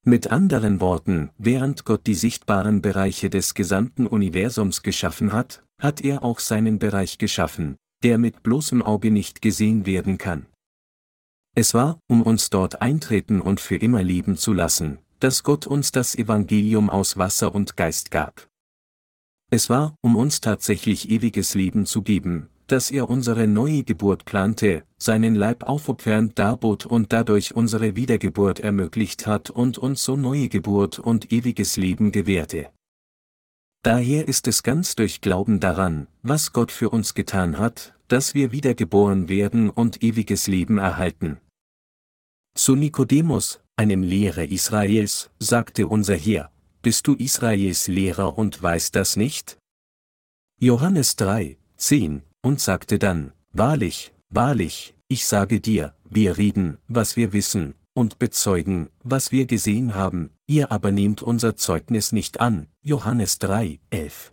Mit 0.03 0.31
anderen 0.31 0.81
Worten, 0.81 1.29
während 1.37 1.85
Gott 1.85 2.05
die 2.07 2.15
sichtbaren 2.15 2.81
Bereiche 2.81 3.29
des 3.29 3.53
gesamten 3.53 4.07
Universums 4.07 4.83
geschaffen 4.83 5.31
hat, 5.31 5.63
hat 5.79 6.01
er 6.01 6.23
auch 6.23 6.39
seinen 6.39 6.79
Bereich 6.79 7.17
geschaffen, 7.17 7.75
der 8.03 8.17
mit 8.17 8.43
bloßem 8.43 8.81
Auge 8.81 9.11
nicht 9.11 9.41
gesehen 9.41 9.85
werden 9.85 10.17
kann. 10.17 10.47
Es 11.55 11.73
war, 11.73 11.99
um 12.07 12.21
uns 12.21 12.49
dort 12.49 12.81
eintreten 12.81 13.41
und 13.41 13.59
für 13.59 13.75
immer 13.75 14.01
leben 14.01 14.37
zu 14.37 14.53
lassen, 14.53 14.99
dass 15.21 15.43
Gott 15.43 15.67
uns 15.67 15.91
das 15.91 16.15
Evangelium 16.15 16.89
aus 16.89 17.15
Wasser 17.15 17.53
und 17.53 17.77
Geist 17.77 18.11
gab. 18.11 18.49
Es 19.51 19.69
war, 19.69 19.95
um 20.01 20.15
uns 20.15 20.41
tatsächlich 20.41 21.09
ewiges 21.09 21.53
Leben 21.53 21.85
zu 21.85 22.01
geben, 22.01 22.49
dass 22.67 22.89
er 22.89 23.09
unsere 23.09 23.47
neue 23.47 23.83
Geburt 23.83 24.25
plante, 24.25 24.83
seinen 24.97 25.35
Leib 25.35 25.63
aufopfernd 25.63 26.39
darbot 26.39 26.85
und 26.85 27.13
dadurch 27.13 27.53
unsere 27.53 27.95
Wiedergeburt 27.95 28.61
ermöglicht 28.61 29.27
hat 29.27 29.49
und 29.49 29.77
uns 29.77 30.03
so 30.03 30.15
neue 30.15 30.49
Geburt 30.49 30.97
und 30.97 31.31
ewiges 31.31 31.77
Leben 31.77 32.11
gewährte. 32.11 32.69
Daher 33.83 34.27
ist 34.27 34.47
es 34.47 34.63
ganz 34.63 34.95
durch 34.95 35.21
Glauben 35.21 35.59
daran, 35.59 36.07
was 36.23 36.53
Gott 36.53 36.71
für 36.71 36.89
uns 36.89 37.13
getan 37.13 37.57
hat, 37.59 37.93
dass 38.07 38.33
wir 38.33 38.51
wiedergeboren 38.51 39.27
werden 39.29 39.69
und 39.69 40.01
ewiges 40.01 40.47
Leben 40.47 40.77
erhalten. 40.77 41.39
Zu 42.55 42.75
Nikodemus, 42.75 43.61
einem 43.81 44.03
Lehrer 44.03 44.43
Israels, 44.43 45.31
sagte 45.39 45.87
unser 45.87 46.15
Herr, 46.15 46.51
bist 46.83 47.07
du 47.07 47.15
Israels 47.15 47.87
Lehrer 47.87 48.37
und 48.37 48.61
weißt 48.61 48.95
das 48.95 49.15
nicht? 49.15 49.57
Johannes 50.59 51.15
3, 51.15 51.57
10, 51.77 52.21
und 52.43 52.61
sagte 52.61 52.99
dann, 52.99 53.33
Wahrlich, 53.53 54.13
wahrlich, 54.29 54.93
ich 55.07 55.25
sage 55.25 55.59
dir, 55.59 55.95
wir 56.07 56.37
reden, 56.37 56.77
was 56.87 57.17
wir 57.17 57.33
wissen, 57.33 57.73
und 57.95 58.19
bezeugen, 58.19 58.89
was 59.03 59.31
wir 59.31 59.47
gesehen 59.47 59.95
haben, 59.95 60.29
ihr 60.45 60.71
aber 60.71 60.91
nehmt 60.91 61.23
unser 61.23 61.55
Zeugnis 61.55 62.11
nicht 62.11 62.39
an. 62.39 62.67
Johannes 62.83 63.39
3, 63.39 63.79
11. 63.89 64.31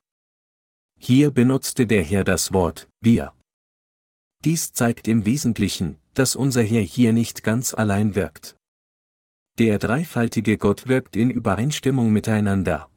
Hier 0.99 1.31
benutzte 1.31 1.87
der 1.87 2.05
Herr 2.05 2.25
das 2.25 2.53
Wort, 2.53 2.87
wir. 3.01 3.33
Dies 4.45 4.75
zeigt 4.75 5.09
im 5.09 5.25
Wesentlichen, 5.25 5.97
dass 6.13 6.37
unser 6.37 6.63
Herr 6.63 6.83
hier 6.83 7.15
nicht 7.15 7.43
ganz 7.43 7.73
allein 7.73 8.15
wirkt. 8.15 8.58
Der 9.59 9.81
dreifaltige 9.81 10.57
Gott 10.57 10.87
wirkt 10.87 11.17
in 11.17 11.31
Übereinstimmung 11.31 12.13
miteinander. 12.13 12.89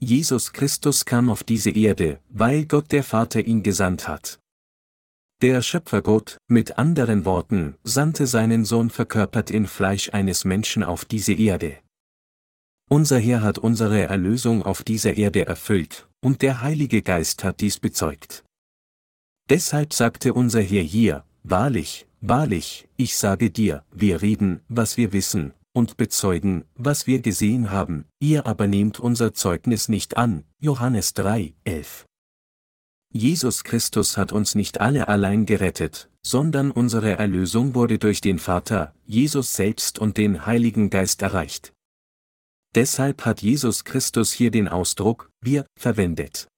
Jesus 0.00 0.52
Christus 0.52 1.04
kam 1.04 1.28
auf 1.28 1.42
diese 1.42 1.70
Erde, 1.70 2.20
weil 2.28 2.64
Gott 2.66 2.92
der 2.92 3.02
Vater 3.02 3.44
ihn 3.44 3.64
gesandt 3.64 4.06
hat. 4.06 4.38
Der 5.42 5.60
Schöpfergott, 5.62 6.38
mit 6.48 6.78
anderen 6.78 7.24
Worten, 7.24 7.76
sandte 7.82 8.28
seinen 8.28 8.64
Sohn 8.64 8.88
verkörpert 8.88 9.50
in 9.50 9.66
Fleisch 9.66 10.10
eines 10.10 10.44
Menschen 10.44 10.84
auf 10.84 11.04
diese 11.04 11.32
Erde. 11.32 11.78
Unser 12.88 13.18
Herr 13.18 13.42
hat 13.42 13.58
unsere 13.58 14.02
Erlösung 14.02 14.62
auf 14.62 14.84
dieser 14.84 15.16
Erde 15.16 15.46
erfüllt, 15.46 16.08
und 16.20 16.42
der 16.42 16.62
Heilige 16.62 17.02
Geist 17.02 17.42
hat 17.42 17.60
dies 17.60 17.80
bezeugt. 17.80 18.44
Deshalb 19.50 19.92
sagte 19.92 20.34
unser 20.34 20.60
Herr 20.60 20.82
hier, 20.82 21.24
Wahrlich, 21.42 22.07
wahrlich, 22.20 22.88
ich 22.96 23.16
sage 23.16 23.50
dir, 23.50 23.84
wir 23.92 24.22
reden, 24.22 24.60
was 24.68 24.96
wir 24.96 25.12
wissen, 25.12 25.52
und 25.72 25.96
bezeugen, 25.96 26.64
was 26.74 27.06
wir 27.06 27.20
gesehen 27.20 27.70
haben, 27.70 28.04
ihr 28.18 28.46
aber 28.46 28.66
nehmt 28.66 28.98
unser 29.00 29.34
Zeugnis 29.34 29.88
nicht 29.88 30.16
an. 30.16 30.44
Johannes 30.58 31.14
3, 31.14 31.54
11. 31.64 32.06
Jesus 33.10 33.64
Christus 33.64 34.16
hat 34.16 34.32
uns 34.32 34.54
nicht 34.54 34.80
alle 34.80 35.08
allein 35.08 35.46
gerettet, 35.46 36.10
sondern 36.22 36.70
unsere 36.70 37.12
Erlösung 37.16 37.74
wurde 37.74 37.98
durch 37.98 38.20
den 38.20 38.38
Vater, 38.38 38.94
Jesus 39.06 39.54
selbst 39.54 39.98
und 39.98 40.18
den 40.18 40.44
Heiligen 40.44 40.90
Geist 40.90 41.22
erreicht. 41.22 41.72
Deshalb 42.74 43.24
hat 43.24 43.40
Jesus 43.40 43.84
Christus 43.84 44.32
hier 44.32 44.50
den 44.50 44.68
Ausdruck, 44.68 45.30
wir, 45.40 45.64
verwendet. 45.78 46.48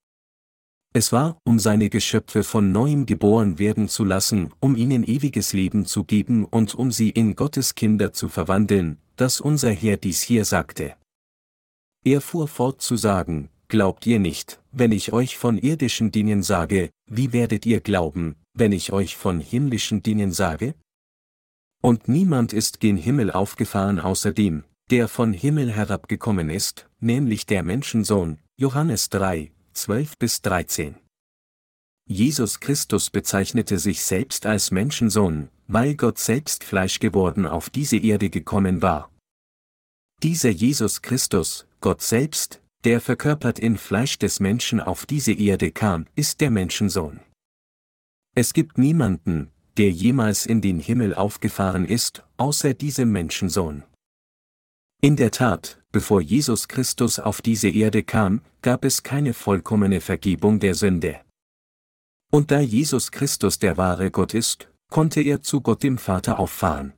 Es 0.93 1.11
war, 1.11 1.37
um 1.45 1.57
seine 1.57 1.89
Geschöpfe 1.89 2.43
von 2.43 2.71
neuem 2.71 3.05
geboren 3.05 3.59
werden 3.59 3.87
zu 3.87 4.03
lassen, 4.03 4.51
um 4.59 4.75
ihnen 4.75 5.03
ewiges 5.03 5.53
Leben 5.53 5.85
zu 5.85 6.03
geben 6.03 6.45
und 6.45 6.75
um 6.75 6.91
sie 6.91 7.09
in 7.09 7.35
Gottes 7.35 7.75
Kinder 7.75 8.11
zu 8.11 8.27
verwandeln, 8.27 8.97
dass 9.15 9.39
unser 9.39 9.71
Herr 9.71 9.97
dies 9.97 10.21
hier 10.21 10.43
sagte. 10.43 10.95
Er 12.03 12.19
fuhr 12.19 12.47
fort 12.47 12.81
zu 12.81 12.97
sagen, 12.97 13.49
Glaubt 13.71 14.05
ihr 14.05 14.19
nicht, 14.19 14.59
wenn 14.73 14.91
ich 14.91 15.13
euch 15.13 15.37
von 15.37 15.57
irdischen 15.57 16.11
Dingen 16.11 16.43
sage, 16.43 16.89
wie 17.09 17.31
werdet 17.31 17.65
ihr 17.65 17.79
glauben, 17.79 18.35
wenn 18.53 18.73
ich 18.73 18.91
euch 18.91 19.15
von 19.15 19.39
himmlischen 19.39 20.03
Dingen 20.03 20.33
sage? 20.33 20.75
Und 21.81 22.09
niemand 22.09 22.51
ist 22.51 22.81
gen 22.81 22.97
Himmel 22.97 23.31
aufgefahren 23.31 24.01
außer 24.01 24.33
dem, 24.33 24.65
der 24.89 25.07
von 25.07 25.31
Himmel 25.31 25.71
herabgekommen 25.71 26.49
ist, 26.49 26.89
nämlich 26.99 27.45
der 27.45 27.63
Menschensohn, 27.63 28.39
Johannes 28.57 29.07
3, 29.07 29.53
12 29.73 30.17
bis 30.17 30.41
13. 30.41 30.95
Jesus 32.07 32.59
Christus 32.59 33.09
bezeichnete 33.09 33.79
sich 33.79 34.03
selbst 34.03 34.45
als 34.45 34.71
Menschensohn, 34.71 35.49
weil 35.67 35.95
Gott 35.95 36.19
selbst 36.19 36.63
Fleisch 36.63 36.99
geworden 36.99 37.45
auf 37.45 37.69
diese 37.69 37.97
Erde 37.97 38.29
gekommen 38.29 38.81
war, 38.81 39.11
Dieser 40.23 40.51
Jesus 40.51 41.01
Christus, 41.01 41.65
Gott 41.79 42.03
selbst, 42.03 42.61
der 42.83 43.01
verkörpert 43.01 43.57
in 43.57 43.77
Fleisch 43.77 44.19
des 44.19 44.39
Menschen 44.39 44.79
auf 44.79 45.07
diese 45.07 45.33
Erde 45.33 45.71
kam, 45.71 46.05
ist 46.15 46.41
der 46.41 46.51
Menschensohn. 46.51 47.21
Es 48.35 48.53
gibt 48.53 48.77
niemanden, 48.77 49.51
der 49.77 49.89
jemals 49.89 50.45
in 50.45 50.61
den 50.61 50.79
Himmel 50.79 51.15
aufgefahren 51.15 51.85
ist, 51.85 52.23
außer 52.37 52.75
diesem 52.75 53.11
Menschensohn. 53.11 53.83
In 55.01 55.15
der 55.15 55.31
Tat, 55.31 55.80
bevor 55.91 56.21
Jesus 56.21 56.67
Christus 56.67 57.19
auf 57.19 57.41
diese 57.41 57.69
Erde 57.69 58.03
kam, 58.03 58.41
gab 58.61 58.85
es 58.85 59.03
keine 59.03 59.33
vollkommene 59.33 60.01
Vergebung 60.01 60.59
der 60.59 60.75
Sünde. 60.75 61.21
Und 62.31 62.51
da 62.51 62.59
Jesus 62.59 63.11
Christus 63.11 63.59
der 63.59 63.77
wahre 63.77 64.09
Gott 64.09 64.33
ist, 64.33 64.69
konnte 64.89 65.21
er 65.21 65.41
zu 65.41 65.61
Gott 65.61 65.83
dem 65.83 65.97
Vater 65.97 66.39
auffahren. 66.39 66.93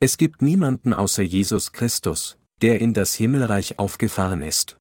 Es 0.00 0.16
gibt 0.16 0.42
niemanden 0.42 0.92
außer 0.92 1.22
Jesus 1.22 1.72
Christus, 1.72 2.38
der 2.62 2.80
in 2.80 2.94
das 2.94 3.14
Himmelreich 3.14 3.78
aufgefahren 3.78 4.42
ist. 4.42 4.76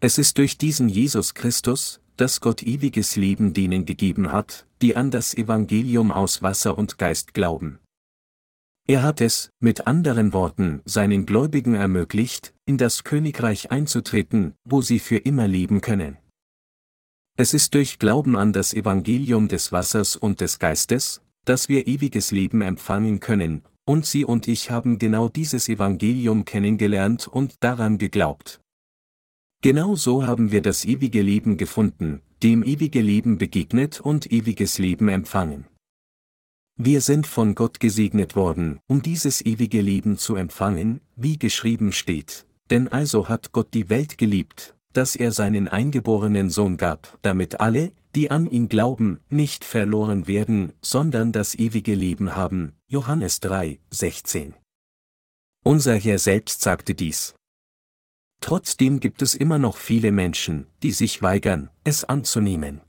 Es 0.00 0.18
ist 0.18 0.38
durch 0.38 0.58
diesen 0.58 0.88
Jesus 0.88 1.34
Christus, 1.34 2.00
dass 2.16 2.40
Gott 2.40 2.62
ewiges 2.62 3.16
Leben 3.16 3.54
denen 3.54 3.86
gegeben 3.86 4.32
hat, 4.32 4.66
die 4.82 4.96
an 4.96 5.10
das 5.10 5.34
Evangelium 5.34 6.10
aus 6.10 6.42
Wasser 6.42 6.76
und 6.76 6.98
Geist 6.98 7.34
glauben. 7.34 7.78
Er 8.90 9.04
hat 9.04 9.20
es, 9.20 9.52
mit 9.60 9.86
anderen 9.86 10.32
Worten, 10.32 10.82
seinen 10.84 11.24
Gläubigen 11.24 11.76
ermöglicht, 11.76 12.52
in 12.66 12.76
das 12.76 13.04
Königreich 13.04 13.70
einzutreten, 13.70 14.54
wo 14.64 14.82
sie 14.82 14.98
für 14.98 15.18
immer 15.18 15.46
leben 15.46 15.80
können. 15.80 16.16
Es 17.36 17.54
ist 17.54 17.74
durch 17.74 18.00
Glauben 18.00 18.34
an 18.34 18.52
das 18.52 18.74
Evangelium 18.74 19.46
des 19.46 19.70
Wassers 19.70 20.16
und 20.16 20.40
des 20.40 20.58
Geistes, 20.58 21.22
dass 21.44 21.68
wir 21.68 21.86
ewiges 21.86 22.32
Leben 22.32 22.62
empfangen 22.62 23.20
können, 23.20 23.62
und 23.84 24.06
Sie 24.06 24.24
und 24.24 24.48
ich 24.48 24.72
haben 24.72 24.98
genau 24.98 25.28
dieses 25.28 25.68
Evangelium 25.68 26.44
kennengelernt 26.44 27.28
und 27.28 27.62
daran 27.62 27.96
geglaubt. 27.96 28.60
Genau 29.62 29.94
so 29.94 30.26
haben 30.26 30.50
wir 30.50 30.62
das 30.62 30.84
ewige 30.84 31.22
Leben 31.22 31.58
gefunden, 31.58 32.22
dem 32.42 32.64
ewige 32.64 33.02
Leben 33.02 33.38
begegnet 33.38 34.00
und 34.00 34.32
ewiges 34.32 34.78
Leben 34.78 35.08
empfangen. 35.08 35.69
Wir 36.82 37.02
sind 37.02 37.26
von 37.26 37.54
Gott 37.54 37.78
gesegnet 37.78 38.36
worden, 38.36 38.80
um 38.86 39.02
dieses 39.02 39.44
ewige 39.44 39.82
Leben 39.82 40.16
zu 40.16 40.34
empfangen, 40.34 41.02
wie 41.14 41.38
geschrieben 41.38 41.92
steht, 41.92 42.46
denn 42.70 42.88
also 42.88 43.28
hat 43.28 43.52
Gott 43.52 43.74
die 43.74 43.90
Welt 43.90 44.16
geliebt, 44.16 44.74
dass 44.94 45.14
er 45.14 45.30
seinen 45.30 45.68
eingeborenen 45.68 46.48
Sohn 46.48 46.78
gab, 46.78 47.18
damit 47.20 47.60
alle, 47.60 47.92
die 48.14 48.30
an 48.30 48.50
ihn 48.50 48.70
glauben, 48.70 49.20
nicht 49.28 49.66
verloren 49.66 50.26
werden, 50.26 50.72
sondern 50.80 51.32
das 51.32 51.54
ewige 51.54 51.94
Leben 51.94 52.34
haben. 52.34 52.72
Johannes 52.88 53.40
3, 53.40 53.78
16. 53.90 54.54
Unser 55.62 55.96
Herr 55.96 56.18
selbst 56.18 56.62
sagte 56.62 56.94
dies. 56.94 57.34
Trotzdem 58.40 59.00
gibt 59.00 59.20
es 59.20 59.34
immer 59.34 59.58
noch 59.58 59.76
viele 59.76 60.12
Menschen, 60.12 60.66
die 60.82 60.92
sich 60.92 61.20
weigern, 61.20 61.68
es 61.84 62.04
anzunehmen. 62.04 62.80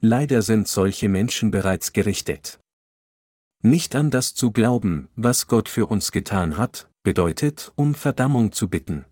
Leider 0.00 0.40
sind 0.42 0.68
solche 0.68 1.08
Menschen 1.08 1.50
bereits 1.50 1.92
gerichtet. 1.92 2.60
Nicht 3.62 3.94
an 3.94 4.10
das 4.10 4.34
zu 4.34 4.52
glauben, 4.52 5.08
was 5.16 5.46
Gott 5.46 5.68
für 5.68 5.86
uns 5.86 6.12
getan 6.12 6.56
hat, 6.56 6.90
bedeutet, 7.02 7.72
um 7.76 7.94
Verdammung 7.94 8.52
zu 8.52 8.68
bitten. 8.68 9.04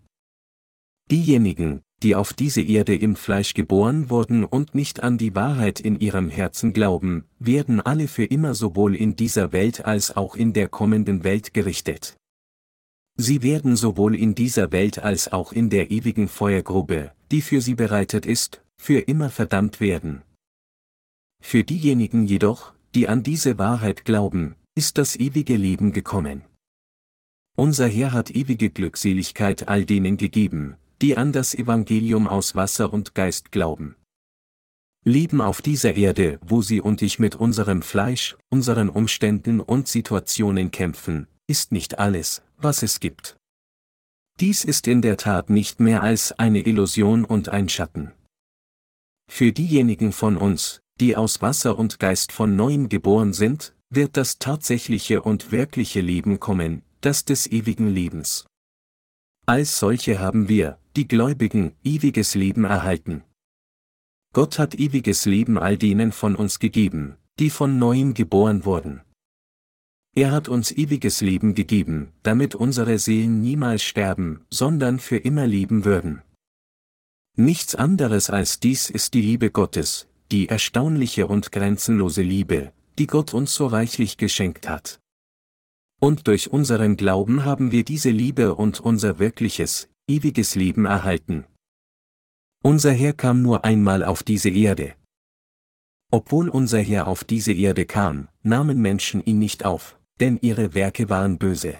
Diejenigen, 1.11 1.81
die 2.03 2.15
auf 2.15 2.33
diese 2.33 2.61
Erde 2.61 2.95
im 2.95 3.15
Fleisch 3.15 3.53
geboren 3.53 4.09
wurden 4.09 4.43
und 4.43 4.75
nicht 4.75 5.01
an 5.01 5.17
die 5.17 5.33
Wahrheit 5.33 5.79
in 5.79 5.99
ihrem 5.99 6.29
Herzen 6.29 6.73
glauben, 6.73 7.25
werden 7.39 7.81
alle 7.81 8.07
für 8.07 8.25
immer 8.25 8.53
sowohl 8.53 8.95
in 8.95 9.15
dieser 9.15 9.51
Welt 9.51 9.85
als 9.85 10.15
auch 10.15 10.35
in 10.35 10.53
der 10.53 10.67
kommenden 10.67 11.23
Welt 11.23 11.53
gerichtet. 11.53 12.17
Sie 13.17 13.41
werden 13.41 13.75
sowohl 13.75 14.13
in 14.15 14.35
dieser 14.35 14.71
Welt 14.71 14.99
als 14.99 15.31
auch 15.31 15.53
in 15.53 15.69
der 15.69 15.89
ewigen 15.89 16.27
Feuergrube, 16.27 17.13
die 17.31 17.41
für 17.41 17.61
sie 17.61 17.75
bereitet 17.75 18.25
ist, 18.25 18.61
für 18.77 18.99
immer 18.99 19.29
verdammt 19.29 19.79
werden. 19.79 20.21
Für 21.41 21.63
diejenigen 21.63 22.25
jedoch, 22.25 22.73
die 22.95 23.09
an 23.09 23.23
diese 23.23 23.57
Wahrheit 23.57 24.05
glauben, 24.05 24.55
ist 24.73 24.97
das 24.97 25.17
ewige 25.17 25.57
Leben 25.57 25.91
gekommen. 25.91 26.43
Unser 27.57 27.87
Herr 27.87 28.13
hat 28.13 28.31
ewige 28.31 28.69
Glückseligkeit 28.69 29.67
all 29.67 29.85
denen 29.85 30.15
gegeben, 30.15 30.77
die 31.01 31.17
an 31.17 31.33
das 31.33 31.53
Evangelium 31.53 32.27
aus 32.27 32.55
Wasser 32.55 32.91
und 32.91 33.13
Geist 33.13 33.51
glauben. 33.51 33.95
Leben 35.03 35.41
auf 35.41 35.61
dieser 35.61 35.95
Erde, 35.95 36.39
wo 36.41 36.61
sie 36.61 36.81
und 36.81 37.01
ich 37.01 37.19
mit 37.19 37.35
unserem 37.35 37.81
Fleisch, 37.81 38.37
unseren 38.49 38.89
Umständen 38.89 39.59
und 39.59 39.87
Situationen 39.87 40.71
kämpfen, 40.71 41.27
ist 41.47 41.71
nicht 41.71 41.99
alles, 41.99 42.41
was 42.57 42.81
es 42.81 42.99
gibt. 42.99 43.35
Dies 44.39 44.63
ist 44.63 44.87
in 44.87 45.01
der 45.01 45.17
Tat 45.17 45.49
nicht 45.49 45.79
mehr 45.79 46.01
als 46.01 46.31
eine 46.31 46.59
Illusion 46.59 47.23
und 47.23 47.49
ein 47.49 47.69
Schatten. 47.69 48.13
Für 49.29 49.51
diejenigen 49.51 50.11
von 50.11 50.37
uns, 50.37 50.81
die 50.99 51.15
aus 51.15 51.41
Wasser 51.41 51.77
und 51.77 51.99
Geist 51.99 52.31
von 52.31 52.55
neuem 52.55 52.89
geboren 52.89 53.33
sind, 53.33 53.73
wird 53.89 54.17
das 54.17 54.39
tatsächliche 54.39 55.21
und 55.21 55.51
wirkliche 55.51 56.01
Leben 56.01 56.39
kommen, 56.39 56.81
das 57.01 57.25
des 57.25 57.47
ewigen 57.47 57.89
Lebens. 57.89 58.45
Als 59.45 59.79
solche 59.79 60.19
haben 60.19 60.49
wir, 60.49 60.79
die 60.95 61.07
Gläubigen, 61.07 61.75
ewiges 61.83 62.35
Leben 62.35 62.63
erhalten. 62.63 63.23
Gott 64.33 64.57
hat 64.57 64.75
ewiges 64.75 65.25
Leben 65.25 65.57
all 65.57 65.77
denen 65.77 66.11
von 66.11 66.35
uns 66.35 66.59
gegeben, 66.59 67.15
die 67.39 67.49
von 67.49 67.77
neuem 67.77 68.13
geboren 68.13 68.65
wurden. 68.65 69.01
Er 70.15 70.31
hat 70.31 70.47
uns 70.47 70.71
ewiges 70.71 71.21
Leben 71.21 71.55
gegeben, 71.55 72.13
damit 72.23 72.55
unsere 72.55 72.99
Seelen 72.99 73.41
niemals 73.41 73.83
sterben, 73.83 74.45
sondern 74.49 74.99
für 74.99 75.17
immer 75.17 75.45
leben 75.45 75.83
würden. 75.83 76.21
Nichts 77.37 77.75
anderes 77.75 78.29
als 78.29 78.61
dies 78.61 78.89
ist 78.89 79.13
die 79.13 79.21
Liebe 79.21 79.51
Gottes, 79.51 80.07
die 80.31 80.49
erstaunliche 80.49 81.27
und 81.27 81.51
grenzenlose 81.51 82.21
Liebe, 82.21 82.71
die 82.97 83.07
Gott 83.07 83.33
uns 83.33 83.53
so 83.53 83.67
reichlich 83.67 84.17
geschenkt 84.17 84.67
hat. 84.67 84.99
Und 86.01 86.27
durch 86.27 86.51
unseren 86.51 86.97
Glauben 86.97 87.45
haben 87.45 87.71
wir 87.71 87.85
diese 87.85 88.09
Liebe 88.09 88.55
und 88.55 88.79
unser 88.79 89.19
wirkliches, 89.19 89.89
ewiges 90.07 90.55
Leben 90.55 90.85
erhalten. 90.85 91.45
Unser 92.63 92.91
Herr 92.91 93.13
kam 93.13 93.41
nur 93.41 93.63
einmal 93.63 94.03
auf 94.03 94.23
diese 94.23 94.49
Erde. 94.49 94.95
Obwohl 96.11 96.49
unser 96.49 96.79
Herr 96.79 97.07
auf 97.07 97.23
diese 97.23 97.53
Erde 97.53 97.85
kam, 97.85 98.27
nahmen 98.43 98.81
Menschen 98.81 99.23
ihn 99.23 99.39
nicht 99.39 99.65
auf 99.65 99.97
denn 100.19 100.39
ihre 100.41 100.73
Werke 100.73 101.09
waren 101.09 101.37
böse. 101.37 101.79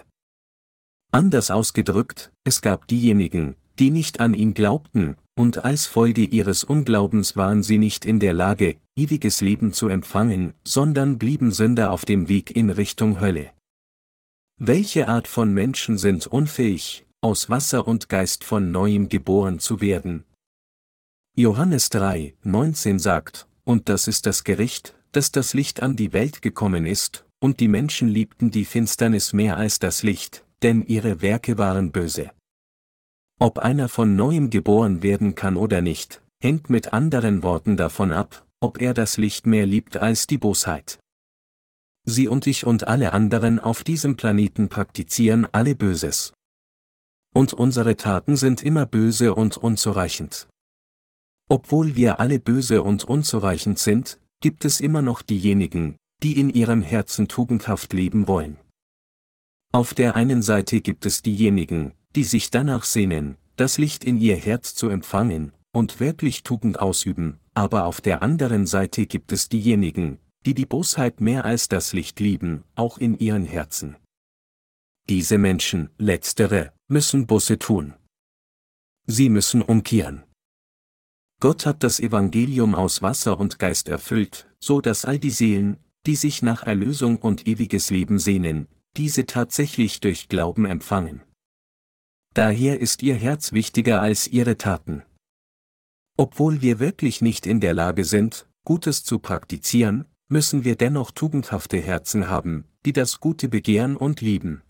Anders 1.12 1.50
ausgedrückt, 1.50 2.32
es 2.44 2.60
gab 2.60 2.86
diejenigen, 2.88 3.56
die 3.78 3.90
nicht 3.90 4.20
an 4.20 4.34
ihn 4.34 4.54
glaubten, 4.54 5.16
und 5.38 5.64
als 5.64 5.86
Folge 5.86 6.22
ihres 6.24 6.64
Unglaubens 6.64 7.36
waren 7.36 7.62
sie 7.62 7.78
nicht 7.78 8.04
in 8.04 8.18
der 8.18 8.32
Lage, 8.32 8.76
ewiges 8.96 9.40
Leben 9.42 9.72
zu 9.72 9.88
empfangen, 9.88 10.54
sondern 10.64 11.18
blieben 11.18 11.52
Sünder 11.52 11.92
auf 11.92 12.04
dem 12.04 12.28
Weg 12.28 12.56
in 12.56 12.70
Richtung 12.70 13.20
Hölle. 13.20 13.50
Welche 14.58 15.08
Art 15.08 15.28
von 15.28 15.52
Menschen 15.52 15.98
sind 15.98 16.26
unfähig, 16.26 17.06
aus 17.20 17.50
Wasser 17.50 17.86
und 17.86 18.08
Geist 18.08 18.42
von 18.44 18.72
neuem 18.72 19.10
geboren 19.10 19.58
zu 19.58 19.82
werden? 19.82 20.24
Johannes 21.36 21.90
3, 21.90 22.34
19 22.42 22.98
sagt, 22.98 23.46
und 23.64 23.90
das 23.90 24.08
ist 24.08 24.24
das 24.24 24.42
Gericht, 24.42 24.94
dass 25.12 25.32
das 25.32 25.52
Licht 25.52 25.82
an 25.82 25.96
die 25.96 26.14
Welt 26.14 26.40
gekommen 26.40 26.86
ist, 26.86 27.26
und 27.40 27.60
die 27.60 27.68
Menschen 27.68 28.08
liebten 28.08 28.50
die 28.50 28.64
Finsternis 28.64 29.34
mehr 29.34 29.58
als 29.58 29.78
das 29.78 30.02
Licht, 30.02 30.44
denn 30.62 30.82
ihre 30.86 31.20
Werke 31.20 31.58
waren 31.58 31.92
böse. 31.92 32.30
Ob 33.38 33.58
einer 33.58 33.88
von 33.88 34.16
neuem 34.16 34.48
geboren 34.48 35.02
werden 35.02 35.34
kann 35.34 35.56
oder 35.56 35.82
nicht, 35.82 36.22
hängt 36.40 36.70
mit 36.70 36.92
anderen 36.92 37.42
Worten 37.42 37.76
davon 37.76 38.12
ab, 38.12 38.46
ob 38.60 38.80
er 38.80 38.94
das 38.94 39.18
Licht 39.18 39.46
mehr 39.46 39.66
liebt 39.66 39.98
als 39.98 40.26
die 40.26 40.38
Bosheit. 40.38 40.98
Sie 42.04 42.28
und 42.28 42.46
ich 42.46 42.64
und 42.64 42.88
alle 42.88 43.12
anderen 43.12 43.58
auf 43.58 43.84
diesem 43.84 44.16
Planeten 44.16 44.68
praktizieren 44.68 45.46
alle 45.52 45.74
Böses. 45.74 46.32
Und 47.34 47.52
unsere 47.52 47.96
Taten 47.96 48.36
sind 48.36 48.62
immer 48.62 48.86
böse 48.86 49.34
und 49.34 49.58
unzureichend. 49.58 50.48
Obwohl 51.48 51.94
wir 51.94 52.18
alle 52.20 52.38
böse 52.38 52.82
und 52.82 53.04
unzureichend 53.04 53.78
sind, 53.78 54.18
gibt 54.40 54.64
es 54.64 54.80
immer 54.80 55.02
noch 55.02 55.20
diejenigen, 55.20 55.96
die 56.22 56.40
in 56.40 56.48
ihrem 56.48 56.80
Herzen 56.80 57.28
tugendhaft 57.28 57.92
leben 57.92 58.26
wollen. 58.26 58.56
Auf 59.72 59.92
der 59.92 60.16
einen 60.16 60.42
Seite 60.42 60.80
gibt 60.80 61.04
es 61.04 61.22
diejenigen, 61.22 61.92
die 62.16 62.24
sich 62.24 62.50
danach 62.50 62.84
sehnen, 62.84 63.36
das 63.56 63.76
Licht 63.76 64.02
in 64.02 64.18
ihr 64.18 64.36
Herz 64.36 64.74
zu 64.74 64.88
empfangen 64.88 65.52
und 65.72 66.00
wirklich 66.00 66.42
Tugend 66.42 66.80
ausüben, 66.80 67.38
aber 67.52 67.84
auf 67.84 68.00
der 68.00 68.22
anderen 68.22 68.66
Seite 68.66 69.06
gibt 69.06 69.32
es 69.32 69.50
diejenigen, 69.50 70.18
die 70.46 70.54
die 70.54 70.64
Bosheit 70.64 71.20
mehr 71.20 71.44
als 71.44 71.68
das 71.68 71.92
Licht 71.92 72.18
lieben, 72.18 72.64
auch 72.74 72.96
in 72.96 73.18
ihren 73.18 73.44
Herzen. 73.44 73.96
Diese 75.10 75.36
Menschen, 75.36 75.90
letztere, 75.98 76.72
müssen 76.88 77.26
Busse 77.26 77.58
tun. 77.58 77.94
Sie 79.06 79.28
müssen 79.28 79.60
umkehren. 79.60 80.24
Gott 81.40 81.66
hat 81.66 81.82
das 81.82 82.00
Evangelium 82.00 82.74
aus 82.74 83.02
Wasser 83.02 83.38
und 83.38 83.58
Geist 83.58 83.88
erfüllt, 83.88 84.48
so 84.58 84.80
dass 84.80 85.04
all 85.04 85.18
die 85.18 85.30
Seelen, 85.30 85.76
die 86.06 86.16
sich 86.16 86.40
nach 86.40 86.62
Erlösung 86.62 87.18
und 87.18 87.46
ewiges 87.46 87.90
Leben 87.90 88.18
sehnen, 88.18 88.68
diese 88.96 89.26
tatsächlich 89.26 90.00
durch 90.00 90.28
Glauben 90.28 90.64
empfangen. 90.64 91.25
Daher 92.36 92.80
ist 92.80 93.02
ihr 93.02 93.14
Herz 93.14 93.52
wichtiger 93.52 94.02
als 94.02 94.28
ihre 94.28 94.58
Taten. 94.58 95.02
Obwohl 96.18 96.60
wir 96.60 96.78
wirklich 96.78 97.22
nicht 97.22 97.46
in 97.46 97.60
der 97.60 97.74
Lage 97.74 98.04
sind, 98.04 98.46
Gutes 98.64 99.04
zu 99.04 99.18
praktizieren, 99.18 100.06
müssen 100.28 100.64
wir 100.64 100.76
dennoch 100.76 101.12
tugendhafte 101.12 101.78
Herzen 101.78 102.28
haben, 102.28 102.64
die 102.84 102.92
das 102.92 103.20
Gute 103.20 103.48
begehren 103.48 103.96
und 103.96 104.20
lieben. 104.20 104.62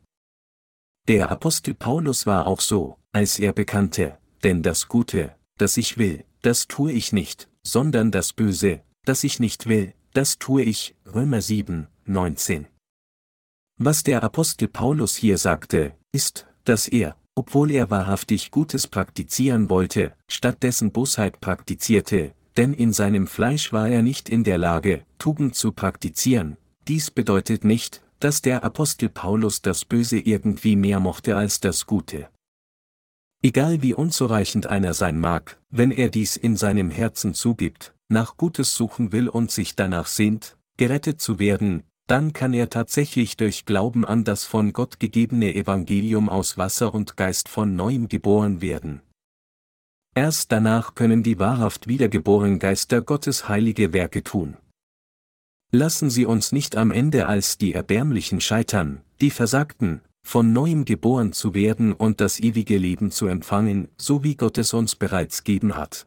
Der 1.08 1.30
Apostel 1.30 1.74
Paulus 1.74 2.26
war 2.26 2.46
auch 2.46 2.60
so, 2.60 2.98
als 3.12 3.38
er 3.38 3.52
bekannte, 3.52 4.18
denn 4.42 4.62
das 4.62 4.88
Gute, 4.88 5.34
das 5.56 5.76
ich 5.76 5.98
will, 5.98 6.24
das 6.42 6.68
tue 6.68 6.92
ich 6.92 7.12
nicht, 7.12 7.48
sondern 7.62 8.10
das 8.10 8.32
Böse, 8.32 8.82
das 9.04 9.24
ich 9.24 9.40
nicht 9.40 9.66
will, 9.66 9.94
das 10.12 10.38
tue 10.38 10.62
ich, 10.62 10.94
Römer 11.06 11.40
7, 11.40 11.88
19. 12.04 12.66
Was 13.78 14.02
der 14.02 14.22
Apostel 14.22 14.68
Paulus 14.68 15.16
hier 15.16 15.38
sagte, 15.38 15.96
ist, 16.12 16.46
dass 16.64 16.88
er, 16.88 17.16
obwohl 17.36 17.70
er 17.70 17.90
wahrhaftig 17.90 18.50
Gutes 18.50 18.88
praktizieren 18.88 19.70
wollte, 19.70 20.14
stattdessen 20.26 20.90
Bosheit 20.90 21.40
praktizierte, 21.40 22.32
denn 22.56 22.72
in 22.72 22.92
seinem 22.92 23.26
Fleisch 23.26 23.72
war 23.72 23.88
er 23.88 24.02
nicht 24.02 24.28
in 24.28 24.42
der 24.42 24.58
Lage, 24.58 25.04
Tugend 25.18 25.54
zu 25.54 25.72
praktizieren. 25.72 26.56
Dies 26.88 27.10
bedeutet 27.10 27.62
nicht, 27.62 28.02
dass 28.18 28.40
der 28.40 28.64
Apostel 28.64 29.10
Paulus 29.10 29.60
das 29.60 29.84
Böse 29.84 30.18
irgendwie 30.18 30.74
mehr 30.74 30.98
mochte 30.98 31.36
als 31.36 31.60
das 31.60 31.86
Gute. 31.86 32.28
Egal 33.42 33.82
wie 33.82 33.92
unzureichend 33.92 34.66
einer 34.66 34.94
sein 34.94 35.20
mag, 35.20 35.60
wenn 35.70 35.90
er 35.90 36.08
dies 36.08 36.36
in 36.36 36.56
seinem 36.56 36.90
Herzen 36.90 37.34
zugibt, 37.34 37.94
nach 38.08 38.38
Gutes 38.38 38.74
suchen 38.74 39.12
will 39.12 39.28
und 39.28 39.50
sich 39.50 39.76
danach 39.76 40.06
sehnt, 40.06 40.56
gerettet 40.78 41.20
zu 41.20 41.38
werden, 41.38 41.82
dann 42.06 42.32
kann 42.32 42.54
er 42.54 42.70
tatsächlich 42.70 43.36
durch 43.36 43.64
Glauben 43.64 44.04
an 44.04 44.24
das 44.24 44.44
von 44.44 44.72
Gott 44.72 45.00
gegebene 45.00 45.54
Evangelium 45.54 46.28
aus 46.28 46.56
Wasser 46.56 46.94
und 46.94 47.16
Geist 47.16 47.48
von 47.48 47.74
neuem 47.74 48.08
geboren 48.08 48.60
werden. 48.60 49.02
Erst 50.14 50.50
danach 50.52 50.94
können 50.94 51.22
die 51.22 51.38
wahrhaft 51.38 51.88
wiedergeborenen 51.88 52.58
Geister 52.58 53.02
Gottes 53.02 53.48
heilige 53.48 53.92
Werke 53.92 54.22
tun. 54.22 54.56
Lassen 55.72 56.10
Sie 56.10 56.24
uns 56.24 56.52
nicht 56.52 56.76
am 56.76 56.90
Ende 56.90 57.26
als 57.26 57.58
die 57.58 57.74
Erbärmlichen 57.74 58.40
scheitern, 58.40 59.02
die 59.20 59.30
versagten, 59.30 60.00
von 60.24 60.52
neuem 60.52 60.84
geboren 60.84 61.32
zu 61.32 61.54
werden 61.54 61.92
und 61.92 62.20
das 62.20 62.40
ewige 62.40 62.78
Leben 62.78 63.10
zu 63.10 63.26
empfangen, 63.26 63.88
so 63.98 64.24
wie 64.24 64.36
Gott 64.36 64.58
es 64.58 64.72
uns 64.72 64.96
bereits 64.96 65.44
geben 65.44 65.76
hat. 65.76 66.06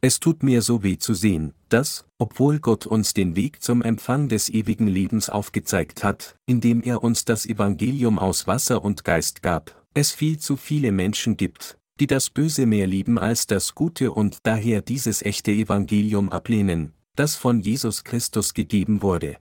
Es 0.00 0.20
tut 0.20 0.44
mir 0.44 0.62
so 0.62 0.84
weh 0.84 0.96
zu 0.96 1.12
sehen, 1.12 1.54
dass, 1.68 2.04
obwohl 2.18 2.60
Gott 2.60 2.86
uns 2.86 3.14
den 3.14 3.34
Weg 3.34 3.62
zum 3.62 3.82
Empfang 3.82 4.28
des 4.28 4.48
ewigen 4.48 4.86
Lebens 4.86 5.28
aufgezeigt 5.28 6.04
hat, 6.04 6.36
indem 6.46 6.82
er 6.82 7.02
uns 7.02 7.24
das 7.24 7.46
Evangelium 7.46 8.18
aus 8.18 8.46
Wasser 8.46 8.84
und 8.84 9.04
Geist 9.04 9.42
gab, 9.42 9.84
es 9.94 10.12
viel 10.12 10.38
zu 10.38 10.56
viele 10.56 10.92
Menschen 10.92 11.36
gibt, 11.36 11.78
die 11.98 12.06
das 12.06 12.30
Böse 12.30 12.64
mehr 12.64 12.86
lieben 12.86 13.18
als 13.18 13.48
das 13.48 13.74
Gute 13.74 14.12
und 14.12 14.38
daher 14.44 14.82
dieses 14.82 15.22
echte 15.22 15.50
Evangelium 15.50 16.30
ablehnen, 16.30 16.92
das 17.16 17.34
von 17.34 17.60
Jesus 17.60 18.04
Christus 18.04 18.54
gegeben 18.54 19.02
wurde. 19.02 19.38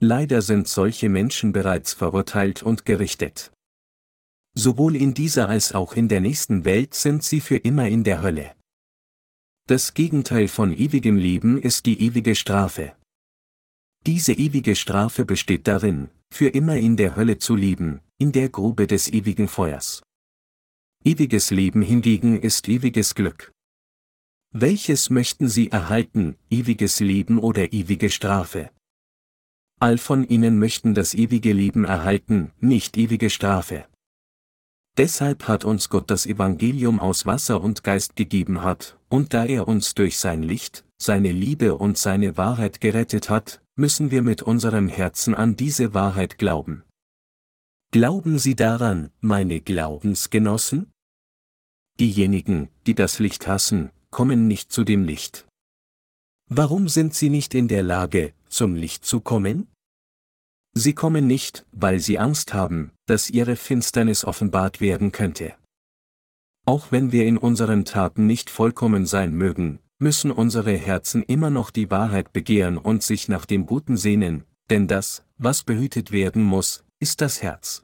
Leider 0.00 0.40
sind 0.40 0.66
solche 0.66 1.10
Menschen 1.10 1.52
bereits 1.52 1.92
verurteilt 1.92 2.62
und 2.62 2.86
gerichtet. 2.86 3.52
Sowohl 4.54 4.96
in 4.96 5.12
dieser 5.12 5.50
als 5.50 5.74
auch 5.74 5.92
in 5.92 6.08
der 6.08 6.20
nächsten 6.20 6.64
Welt 6.64 6.94
sind 6.94 7.22
sie 7.22 7.40
für 7.40 7.56
immer 7.56 7.86
in 7.88 8.02
der 8.02 8.22
Hölle. 8.22 8.52
Das 9.68 9.94
Gegenteil 9.94 10.48
von 10.48 10.72
ewigem 10.72 11.16
Leben 11.16 11.56
ist 11.56 11.86
die 11.86 12.00
ewige 12.02 12.34
Strafe. 12.34 12.96
Diese 14.06 14.32
ewige 14.32 14.74
Strafe 14.74 15.24
besteht 15.24 15.68
darin, 15.68 16.08
für 16.32 16.48
immer 16.48 16.76
in 16.76 16.96
der 16.96 17.14
Hölle 17.14 17.38
zu 17.38 17.54
leben, 17.54 18.00
in 18.18 18.32
der 18.32 18.48
Grube 18.48 18.88
des 18.88 19.08
ewigen 19.12 19.46
Feuers. 19.46 20.02
Ewiges 21.04 21.52
Leben 21.52 21.80
hingegen 21.80 22.40
ist 22.40 22.68
ewiges 22.68 23.14
Glück. 23.14 23.52
Welches 24.52 25.10
möchten 25.10 25.48
Sie 25.48 25.70
erhalten, 25.70 26.36
ewiges 26.50 26.98
Leben 26.98 27.38
oder 27.38 27.72
ewige 27.72 28.10
Strafe? 28.10 28.70
All 29.78 29.96
von 29.96 30.26
ihnen 30.26 30.58
möchten 30.58 30.92
das 30.92 31.14
ewige 31.14 31.52
Leben 31.52 31.84
erhalten, 31.84 32.50
nicht 32.60 32.96
ewige 32.96 33.30
Strafe. 33.30 33.86
Deshalb 34.98 35.48
hat 35.48 35.64
uns 35.64 35.88
Gott 35.88 36.10
das 36.10 36.26
Evangelium 36.26 37.00
aus 37.00 37.24
Wasser 37.24 37.62
und 37.62 37.82
Geist 37.82 38.14
gegeben 38.14 38.62
hat, 38.62 38.98
und 39.08 39.32
da 39.32 39.44
er 39.46 39.66
uns 39.66 39.94
durch 39.94 40.18
sein 40.18 40.42
Licht, 40.42 40.84
seine 40.98 41.32
Liebe 41.32 41.76
und 41.76 41.96
seine 41.96 42.36
Wahrheit 42.36 42.80
gerettet 42.80 43.30
hat, 43.30 43.62
müssen 43.74 44.10
wir 44.10 44.22
mit 44.22 44.42
unserem 44.42 44.88
Herzen 44.88 45.34
an 45.34 45.56
diese 45.56 45.94
Wahrheit 45.94 46.36
glauben. 46.36 46.84
Glauben 47.90 48.38
Sie 48.38 48.54
daran, 48.54 49.10
meine 49.20 49.60
Glaubensgenossen? 49.60 50.90
Diejenigen, 51.98 52.68
die 52.86 52.94
das 52.94 53.18
Licht 53.18 53.46
hassen, 53.46 53.90
kommen 54.10 54.46
nicht 54.46 54.72
zu 54.72 54.84
dem 54.84 55.04
Licht. 55.04 55.46
Warum 56.48 56.88
sind 56.88 57.14
sie 57.14 57.30
nicht 57.30 57.54
in 57.54 57.68
der 57.68 57.82
Lage, 57.82 58.34
zum 58.48 58.74
Licht 58.74 59.06
zu 59.06 59.20
kommen? 59.20 59.68
Sie 60.74 60.94
kommen 60.94 61.26
nicht, 61.26 61.66
weil 61.72 61.98
sie 62.00 62.18
Angst 62.18 62.54
haben, 62.54 62.92
dass 63.06 63.28
ihre 63.28 63.56
Finsternis 63.56 64.24
offenbart 64.24 64.80
werden 64.80 65.12
könnte. 65.12 65.54
Auch 66.64 66.92
wenn 66.92 67.12
wir 67.12 67.26
in 67.26 67.36
unseren 67.36 67.84
Taten 67.84 68.26
nicht 68.26 68.48
vollkommen 68.48 69.04
sein 69.04 69.34
mögen, 69.34 69.80
müssen 69.98 70.30
unsere 70.30 70.72
Herzen 70.72 71.22
immer 71.22 71.50
noch 71.50 71.70
die 71.70 71.90
Wahrheit 71.90 72.32
begehren 72.32 72.78
und 72.78 73.02
sich 73.02 73.28
nach 73.28 73.46
dem 73.46 73.66
Guten 73.66 73.96
sehnen, 73.96 74.44
denn 74.70 74.88
das, 74.88 75.24
was 75.38 75.62
behütet 75.62 76.10
werden 76.10 76.42
muss, 76.42 76.84
ist 76.98 77.20
das 77.20 77.42
Herz. 77.42 77.82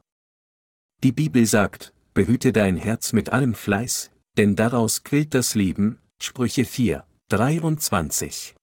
Die 1.03 1.11
Bibel 1.11 1.45
sagt, 1.45 1.93
behüte 2.13 2.51
dein 2.51 2.75
Herz 2.75 3.13
mit 3.13 3.29
allem 3.31 3.53
Fleiß, 3.53 4.11
denn 4.37 4.55
daraus 4.55 5.03
quillt 5.03 5.33
das 5.33 5.55
Leben, 5.55 5.99
Sprüche 6.21 6.65
4, 6.65 7.05
23. 7.29 8.55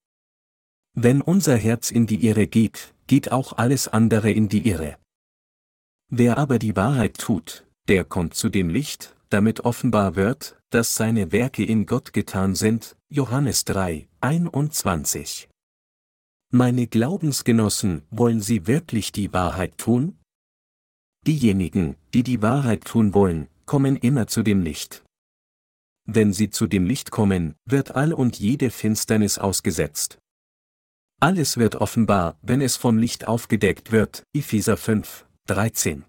Wenn 0.95 1.21
unser 1.21 1.57
Herz 1.57 1.91
in 1.91 2.07
die 2.07 2.27
Irre 2.27 2.47
geht, 2.47 2.95
geht 3.07 3.33
auch 3.33 3.53
alles 3.55 3.89
andere 3.89 4.31
in 4.31 4.49
die 4.49 4.69
Irre. 4.69 4.97
Wer 6.09 6.39
aber 6.39 6.59
die 6.59 6.77
Wahrheit 6.77 7.19
tut, 7.19 7.67
der 7.89 8.05
kommt 8.05 8.35
zu 8.35 8.49
dem 8.49 8.69
Licht, 8.69 9.17
damit 9.29 9.61
offenbar 9.61 10.17
wird, 10.17 10.59
dass 10.71 10.95
seine 10.95 11.33
Werke 11.33 11.65
in 11.65 11.87
Gott 11.87 12.13
getan 12.13 12.55
sind, 12.55 12.97
Johannes 13.09 13.65
3, 13.65 14.09
21. 14.21 15.49
Meine 16.53 16.87
Glaubensgenossen, 16.87 18.03
wollen 18.11 18.41
Sie 18.41 18.67
wirklich 18.67 19.13
die 19.13 19.33
Wahrheit 19.33 19.79
tun? 19.79 20.19
Diejenigen, 21.27 21.97
die 22.15 22.23
die 22.23 22.41
Wahrheit 22.41 22.85
tun 22.85 23.15
wollen, 23.15 23.49
kommen 23.65 23.97
immer 23.97 24.29
zu 24.29 24.45
dem 24.45 24.63
Licht. 24.63 25.05
Wenn 26.09 26.33
sie 26.33 26.51
zu 26.51 26.69
dem 26.69 26.87
Licht 26.87 27.11
kommen, 27.11 27.57
wird 27.65 27.97
all 27.97 28.13
und 28.13 28.39
jede 28.39 28.71
Finsternis 28.71 29.39
ausgesetzt. 29.39 30.19
Alles 31.19 31.57
wird 31.57 31.77
offenbar, 31.77 32.39
wenn 32.43 32.61
es 32.61 32.77
vom 32.77 32.99
Licht 32.99 33.27
aufgedeckt 33.27 33.91
wird, 33.91 34.25
Epheser 34.35 34.77
5, 34.77 35.27
13. 35.47 36.05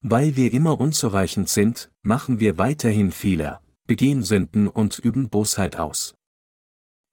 Weil 0.00 0.36
wir 0.36 0.52
immer 0.52 0.78
unzureichend 0.78 1.48
sind, 1.48 1.90
machen 2.02 2.38
wir 2.38 2.56
weiterhin 2.56 3.10
Fehler, 3.10 3.60
begehen 3.88 4.22
Sünden 4.22 4.68
und 4.68 5.00
üben 5.00 5.28
Bosheit 5.28 5.74
aus. 5.76 6.14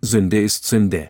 Sünde 0.01 0.39
ist 0.39 0.65
Sünde. 0.65 1.09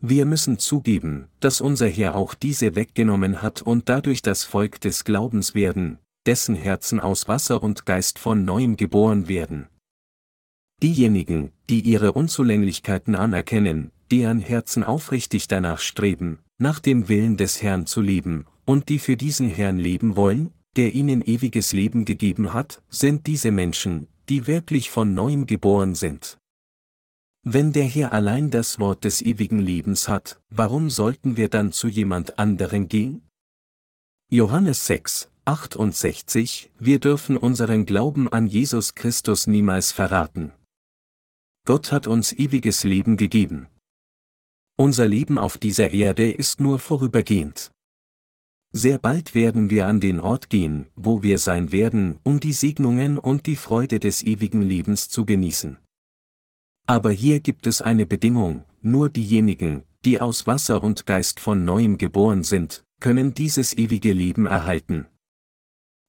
Wir 0.00 0.26
müssen 0.26 0.58
zugeben, 0.58 1.28
dass 1.38 1.60
unser 1.60 1.88
Herr 1.88 2.16
auch 2.16 2.34
diese 2.34 2.74
weggenommen 2.74 3.42
hat 3.42 3.62
und 3.62 3.88
dadurch 3.88 4.22
das 4.22 4.42
Volk 4.42 4.80
des 4.80 5.04
Glaubens 5.04 5.54
werden, 5.54 6.00
dessen 6.26 6.56
Herzen 6.56 6.98
aus 6.98 7.28
Wasser 7.28 7.62
und 7.62 7.86
Geist 7.86 8.18
von 8.18 8.44
neuem 8.44 8.76
geboren 8.76 9.28
werden. 9.28 9.68
Diejenigen, 10.82 11.52
die 11.70 11.80
ihre 11.80 12.12
Unzulänglichkeiten 12.12 13.14
anerkennen, 13.14 13.92
deren 14.10 14.40
Herzen 14.40 14.84
aufrichtig 14.84 15.48
danach 15.48 15.80
streben, 15.80 16.38
nach 16.58 16.80
dem 16.80 17.08
Willen 17.08 17.36
des 17.36 17.62
Herrn 17.62 17.86
zu 17.86 18.00
leben, 18.00 18.46
und 18.64 18.88
die 18.88 18.98
für 18.98 19.16
diesen 19.16 19.48
Herrn 19.48 19.78
leben 19.78 20.16
wollen, 20.16 20.52
der 20.76 20.94
ihnen 20.94 21.22
ewiges 21.22 21.72
Leben 21.72 22.04
gegeben 22.04 22.52
hat, 22.52 22.82
sind 22.88 23.26
diese 23.26 23.50
Menschen, 23.50 24.08
die 24.28 24.46
wirklich 24.46 24.90
von 24.90 25.14
neuem 25.14 25.46
geboren 25.46 25.94
sind. 25.94 26.38
Wenn 27.46 27.72
der 27.72 27.84
Herr 27.84 28.12
allein 28.12 28.50
das 28.50 28.78
Wort 28.78 29.04
des 29.04 29.20
ewigen 29.20 29.58
Lebens 29.60 30.08
hat, 30.08 30.40
warum 30.48 30.88
sollten 30.88 31.36
wir 31.36 31.50
dann 31.50 31.72
zu 31.72 31.88
jemand 31.88 32.38
anderen 32.38 32.88
gehen? 32.88 33.28
Johannes 34.30 34.86
6, 34.86 35.28
68 35.44 36.72
Wir 36.78 36.98
dürfen 37.00 37.36
unseren 37.36 37.84
Glauben 37.84 38.32
an 38.32 38.46
Jesus 38.46 38.94
Christus 38.94 39.46
niemals 39.46 39.92
verraten. 39.92 40.52
Gott 41.66 41.92
hat 41.92 42.06
uns 42.06 42.32
ewiges 42.32 42.82
Leben 42.84 43.18
gegeben. 43.18 43.68
Unser 44.76 45.06
Leben 45.06 45.38
auf 45.38 45.56
dieser 45.56 45.92
Erde 45.92 46.32
ist 46.32 46.60
nur 46.60 46.80
vorübergehend. 46.80 47.70
Sehr 48.72 48.98
bald 48.98 49.36
werden 49.36 49.70
wir 49.70 49.86
an 49.86 50.00
den 50.00 50.18
Ort 50.18 50.50
gehen, 50.50 50.88
wo 50.96 51.22
wir 51.22 51.38
sein 51.38 51.70
werden, 51.70 52.18
um 52.24 52.40
die 52.40 52.52
Segnungen 52.52 53.18
und 53.18 53.46
die 53.46 53.54
Freude 53.54 54.00
des 54.00 54.24
ewigen 54.24 54.62
Lebens 54.62 55.08
zu 55.08 55.24
genießen. 55.24 55.78
Aber 56.88 57.12
hier 57.12 57.38
gibt 57.38 57.68
es 57.68 57.82
eine 57.82 58.04
Bedingung, 58.04 58.64
nur 58.82 59.10
diejenigen, 59.10 59.84
die 60.04 60.20
aus 60.20 60.48
Wasser 60.48 60.82
und 60.82 61.06
Geist 61.06 61.38
von 61.38 61.64
neuem 61.64 61.96
geboren 61.96 62.42
sind, 62.42 62.84
können 62.98 63.32
dieses 63.32 63.78
ewige 63.78 64.12
Leben 64.12 64.46
erhalten. 64.46 65.06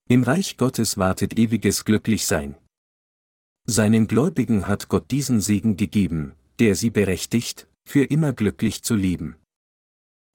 Im 0.09 0.23
Reich 0.23 0.57
Gottes 0.57 0.97
wartet 0.97 1.37
ewiges 1.37 1.85
Glücklichsein. 1.85 2.55
Seinen 3.67 4.07
Gläubigen 4.07 4.67
hat 4.67 4.89
Gott 4.89 5.11
diesen 5.11 5.39
Segen 5.39 5.77
gegeben, 5.77 6.33
der 6.59 6.75
sie 6.75 6.89
berechtigt, 6.89 7.67
für 7.87 8.03
immer 8.03 8.33
glücklich 8.33 8.83
zu 8.83 8.95
leben. 8.95 9.35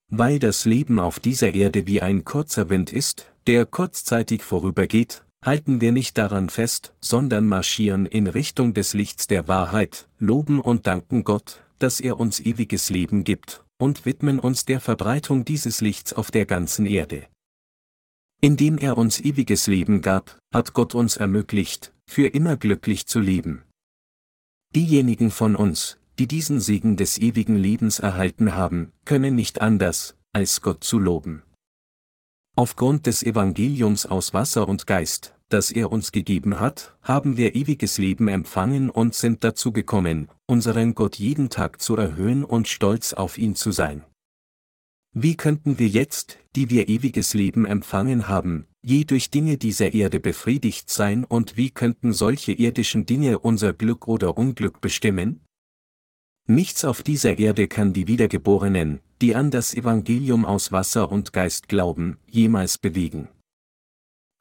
Weil 0.08 0.38
das 0.38 0.64
Leben 0.64 0.98
auf 0.98 1.20
dieser 1.20 1.54
Erde 1.54 1.86
wie 1.86 2.02
ein 2.02 2.24
kurzer 2.24 2.68
Wind 2.68 2.92
ist, 2.92 3.30
der 3.46 3.66
kurzzeitig 3.66 4.42
vorübergeht, 4.42 5.24
halten 5.44 5.80
wir 5.80 5.92
nicht 5.92 6.18
daran 6.18 6.50
fest, 6.50 6.94
sondern 7.00 7.46
marschieren 7.46 8.06
in 8.06 8.26
Richtung 8.26 8.74
des 8.74 8.92
Lichts 8.92 9.26
der 9.26 9.48
Wahrheit, 9.48 10.08
loben 10.18 10.60
und 10.60 10.86
danken 10.86 11.24
Gott, 11.24 11.62
dass 11.78 12.00
er 12.00 12.20
uns 12.20 12.40
ewiges 12.40 12.90
Leben 12.90 13.24
gibt, 13.24 13.64
und 13.78 14.04
widmen 14.04 14.38
uns 14.38 14.66
der 14.66 14.80
Verbreitung 14.80 15.44
dieses 15.44 15.80
Lichts 15.80 16.12
auf 16.12 16.30
der 16.30 16.44
ganzen 16.44 16.86
Erde. 16.86 17.26
Indem 18.42 18.78
er 18.78 18.98
uns 18.98 19.20
ewiges 19.20 19.66
Leben 19.66 20.02
gab, 20.02 20.38
hat 20.52 20.72
Gott 20.72 20.94
uns 20.94 21.16
ermöglicht, 21.16 21.92
für 22.06 22.26
immer 22.26 22.56
glücklich 22.56 23.06
zu 23.06 23.20
leben. 23.20 23.62
Diejenigen 24.74 25.30
von 25.30 25.56
uns, 25.56 25.98
die 26.20 26.28
diesen 26.28 26.60
Segen 26.60 26.98
des 26.98 27.16
ewigen 27.16 27.56
Lebens 27.56 27.98
erhalten 27.98 28.54
haben, 28.54 28.92
können 29.06 29.34
nicht 29.34 29.62
anders, 29.62 30.18
als 30.34 30.60
Gott 30.60 30.84
zu 30.84 30.98
loben. 30.98 31.42
Aufgrund 32.56 33.06
des 33.06 33.22
Evangeliums 33.22 34.04
aus 34.04 34.34
Wasser 34.34 34.68
und 34.68 34.86
Geist, 34.86 35.34
das 35.48 35.70
er 35.70 35.90
uns 35.90 36.12
gegeben 36.12 36.60
hat, 36.60 36.94
haben 37.00 37.38
wir 37.38 37.54
ewiges 37.54 37.96
Leben 37.96 38.28
empfangen 38.28 38.90
und 38.90 39.14
sind 39.14 39.44
dazu 39.44 39.72
gekommen, 39.72 40.28
unseren 40.46 40.94
Gott 40.94 41.16
jeden 41.16 41.48
Tag 41.48 41.80
zu 41.80 41.96
erhöhen 41.96 42.44
und 42.44 42.68
stolz 42.68 43.14
auf 43.14 43.38
ihn 43.38 43.54
zu 43.54 43.72
sein. 43.72 44.04
Wie 45.14 45.38
könnten 45.38 45.78
wir 45.78 45.88
jetzt, 45.88 46.38
die 46.54 46.68
wir 46.68 46.90
ewiges 46.90 47.32
Leben 47.32 47.64
empfangen 47.64 48.28
haben, 48.28 48.66
je 48.82 49.04
durch 49.04 49.30
Dinge 49.30 49.56
dieser 49.56 49.94
Erde 49.94 50.20
befriedigt 50.20 50.90
sein 50.90 51.24
und 51.24 51.56
wie 51.56 51.70
könnten 51.70 52.12
solche 52.12 52.52
irdischen 52.52 53.06
Dinge 53.06 53.38
unser 53.38 53.72
Glück 53.72 54.06
oder 54.06 54.36
Unglück 54.36 54.82
bestimmen? 54.82 55.40
Nichts 56.50 56.84
auf 56.84 57.04
dieser 57.04 57.38
Erde 57.38 57.68
kann 57.68 57.92
die 57.92 58.08
Wiedergeborenen, 58.08 58.98
die 59.22 59.36
an 59.36 59.52
das 59.52 59.72
Evangelium 59.72 60.44
aus 60.44 60.72
Wasser 60.72 61.12
und 61.12 61.32
Geist 61.32 61.68
glauben, 61.68 62.18
jemals 62.28 62.76
bewegen. 62.76 63.28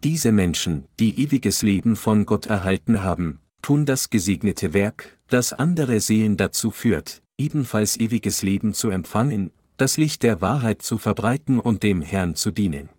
Diese 0.03 0.31
Menschen, 0.31 0.85
die 0.99 1.21
ewiges 1.21 1.61
Leben 1.61 1.95
von 1.95 2.25
Gott 2.25 2.47
erhalten 2.47 3.03
haben, 3.03 3.41
tun 3.61 3.85
das 3.85 4.09
gesegnete 4.09 4.73
Werk, 4.73 5.19
das 5.27 5.53
andere 5.53 5.99
Seelen 5.99 6.35
dazu 6.35 6.71
führt, 6.71 7.21
ebenfalls 7.37 7.95
ewiges 7.99 8.41
Leben 8.41 8.73
zu 8.73 8.89
empfangen, 8.89 9.51
das 9.77 9.97
Licht 9.97 10.23
der 10.23 10.41
Wahrheit 10.41 10.81
zu 10.81 10.97
verbreiten 10.97 11.59
und 11.59 11.83
dem 11.83 12.01
Herrn 12.01 12.33
zu 12.33 12.49
dienen. 12.49 12.89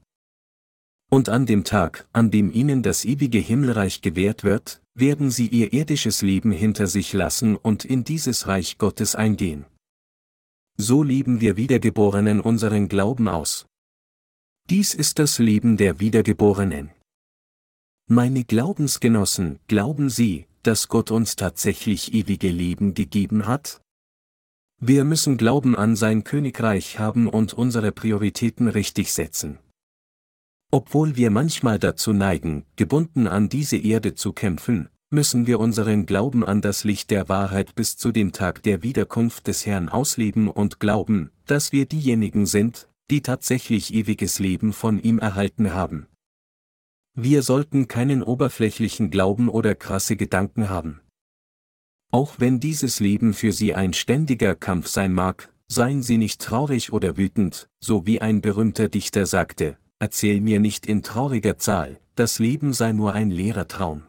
Und 1.11 1.29
an 1.29 1.47
dem 1.47 1.65
Tag, 1.65 2.07
an 2.13 2.31
dem 2.31 2.53
ihnen 2.53 2.85
das 2.85 3.05
ewige 3.05 3.39
Himmelreich 3.39 4.03
gewährt 4.03 4.45
wird, 4.45 4.80
werden 4.95 5.31
sie 5.31 5.47
ihr 5.47 5.73
irdisches 5.73 6.23
Leben 6.23 6.53
hinter 6.53 6.87
sich 6.87 7.13
lassen 7.13 7.57
und 7.57 7.85
in 7.85 8.05
dieses 8.05 8.47
Reich 8.47 8.79
Gottes 8.79 9.15
eingehen. 9.15 9.65
So 10.77 11.03
leben 11.03 11.41
wir 11.41 11.57
Wiedergeborenen 11.57 12.41
unseren 12.41 12.89
Glauben 12.89 13.29
aus. 13.29 13.67
Dies 14.69 14.95
ist 14.95 15.19
das 15.19 15.39
Leben 15.39 15.77
der 15.77 16.01
Wiedergeborenen. 16.01 16.91
Meine 18.07 18.45
Glaubensgenossen, 18.45 19.61
glauben 19.69 20.11
Sie, 20.11 20.47
dass 20.63 20.89
Gott 20.89 21.11
uns 21.11 21.37
tatsächlich 21.37 22.13
ewige 22.13 22.49
Leben 22.49 22.95
gegeben 22.95 23.47
hat? 23.47 23.81
Wir 24.81 25.05
müssen 25.05 25.37
Glauben 25.37 25.77
an 25.77 25.95
sein 25.95 26.25
Königreich 26.25 26.99
haben 26.99 27.29
und 27.29 27.53
unsere 27.53 27.93
Prioritäten 27.93 28.67
richtig 28.69 29.13
setzen. 29.13 29.59
Obwohl 30.73 31.17
wir 31.17 31.31
manchmal 31.31 31.79
dazu 31.79 32.13
neigen, 32.13 32.65
gebunden 32.77 33.27
an 33.27 33.49
diese 33.49 33.77
Erde 33.77 34.15
zu 34.15 34.33
kämpfen, 34.33 34.89
müssen 35.11 35.49
wir 35.49 35.59
unseren 35.59 36.07
Glauben 36.07 36.45
an 36.45 36.63
das 36.63 36.85
Licht 36.85 37.11
der 37.11 37.29
Wahrheit 37.29 37.75
bis 37.75 37.97
zu 37.97 38.13
dem 38.13 38.31
Tag 38.31 38.63
der 38.63 38.85
Wiederkunft 38.85 39.49
des 39.49 39.67
Herrn 39.67 39.89
ausleben 39.89 40.49
und 40.49 40.79
glauben, 40.79 41.31
dass 41.47 41.73
wir 41.73 41.87
diejenigen 41.87 42.47
sind, 42.47 42.89
die 43.11 43.21
tatsächlich 43.21 43.93
ewiges 43.93 44.39
Leben 44.39 44.73
von 44.73 45.03
ihm 45.03 45.19
erhalten 45.19 45.75
haben. 45.75 46.07
Wir 47.17 47.43
sollten 47.43 47.89
keinen 47.89 48.23
oberflächlichen 48.23 49.11
Glauben 49.11 49.49
oder 49.49 49.75
krasse 49.75 50.15
Gedanken 50.15 50.69
haben. 50.69 51.01
Auch 52.13 52.35
wenn 52.39 52.61
dieses 52.61 53.01
Leben 53.01 53.35
für 53.35 53.51
Sie 53.53 53.75
ein 53.75 53.93
ständiger 53.93 54.55
Kampf 54.55 54.87
sein 54.87 55.13
mag, 55.13 55.53
seien 55.67 56.05
Sie 56.05 56.19
nicht 56.19 56.41
traurig 56.41 56.93
oder 56.93 57.17
wütend, 57.17 57.69
so 57.81 58.07
wie 58.07 58.21
ein 58.21 58.41
berühmter 58.41 58.89
Dichter 58.89 59.27
sagte, 59.27 59.77
erzähl 60.01 60.41
mir 60.41 60.59
nicht 60.59 60.87
in 60.87 61.03
trauriger 61.03 61.59
Zahl, 61.59 62.01
das 62.17 62.41
Leben 62.41 62.73
sei 62.73 62.93
nur 62.93 63.13
ein 63.13 63.31
leerer 63.31 63.69
Traum. 63.69 64.03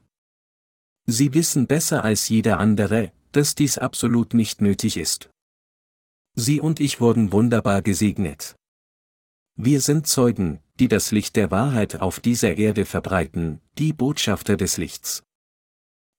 Sie 1.05 1.33
wissen 1.33 1.67
besser 1.67 2.03
als 2.03 2.29
jeder 2.29 2.59
andere, 2.59 3.11
dass 3.31 3.53
dies 3.53 3.77
absolut 3.77 4.33
nicht 4.33 4.61
nötig 4.61 4.97
ist. 4.97 5.29
Sie 6.33 6.61
und 6.61 6.79
ich 6.79 7.01
wurden 7.01 7.31
wunderbar 7.31 7.81
gesegnet. 7.81 8.55
Wir 9.55 9.81
sind 9.81 10.07
Zeugen, 10.07 10.59
die 10.79 10.87
das 10.87 11.11
Licht 11.11 11.35
der 11.35 11.51
Wahrheit 11.51 12.01
auf 12.01 12.19
dieser 12.19 12.57
Erde 12.57 12.85
verbreiten, 12.85 13.59
die 13.77 13.93
Botschafter 13.93 14.55
des 14.57 14.77
Lichts. 14.77 15.23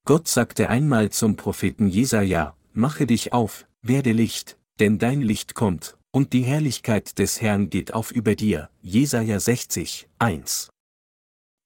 Gott 0.05 0.29
sagte 0.29 0.69
einmal 0.69 1.11
zum 1.11 1.37
Propheten 1.37 1.89
Jesaja, 1.89 2.57
mache 2.75 3.07
dich 3.07 3.33
auf, 3.33 3.67
werde 3.81 4.13
Licht, 4.13 4.59
denn 4.81 4.99
dein 4.99 5.23
Licht 5.23 5.55
kommt, 5.55 5.97
und 6.13 6.33
die 6.33 6.43
Herrlichkeit 6.43 7.19
des 7.19 7.41
Herrn 7.41 7.71
geht 7.71 7.95
auf 7.95 8.13
über 8.13 8.37
dir. 8.37 8.69
Jesaja 8.83 9.41
60, 9.41 10.09
1. 10.19 10.69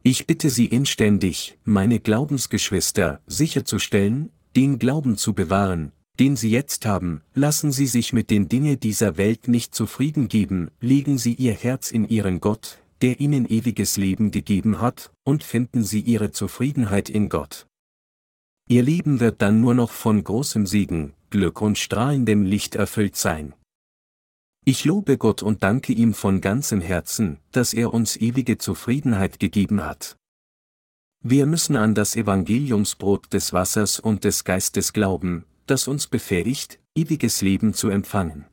Ich 0.02 0.26
bitte 0.26 0.50
Sie 0.50 0.66
inständig, 0.66 1.58
meine 1.64 1.98
Glaubensgeschwister, 1.98 3.20
sicherzustellen, 3.26 4.30
den 4.54 4.78
Glauben 4.78 5.16
zu 5.16 5.34
bewahren, 5.34 5.92
den 6.20 6.36
Sie 6.36 6.50
jetzt 6.50 6.86
haben, 6.86 7.22
lassen 7.34 7.72
Sie 7.72 7.86
sich 7.86 8.12
mit 8.12 8.30
den 8.30 8.48
Dingen 8.48 8.78
dieser 8.78 9.16
Welt 9.16 9.48
nicht 9.48 9.74
zufrieden 9.74 10.28
geben, 10.28 10.70
legen 10.80 11.18
Sie 11.18 11.34
Ihr 11.34 11.52
Herz 11.54 11.90
in 11.90 12.08
Ihren 12.08 12.40
Gott, 12.40 12.78
der 13.02 13.20
Ihnen 13.20 13.46
ewiges 13.50 13.96
Leben 13.96 14.30
gegeben 14.30 14.80
hat, 14.80 15.10
und 15.24 15.42
finden 15.42 15.82
Sie 15.82 16.00
Ihre 16.00 16.30
Zufriedenheit 16.30 17.10
in 17.10 17.28
Gott. 17.28 17.66
Ihr 18.68 18.82
Leben 18.82 19.20
wird 19.20 19.42
dann 19.42 19.60
nur 19.60 19.74
noch 19.74 19.90
von 19.90 20.22
großem 20.22 20.66
Segen, 20.66 21.14
Glück 21.30 21.60
und 21.60 21.78
strahlendem 21.78 22.44
Licht 22.44 22.76
erfüllt 22.76 23.16
sein. 23.16 23.54
Ich 24.68 24.84
lobe 24.84 25.16
Gott 25.16 25.44
und 25.44 25.62
danke 25.62 25.92
ihm 25.92 26.12
von 26.12 26.40
ganzem 26.40 26.80
Herzen, 26.80 27.38
dass 27.52 27.72
er 27.72 27.94
uns 27.94 28.16
ewige 28.16 28.58
Zufriedenheit 28.58 29.38
gegeben 29.38 29.84
hat. 29.84 30.16
Wir 31.22 31.46
müssen 31.46 31.76
an 31.76 31.94
das 31.94 32.16
Evangeliumsbrot 32.16 33.32
des 33.32 33.52
Wassers 33.52 34.00
und 34.00 34.24
des 34.24 34.42
Geistes 34.42 34.92
glauben, 34.92 35.44
das 35.66 35.86
uns 35.86 36.08
befähigt, 36.08 36.80
ewiges 36.96 37.42
Leben 37.42 37.74
zu 37.74 37.90
empfangen. 37.90 38.44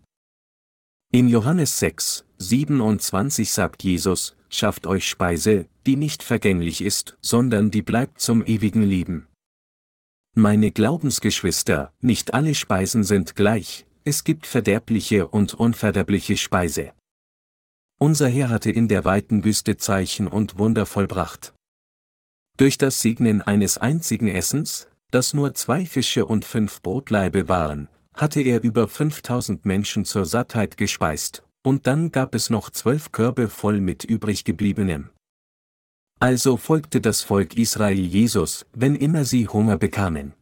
In 1.11 1.29
Johannes 1.29 1.79
6, 1.79 2.25
27 2.37 3.51
sagt 3.51 3.83
Jesus, 3.83 4.35
schafft 4.49 4.85
euch 4.85 5.09
Speise, 5.09 5.67
die 5.87 5.95
nicht 5.95 6.21
vergänglich 6.21 6.81
ist, 6.81 7.17
sondern 7.21 7.71
die 7.71 7.81
bleibt 7.81 8.21
zum 8.21 8.45
ewigen 8.45 8.83
Leben. 8.83 9.27
Meine 10.35 10.71
Glaubensgeschwister, 10.71 11.91
nicht 12.01 12.35
alle 12.35 12.53
Speisen 12.53 13.03
sind 13.03 13.35
gleich, 13.35 13.87
es 14.05 14.23
gibt 14.23 14.47
verderbliche 14.47 15.27
und 15.27 15.53
unverderbliche 15.53 16.35
Speise. 16.35 16.93
Unser 17.99 18.27
Herr 18.27 18.49
hatte 18.49 18.69
in 18.69 18.87
der 18.89 19.05
weiten 19.05 19.45
Wüste 19.45 19.77
Zeichen 19.77 20.27
und 20.27 20.57
Wunder 20.57 20.85
vollbracht. 20.85 21.53
Durch 22.57 22.77
das 22.77 23.01
Segnen 23.01 23.41
eines 23.41 23.77
einzigen 23.77 24.27
Essens, 24.27 24.87
das 25.11 25.33
nur 25.33 25.53
zwei 25.53 25.85
Fische 25.85 26.25
und 26.25 26.43
fünf 26.43 26.81
Brotlaibe 26.81 27.47
waren, 27.47 27.87
hatte 28.13 28.41
er 28.41 28.61
über 28.61 28.87
5000 28.87 29.65
Menschen 29.65 30.05
zur 30.05 30.25
Sattheit 30.25 30.75
gespeist, 30.75 31.43
und 31.65 31.87
dann 31.87 32.11
gab 32.11 32.35
es 32.35 32.49
noch 32.49 32.69
zwölf 32.69 33.11
Körbe 33.11 33.47
voll 33.47 33.79
mit 33.79 34.03
übrig 34.03 34.43
gebliebenem. 34.43 35.09
Also 36.19 36.57
folgte 36.57 36.99
das 36.99 37.21
Volk 37.21 37.57
Israel 37.57 37.99
Jesus, 37.99 38.65
wenn 38.73 38.95
immer 38.95 39.23
sie 39.25 39.47
Hunger 39.47 39.77
bekamen. 39.77 40.33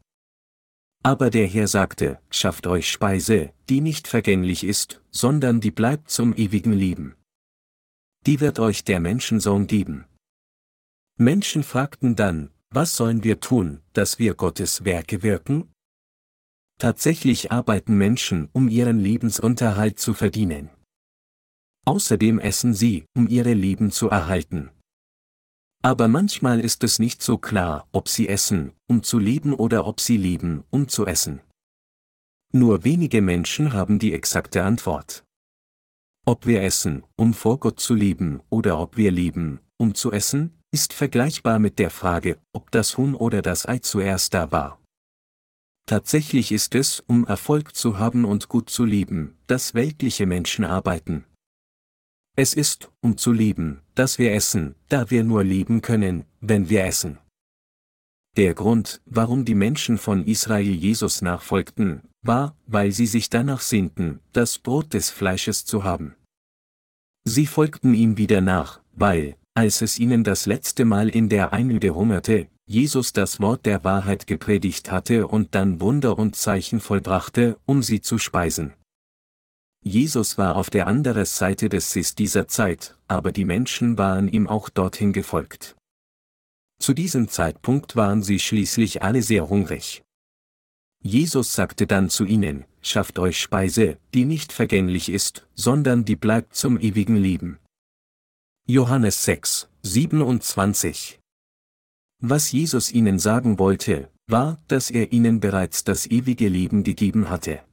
Aber 1.04 1.30
der 1.32 1.48
Herr 1.48 1.68
sagte, 1.68 2.20
schafft 2.30 2.68
euch 2.68 2.92
Speise, 2.92 3.54
die 3.70 3.82
nicht 3.82 4.08
vergänglich 4.08 4.64
ist, 4.64 5.02
sondern 5.10 5.60
die 5.60 5.72
bleibt 5.72 6.12
zum 6.12 6.36
ewigen 6.36 6.74
Leben. 6.74 7.16
Die 8.28 8.40
wird 8.40 8.60
euch 8.60 8.84
der 8.84 9.00
Menschensohn 9.00 9.66
geben. 9.66 10.06
Menschen 11.18 11.64
fragten 11.64 12.16
dann, 12.16 12.52
was 12.70 12.96
sollen 12.96 13.24
wir 13.24 13.40
tun, 13.40 13.82
dass 13.94 14.20
wir 14.20 14.36
Gottes 14.36 14.86
Werke 14.86 15.24
wirken? 15.24 15.74
Tatsächlich 16.78 17.52
arbeiten 17.52 17.98
Menschen, 17.98 18.50
um 18.54 18.70
ihren 18.70 19.00
Lebensunterhalt 19.00 20.00
zu 20.00 20.14
verdienen. 20.14 20.70
Außerdem 21.86 22.40
essen 22.40 22.74
sie, 22.74 23.06
um 23.16 23.28
ihre 23.28 23.54
Leben 23.54 23.92
zu 23.92 24.10
erhalten. 24.10 24.70
Aber 25.84 26.08
manchmal 26.08 26.60
ist 26.60 26.84
es 26.84 27.00
nicht 27.00 27.24
so 27.24 27.38
klar, 27.38 27.88
ob 27.92 28.08
sie 28.08 28.30
essen, 28.30 28.74
um 28.88 29.02
zu 29.02 29.18
leben 29.18 29.54
oder 29.54 29.88
ob 29.88 30.00
sie 30.00 30.18
leben, 30.18 30.64
um 30.70 30.88
zu 30.88 31.08
essen. 31.08 31.42
Nur 32.54 32.84
wenige 32.84 33.22
Menschen 33.22 33.74
haben 33.74 33.98
die 33.98 34.14
exakte 34.14 34.64
Antwort. 34.64 35.24
Ob 36.26 36.46
wir 36.46 36.62
essen, 36.62 37.04
um 37.16 37.34
vor 37.34 37.60
Gott 37.60 37.80
zu 37.80 37.96
leben, 37.96 38.42
oder 38.50 38.80
ob 38.80 38.96
wir 38.96 39.12
leben, 39.12 39.60
um 39.78 39.96
zu 39.96 40.12
essen, 40.12 40.60
ist 40.72 40.94
vergleichbar 40.94 41.58
mit 41.58 41.80
der 41.80 41.90
Frage, 41.90 42.38
ob 42.54 42.70
das 42.70 42.98
Huhn 42.98 43.16
oder 43.16 43.42
das 43.42 43.68
Ei 43.68 43.80
zuerst 43.80 44.34
da 44.36 44.52
war. 44.52 44.80
Tatsächlich 45.88 46.52
ist 46.52 46.76
es, 46.76 47.00
um 47.00 47.26
Erfolg 47.26 47.76
zu 47.76 47.98
haben 47.98 48.24
und 48.24 48.50
gut 48.50 48.70
zu 48.70 48.86
leben, 48.86 49.36
dass 49.48 49.74
weltliche 49.74 50.28
Menschen 50.28 50.64
arbeiten. 50.64 51.26
Es 52.44 52.56
ist, 52.56 52.90
um 53.02 53.20
zu 53.20 53.34
leben, 53.34 53.82
dass 53.94 54.18
wir 54.18 54.34
essen, 54.34 54.74
da 54.90 55.12
wir 55.12 55.24
nur 55.24 55.44
leben 55.44 55.84
können, 55.84 56.26
wenn 56.40 56.70
wir 56.72 56.86
essen. 56.86 57.20
Der 58.36 58.56
Grund, 58.56 59.00
warum 59.06 59.46
die 59.46 59.54
Menschen 59.54 60.00
von 60.00 60.26
Israel 60.26 60.74
Jesus 60.74 61.22
nachfolgten, 61.22 62.02
war, 62.24 62.58
weil 62.66 62.94
sie 62.94 63.06
sich 63.06 63.30
danach 63.30 63.62
sehnten, 63.62 64.22
das 64.34 64.58
Brot 64.58 64.96
des 64.96 65.12
Fleisches 65.12 65.66
zu 65.66 65.84
haben. 65.84 66.16
Sie 67.26 67.46
folgten 67.46 67.94
ihm 67.94 68.18
wieder 68.18 68.42
nach, 68.42 68.82
weil, 68.94 69.36
als 69.54 69.84
es 69.84 70.00
ihnen 70.00 70.24
das 70.24 70.48
letzte 70.48 70.84
Mal 70.84 71.10
in 71.10 71.30
der 71.30 71.54
Einöde 71.54 71.94
hungerte, 71.94 72.48
Jesus 72.66 73.14
das 73.14 73.40
Wort 73.40 73.68
der 73.68 73.84
Wahrheit 73.84 74.26
gepredigt 74.26 74.90
hatte 74.90 75.28
und 75.28 75.54
dann 75.54 75.80
Wunder 75.80 76.18
und 76.18 76.36
Zeichen 76.36 76.80
vollbrachte, 76.80 77.60
um 77.68 77.84
sie 77.84 78.02
zu 78.02 78.18
speisen. 78.18 78.74
Jesus 79.84 80.38
war 80.38 80.56
auf 80.56 80.70
der 80.70 80.86
anderen 80.86 81.26
Seite 81.26 81.68
des 81.68 81.92
Sees 81.92 82.14
dieser 82.14 82.48
Zeit, 82.48 82.96
aber 83.08 83.32
die 83.32 83.46
Menschen 83.46 83.98
waren 83.98 84.28
ihm 84.28 84.48
auch 84.48 84.70
dorthin 84.70 85.12
gefolgt. 85.12 85.76
Zu 86.80 86.94
diesem 86.94 87.28
Zeitpunkt 87.30 87.96
waren 87.96 88.22
sie 88.22 88.40
schließlich 88.40 89.02
alle 89.02 89.24
sehr 89.24 89.50
hungrig. 89.50 90.04
Jesus 91.04 91.56
sagte 91.56 91.88
dann 91.88 92.12
zu 92.12 92.26
ihnen, 92.26 92.66
schafft 92.82 93.18
euch 93.18 93.40
Speise, 93.40 93.98
die 94.14 94.26
nicht 94.26 94.54
vergänglich 94.54 95.10
ist, 95.10 95.48
sondern 95.56 96.06
die 96.06 96.16
bleibt 96.16 96.56
zum 96.56 96.80
ewigen 96.80 97.16
Leben. 97.16 97.58
Johannes 98.68 99.26
6, 99.26 99.68
27 99.82 101.20
Was 102.20 102.52
Jesus 102.52 102.92
ihnen 102.92 103.18
sagen 103.18 103.58
wollte, 103.58 104.12
war, 104.28 104.62
dass 104.68 104.92
er 104.92 105.12
ihnen 105.12 105.40
bereits 105.40 105.84
das 105.84 106.06
ewige 106.06 106.50
Leben 106.50 106.84
gegeben 106.84 107.32
hatte. 107.32 107.64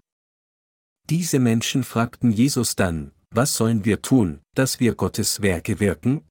Diese 1.11 1.39
Menschen 1.39 1.85
fragten 1.85 2.31
Jesus 2.31 2.77
dann, 2.77 3.13
was 3.31 3.55
sollen 3.55 3.87
wir 3.87 4.03
tun, 4.03 4.41
dass 4.55 4.79
wir 4.79 4.95
Gottes 4.95 5.41
Werke 5.41 5.81
wirken? 5.81 6.29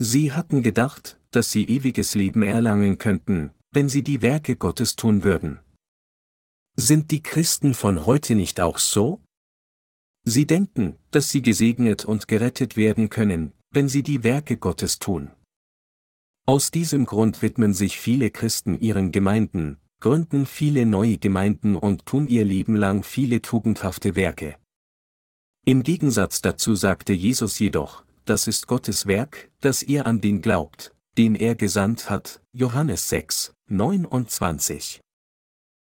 Sie 0.00 0.32
hatten 0.32 0.62
gedacht, 0.62 1.20
dass 1.30 1.52
sie 1.52 1.64
ewiges 1.64 2.14
Leben 2.14 2.42
erlangen 2.42 2.98
könnten, 2.98 3.52
wenn 3.72 3.88
sie 3.88 4.02
die 4.02 4.22
Werke 4.22 4.56
Gottes 4.56 4.96
tun 4.96 5.22
würden. 5.22 5.60
Sind 6.76 7.10
die 7.10 7.22
Christen 7.22 7.74
von 7.74 8.06
heute 8.06 8.34
nicht 8.34 8.60
auch 8.60 8.78
so? 8.78 9.20
Sie 10.24 10.46
denken, 10.46 10.96
dass 11.10 11.30
sie 11.30 11.42
gesegnet 11.42 12.04
und 12.04 12.28
gerettet 12.28 12.76
werden 12.76 13.10
können, 13.10 13.52
wenn 13.70 13.88
sie 13.88 14.02
die 14.02 14.24
Werke 14.24 14.56
Gottes 14.56 14.98
tun. 14.98 15.30
Aus 16.46 16.70
diesem 16.70 17.06
Grund 17.06 17.42
widmen 17.42 17.74
sich 17.74 17.98
viele 17.98 18.30
Christen 18.30 18.78
ihren 18.80 19.12
Gemeinden, 19.12 19.78
gründen 20.00 20.46
viele 20.46 20.86
neue 20.86 21.18
Gemeinden 21.18 21.76
und 21.76 22.06
tun 22.06 22.28
ihr 22.28 22.44
Leben 22.44 22.76
lang 22.76 23.02
viele 23.02 23.42
tugendhafte 23.42 24.16
Werke. 24.16 24.56
Im 25.64 25.82
Gegensatz 25.82 26.40
dazu 26.40 26.74
sagte 26.74 27.12
Jesus 27.12 27.58
jedoch, 27.58 28.04
das 28.24 28.46
ist 28.46 28.66
Gottes 28.66 29.06
Werk, 29.06 29.50
dass 29.60 29.82
ihr 29.82 30.06
an 30.06 30.20
den 30.20 30.40
glaubt, 30.40 30.94
den 31.16 31.34
er 31.34 31.54
gesandt 31.54 32.10
hat, 32.10 32.40
Johannes 32.52 33.08
6, 33.08 33.54
29. 33.68 35.00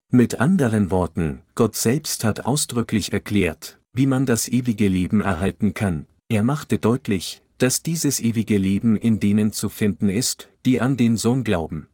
Mit 0.10 0.39
anderen 0.39 0.89
Worten, 0.89 1.41
Gott 1.55 1.76
selbst 1.76 2.24
hat 2.24 2.45
ausdrücklich 2.45 3.12
erklärt, 3.12 3.80
wie 3.91 4.05
man 4.05 4.26
das 4.26 4.47
ewige 4.47 4.88
Leben 4.88 5.22
erhalten 5.22 5.74
kann, 5.74 6.08
er 6.30 6.43
machte 6.43 6.78
deutlich, 6.78 7.41
dass 7.58 7.84
dieses 7.84 8.20
ewige 8.20 8.58
Leben 8.58 8.95
in 8.95 9.20
denen 9.20 9.51
zu 9.51 9.70
finden 9.70 10.10
ist, 10.10 10.49
die 10.66 10.80
an 10.80 10.95
den 10.95 11.18
Sohn 11.18 11.43
glauben. 11.43 11.88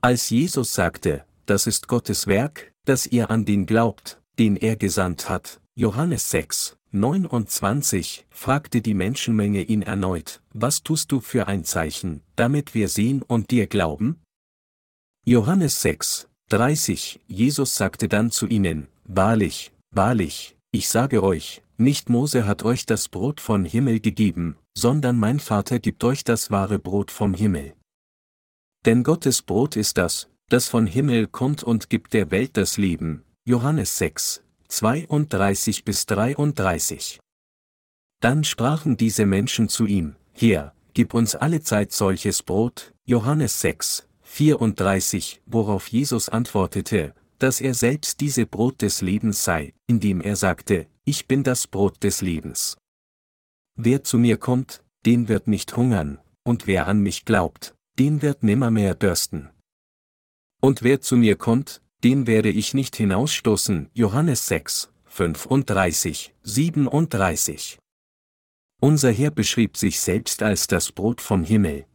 Als 0.00 0.30
Jesus 0.30 0.74
sagte, 0.74 1.24
das 1.46 1.66
ist 1.66 1.88
Gottes 1.88 2.28
Werk, 2.28 2.72
dass 2.84 3.04
ihr 3.04 3.30
an 3.30 3.44
den 3.44 3.66
glaubt, 3.66 4.20
den 4.38 4.56
er 4.56 4.76
gesandt 4.76 5.28
hat, 5.28 5.60
Johannes 5.74 6.30
6, 6.30 6.76
29, 6.92 8.24
fragte 8.30 8.80
die 8.80 8.94
Menschenmenge 8.94 9.62
ihn 9.62 9.82
erneut, 9.82 10.40
was 10.54 10.84
tust 10.84 11.10
du 11.10 11.20
für 11.20 11.48
ein 11.48 11.64
Zeichen, 11.64 12.22
damit 12.36 12.74
wir 12.74 12.88
sehen 12.88 13.22
und 13.22 13.50
dir 13.50 13.66
glauben? 13.66 14.22
Johannes 15.24 15.82
6, 15.82 16.28
30, 16.50 17.20
Jesus 17.26 17.74
sagte 17.74 18.06
dann 18.06 18.30
zu 18.30 18.46
ihnen, 18.46 18.86
Wahrlich, 19.02 19.72
wahrlich, 19.90 20.56
ich 20.70 20.88
sage 20.88 21.24
euch, 21.24 21.62
nicht 21.76 22.08
Mose 22.08 22.46
hat 22.46 22.64
euch 22.64 22.86
das 22.86 23.08
Brot 23.08 23.40
von 23.40 23.64
Himmel 23.64 23.98
gegeben, 23.98 24.56
sondern 24.76 25.18
mein 25.18 25.40
Vater 25.40 25.80
gibt 25.80 26.04
euch 26.04 26.22
das 26.22 26.52
wahre 26.52 26.78
Brot 26.78 27.10
vom 27.10 27.34
Himmel. 27.34 27.74
Denn 28.84 29.02
Gottes 29.02 29.42
Brot 29.42 29.76
ist 29.76 29.98
das, 29.98 30.28
das 30.48 30.68
von 30.68 30.86
Himmel 30.86 31.26
kommt 31.26 31.62
und 31.62 31.90
gibt 31.90 32.14
der 32.14 32.30
Welt 32.30 32.56
das 32.56 32.76
Leben. 32.76 33.24
Johannes 33.44 33.98
6, 33.98 34.42
32 34.68 35.84
bis 35.84 36.06
33. 36.06 37.20
Dann 38.20 38.44
sprachen 38.44 38.96
diese 38.96 39.26
Menschen 39.26 39.68
zu 39.68 39.86
ihm, 39.86 40.16
Herr, 40.32 40.74
gib 40.94 41.14
uns 41.14 41.34
alle 41.34 41.60
Zeit 41.60 41.92
solches 41.92 42.42
Brot, 42.42 42.92
Johannes 43.04 43.60
6, 43.60 44.08
34, 44.22 45.42
worauf 45.46 45.88
Jesus 45.88 46.28
antwortete, 46.28 47.14
dass 47.38 47.60
er 47.60 47.74
selbst 47.74 48.20
diese 48.20 48.46
Brot 48.46 48.82
des 48.82 49.00
Lebens 49.00 49.44
sei, 49.44 49.74
indem 49.86 50.20
er 50.20 50.36
sagte, 50.36 50.86
ich 51.04 51.26
bin 51.26 51.44
das 51.44 51.66
Brot 51.66 52.02
des 52.02 52.20
Lebens. 52.20 52.76
Wer 53.76 54.02
zu 54.02 54.18
mir 54.18 54.36
kommt, 54.36 54.82
den 55.06 55.28
wird 55.28 55.46
nicht 55.46 55.76
hungern, 55.76 56.18
und 56.42 56.66
wer 56.66 56.88
an 56.88 57.00
mich 57.00 57.24
glaubt, 57.24 57.74
den 57.98 58.22
wird 58.22 58.42
nimmermehr 58.42 58.94
dürsten. 58.94 59.50
Und 60.60 60.82
wer 60.82 61.00
zu 61.00 61.16
mir 61.16 61.36
kommt, 61.36 61.82
den 62.04 62.26
werde 62.26 62.50
ich 62.50 62.74
nicht 62.74 62.94
hinausstoßen. 62.96 63.90
Johannes 63.92 64.46
6, 64.46 64.92
35, 65.06 66.34
37. 66.42 67.78
Unser 68.80 69.10
Herr 69.10 69.32
beschrieb 69.32 69.76
sich 69.76 70.00
selbst 70.00 70.42
als 70.42 70.68
das 70.68 70.92
Brot 70.92 71.20
vom 71.20 71.42
Himmel. 71.42 71.86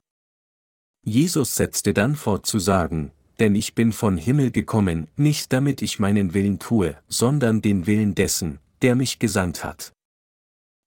Jesus 1.06 1.56
setzte 1.56 1.93
dann 1.93 2.16
fort 2.16 2.45
zu 2.45 2.60
sagen, 2.60 3.12
denn 3.39 3.56
ich 3.56 3.76
bin 3.76 3.91
von 3.91 4.18
Himmel 4.18 4.51
gekommen, 4.51 5.08
nicht 5.16 5.51
damit 5.54 5.82
ich 5.82 5.99
meinen 5.99 6.34
Willen 6.34 6.60
tue, 6.60 6.97
sondern 7.08 7.62
den 7.62 7.88
Willen 7.88 8.16
dessen, 8.16 8.60
der 8.82 8.95
mich 8.95 9.20
gesandt 9.20 9.64
hat. 9.64 9.93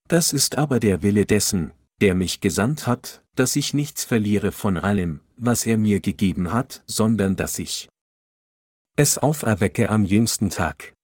Das 0.09 0.33
ist 0.33 0.57
aber 0.57 0.79
der 0.79 1.03
Wille 1.03 1.27
dessen, 1.27 1.73
der 2.01 2.15
mich 2.15 2.41
gesandt 2.41 2.87
hat, 2.87 3.23
dass 3.35 3.57
ich 3.57 3.75
nichts 3.75 4.05
verliere 4.05 4.53
von 4.53 4.77
allem, 4.77 5.21
was 5.37 5.67
er 5.67 5.79
mir 5.79 6.01
gegeben 6.01 6.53
hat, 6.53 6.83
sondern 6.87 7.37
dass 7.37 7.59
ich 7.59 7.89
es 8.97 9.19
auferwecke 9.19 9.91
am 9.91 10.05
jüngsten 10.05 10.49
Tag. 10.49 10.95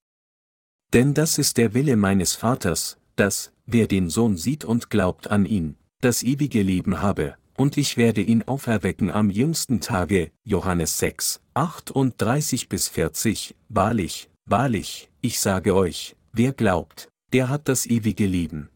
Denn 0.92 1.14
das 1.14 1.38
ist 1.38 1.58
der 1.58 1.74
Wille 1.74 1.96
meines 1.96 2.34
Vaters, 2.34 2.98
dass, 3.16 3.52
wer 3.66 3.86
den 3.86 4.08
Sohn 4.08 4.36
sieht 4.36 4.64
und 4.64 4.90
glaubt 4.90 5.28
an 5.28 5.44
ihn, 5.44 5.76
das 6.00 6.22
ewige 6.22 6.62
Leben 6.62 7.00
habe, 7.00 7.36
und 7.56 7.76
ich 7.76 7.96
werde 7.96 8.22
ihn 8.22 8.42
auferwecken 8.42 9.10
am 9.10 9.30
jüngsten 9.30 9.80
Tage, 9.80 10.32
Johannes 10.42 10.98
6, 10.98 11.40
38 11.54 12.68
bis 12.68 12.88
40, 12.88 13.54
wahrlich, 13.68 14.30
wahrlich, 14.46 15.10
ich 15.20 15.38
sage 15.38 15.74
euch, 15.74 16.16
wer 16.32 16.52
glaubt, 16.52 17.08
der 17.32 17.48
hat 17.48 17.68
das 17.68 17.86
ewige 17.86 18.26
Leben. 18.26 18.68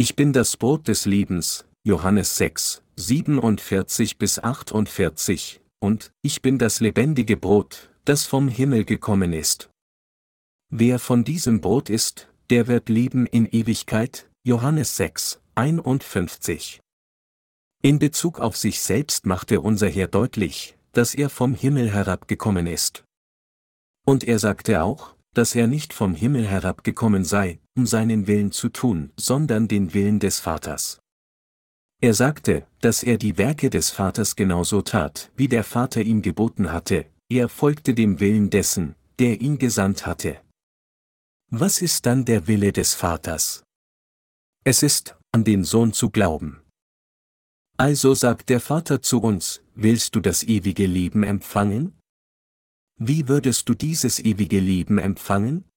Ich 0.00 0.14
bin 0.14 0.32
das 0.32 0.56
Brot 0.56 0.86
des 0.86 1.06
Lebens, 1.06 1.66
Johannes 1.82 2.36
6, 2.36 2.84
47 2.94 4.16
bis 4.16 4.38
48, 4.38 5.60
und 5.80 6.12
ich 6.22 6.40
bin 6.40 6.56
das 6.56 6.78
lebendige 6.78 7.36
Brot, 7.36 7.90
das 8.04 8.24
vom 8.24 8.46
Himmel 8.46 8.84
gekommen 8.84 9.32
ist. 9.32 9.70
Wer 10.70 11.00
von 11.00 11.24
diesem 11.24 11.60
Brot 11.60 11.90
isst, 11.90 12.28
der 12.48 12.68
wird 12.68 12.88
leben 12.88 13.26
in 13.26 13.44
Ewigkeit, 13.46 14.30
Johannes 14.44 14.96
6, 14.98 15.40
51. 15.56 16.80
In 17.82 17.98
Bezug 17.98 18.38
auf 18.38 18.56
sich 18.56 18.78
selbst 18.78 19.26
machte 19.26 19.60
unser 19.60 19.88
Herr 19.88 20.06
deutlich, 20.06 20.78
dass 20.92 21.12
er 21.12 21.28
vom 21.28 21.54
Himmel 21.54 21.92
herabgekommen 21.92 22.68
ist. 22.68 23.02
Und 24.06 24.22
er 24.22 24.38
sagte 24.38 24.80
auch, 24.84 25.16
dass 25.34 25.56
er 25.56 25.66
nicht 25.66 25.92
vom 25.92 26.14
Himmel 26.14 26.46
herabgekommen 26.46 27.24
sei, 27.24 27.58
um 27.78 27.86
seinen 27.86 28.26
Willen 28.26 28.50
zu 28.50 28.70
tun, 28.70 29.12
sondern 29.16 29.68
den 29.68 29.94
Willen 29.94 30.18
des 30.18 30.40
Vaters. 30.40 31.00
Er 32.02 32.12
sagte, 32.12 32.66
dass 32.80 33.04
er 33.04 33.18
die 33.18 33.38
Werke 33.38 33.70
des 33.70 33.90
Vaters 33.90 34.34
genauso 34.34 34.82
tat, 34.82 35.30
wie 35.36 35.46
der 35.46 35.62
Vater 35.62 36.02
ihm 36.02 36.20
geboten 36.20 36.72
hatte, 36.72 37.06
er 37.28 37.48
folgte 37.48 37.94
dem 37.94 38.18
Willen 38.18 38.50
dessen, 38.50 38.96
der 39.20 39.40
ihn 39.40 39.58
gesandt 39.58 40.06
hatte. 40.06 40.40
Was 41.50 41.80
ist 41.80 42.04
dann 42.06 42.24
der 42.24 42.48
Wille 42.48 42.72
des 42.72 42.94
Vaters? 42.94 43.62
Es 44.64 44.82
ist, 44.82 45.16
an 45.30 45.44
den 45.44 45.62
Sohn 45.62 45.92
zu 45.92 46.10
glauben. 46.10 46.60
Also 47.76 48.12
sagt 48.14 48.48
der 48.48 48.60
Vater 48.60 49.02
zu 49.02 49.20
uns, 49.20 49.62
willst 49.76 50.16
du 50.16 50.20
das 50.20 50.42
ewige 50.42 50.86
Leben 50.86 51.22
empfangen? 51.22 51.96
Wie 52.96 53.28
würdest 53.28 53.68
du 53.68 53.74
dieses 53.74 54.18
ewige 54.18 54.58
Leben 54.58 54.98
empfangen? 54.98 55.67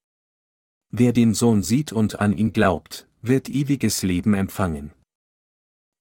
Wer 0.92 1.14
den 1.14 1.34
Sohn 1.34 1.64
sieht 1.64 1.94
und 1.94 2.20
an 2.20 2.38
ihn 2.38 2.52
glaubt, 2.52 3.08
wird 3.22 3.48
ewiges 3.48 4.04
Leben 4.04 4.34
empfangen. 4.34 4.92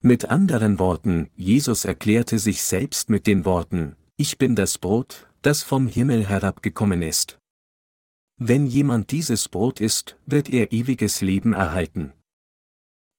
Mit 0.03 0.25
anderen 0.25 0.79
Worten, 0.79 1.31
Jesus 1.37 1.85
erklärte 1.85 2.39
sich 2.39 2.63
selbst 2.63 3.09
mit 3.09 3.27
den 3.27 3.45
Worten, 3.45 3.97
ich 4.17 4.37
bin 4.37 4.57
das 4.57 4.79
Brot, 4.79 5.29
das 5.43 5.63
vom 5.63 5.87
Himmel 5.87 6.27
herabgekommen 6.27 7.03
ist. 7.03 7.39
Wenn 8.37 8.67
jemand 8.67 9.13
dieses 9.13 9.49
Brot 9.49 9.81
isst, 9.81 10.17
wird 10.27 10.49
er 10.49 10.73
ewiges 10.73 11.21
Leben 11.21 11.53
erhalten. 11.53 12.13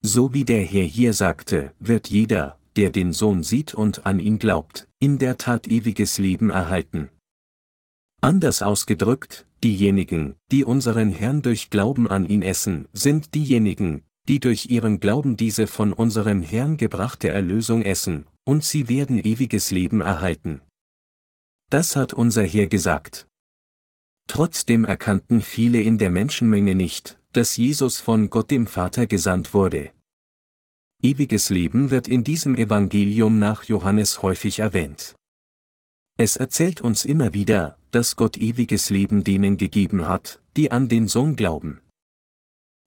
So 0.02 0.34
wie 0.34 0.44
der 0.44 0.64
Herr 0.64 0.84
hier 0.84 1.14
sagte, 1.14 1.74
wird 1.80 2.10
jeder, 2.10 2.58
der 2.76 2.90
den 2.90 3.14
Sohn 3.14 3.44
sieht 3.44 3.74
und 3.74 4.06
an 4.06 4.20
ihn 4.20 4.40
glaubt, 4.40 4.88
in 5.00 5.20
der 5.20 5.38
Tat 5.38 5.68
ewiges 5.68 6.18
Leben 6.18 6.50
erhalten. 6.50 7.10
Anders 8.24 8.62
ausgedrückt, 8.62 9.48
diejenigen, 9.64 10.36
die 10.52 10.64
unseren 10.64 11.10
Herrn 11.10 11.42
durch 11.42 11.72
Glauben 11.72 12.08
an 12.08 12.28
ihn 12.28 12.44
essen, 12.44 12.88
sind 12.94 13.34
diejenigen, 13.34 14.04
die 14.28 14.40
durch 14.40 14.68
ihren 14.70 15.00
Glauben 15.00 15.38
diese 15.38 15.66
von 15.66 15.92
unserem 15.92 16.44
Herrn 16.44 16.78
gebrachte 16.78 17.30
Erlösung 17.30 17.82
essen, 17.82 18.28
und 18.44 18.64
sie 18.64 18.88
werden 18.90 19.18
ewiges 19.18 19.72
Leben 19.72 20.02
erhalten. 20.02 20.62
Das 21.72 21.96
hat 21.96 22.14
unser 22.14 22.44
Herr 22.44 22.68
gesagt. 22.68 23.28
Trotzdem 24.28 24.86
erkannten 24.86 25.42
viele 25.42 25.82
in 25.82 25.98
der 25.98 26.12
Menschenmenge 26.12 26.76
nicht, 26.76 27.20
dass 27.34 27.58
Jesus 27.58 28.00
von 28.00 28.30
Gott 28.30 28.52
dem 28.52 28.68
Vater 28.68 29.08
gesandt 29.08 29.56
wurde. 29.56 29.92
Ewiges 31.02 31.50
Leben 31.50 31.90
wird 31.90 32.08
in 32.08 32.24
diesem 32.24 32.56
Evangelium 32.56 33.40
nach 33.40 33.64
Johannes 33.64 34.22
häufig 34.22 34.60
erwähnt. 34.60 35.16
Es 36.24 36.36
erzählt 36.36 36.82
uns 36.82 37.04
immer 37.04 37.34
wieder, 37.34 37.80
dass 37.90 38.16
Gott 38.16 38.38
ewiges 38.38 38.92
Leben 38.92 39.24
denen 39.24 39.58
gegeben 39.58 40.08
hat, 40.08 40.40
die 40.56 40.70
an 40.70 40.88
den 40.88 41.08
Sohn 41.08 41.36
glauben. 41.36 41.82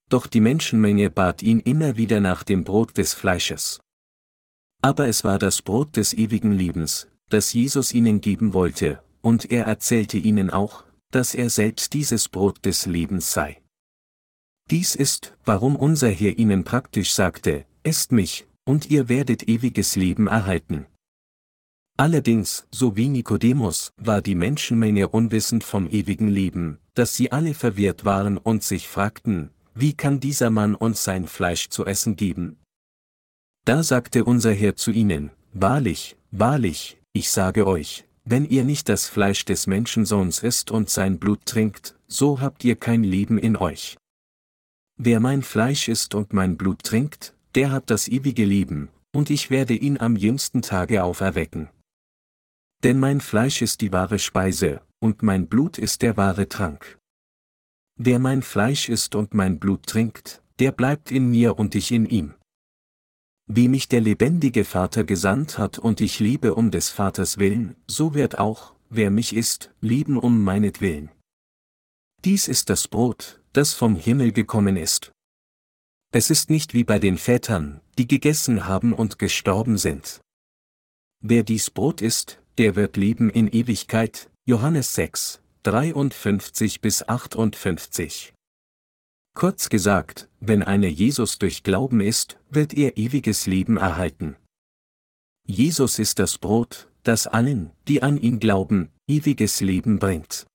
Doch 0.08 0.28
die 0.28 0.38
Menschenmenge 0.38 1.10
bat 1.10 1.42
ihn 1.42 1.58
immer 1.58 1.96
wieder 1.96 2.20
nach 2.20 2.44
dem 2.44 2.62
Brot 2.62 2.96
des 2.96 3.12
Fleisches. 3.12 3.80
Aber 4.82 5.08
es 5.08 5.24
war 5.24 5.40
das 5.40 5.62
Brot 5.62 5.96
des 5.96 6.12
ewigen 6.14 6.52
Lebens, 6.52 7.08
das 7.28 7.52
Jesus 7.52 7.92
ihnen 7.92 8.20
geben 8.20 8.54
wollte, 8.54 9.02
und 9.20 9.50
er 9.50 9.64
erzählte 9.64 10.16
ihnen 10.16 10.50
auch, 10.50 10.84
dass 11.10 11.34
er 11.34 11.50
selbst 11.50 11.92
dieses 11.92 12.28
Brot 12.28 12.64
des 12.64 12.86
Lebens 12.86 13.32
sei. 13.32 13.60
Dies 14.70 14.94
ist, 14.94 15.36
warum 15.44 15.74
unser 15.74 16.08
Herr 16.08 16.38
ihnen 16.38 16.62
praktisch 16.62 17.12
sagte, 17.12 17.66
esst 17.82 18.12
mich, 18.12 18.46
und 18.64 18.92
ihr 18.92 19.08
werdet 19.08 19.48
ewiges 19.48 19.96
Leben 19.96 20.28
erhalten. 20.28 20.86
Allerdings, 21.96 22.66
so 22.72 22.96
wie 22.96 23.08
Nikodemus, 23.08 23.92
war 23.96 24.20
die 24.20 24.34
Menschenmenge 24.34 25.08
unwissend 25.08 25.62
vom 25.62 25.88
ewigen 25.88 26.28
Leben, 26.28 26.78
dass 26.94 27.14
sie 27.14 27.30
alle 27.30 27.54
verwirrt 27.54 28.04
waren 28.04 28.36
und 28.36 28.64
sich 28.64 28.88
fragten, 28.88 29.50
wie 29.74 29.92
kann 29.92 30.18
dieser 30.18 30.50
Mann 30.50 30.74
uns 30.74 31.04
sein 31.04 31.28
Fleisch 31.28 31.68
zu 31.68 31.86
essen 31.86 32.16
geben? 32.16 32.58
Da 33.64 33.82
sagte 33.82 34.24
unser 34.24 34.52
Herr 34.52 34.74
zu 34.74 34.90
ihnen, 34.90 35.30
Wahrlich, 35.52 36.16
wahrlich, 36.32 36.98
ich 37.12 37.30
sage 37.30 37.64
euch, 37.64 38.04
wenn 38.24 38.44
ihr 38.44 38.64
nicht 38.64 38.88
das 38.88 39.06
Fleisch 39.06 39.44
des 39.44 39.68
Menschensohns 39.68 40.42
isst 40.42 40.72
und 40.72 40.90
sein 40.90 41.20
Blut 41.20 41.46
trinkt, 41.46 41.94
so 42.08 42.40
habt 42.40 42.64
ihr 42.64 42.74
kein 42.74 43.04
Leben 43.04 43.38
in 43.38 43.56
euch. 43.56 43.96
Wer 44.96 45.20
mein 45.20 45.42
Fleisch 45.42 45.88
isst 45.88 46.16
und 46.16 46.32
mein 46.32 46.56
Blut 46.56 46.82
trinkt, 46.82 47.34
der 47.54 47.70
hat 47.70 47.88
das 47.88 48.08
ewige 48.08 48.44
Leben, 48.44 48.88
und 49.14 49.30
ich 49.30 49.50
werde 49.50 49.74
ihn 49.74 49.98
am 49.98 50.16
jüngsten 50.16 50.60
Tage 50.60 51.04
auferwecken. 51.04 51.68
Denn 52.84 53.00
mein 53.00 53.22
Fleisch 53.22 53.62
ist 53.62 53.80
die 53.80 53.92
wahre 53.92 54.18
Speise, 54.18 54.82
und 55.00 55.22
mein 55.22 55.48
Blut 55.48 55.78
ist 55.78 56.02
der 56.02 56.18
wahre 56.18 56.50
Trank. 56.50 56.98
Wer 57.96 58.18
mein 58.18 58.42
Fleisch 58.42 58.90
isst 58.90 59.14
und 59.14 59.32
mein 59.32 59.58
Blut 59.58 59.86
trinkt, 59.86 60.42
der 60.58 60.70
bleibt 60.70 61.10
in 61.10 61.30
mir 61.30 61.58
und 61.58 61.74
ich 61.74 61.90
in 61.92 62.04
ihm. 62.04 62.34
Wie 63.46 63.68
mich 63.68 63.88
der 63.88 64.02
lebendige 64.02 64.64
Vater 64.66 65.02
gesandt 65.04 65.56
hat 65.56 65.78
und 65.78 66.02
ich 66.02 66.20
liebe 66.20 66.54
um 66.54 66.70
des 66.70 66.90
Vaters 66.90 67.38
willen, 67.38 67.74
so 67.86 68.12
wird 68.12 68.38
auch, 68.38 68.74
wer 68.90 69.10
mich 69.10 69.34
isst, 69.34 69.70
lieben 69.80 70.18
um 70.18 70.44
meinetwillen. 70.44 71.10
Dies 72.22 72.48
ist 72.48 72.68
das 72.68 72.86
Brot, 72.86 73.40
das 73.54 73.72
vom 73.72 73.96
Himmel 73.96 74.32
gekommen 74.32 74.76
ist. 74.76 75.10
Es 76.12 76.28
ist 76.28 76.50
nicht 76.50 76.74
wie 76.74 76.84
bei 76.84 76.98
den 76.98 77.16
Vätern, 77.16 77.80
die 77.96 78.06
gegessen 78.06 78.66
haben 78.66 78.92
und 78.92 79.18
gestorben 79.18 79.78
sind. 79.78 80.20
Wer 81.20 81.42
dies 81.42 81.70
Brot 81.70 82.02
isst, 82.02 82.40
der 82.58 82.76
wird 82.76 82.96
leben 82.96 83.30
in 83.30 83.48
Ewigkeit, 83.48 84.30
Johannes 84.44 84.94
6, 84.94 85.40
53 85.64 86.80
bis 86.80 87.06
58. 87.08 88.32
Kurz 89.34 89.68
gesagt, 89.68 90.28
wenn 90.38 90.62
einer 90.62 90.86
Jesus 90.86 91.38
durch 91.38 91.64
Glauben 91.64 92.00
ist, 92.00 92.38
wird 92.50 92.72
er 92.74 92.96
ewiges 92.96 93.46
Leben 93.46 93.76
erhalten. 93.76 94.36
Jesus 95.46 95.98
ist 95.98 96.20
das 96.20 96.38
Brot, 96.38 96.88
das 97.02 97.26
allen, 97.26 97.72
die 97.88 98.02
an 98.02 98.16
ihn 98.16 98.38
glauben, 98.38 98.90
ewiges 99.08 99.60
Leben 99.60 99.98
bringt. 99.98 100.46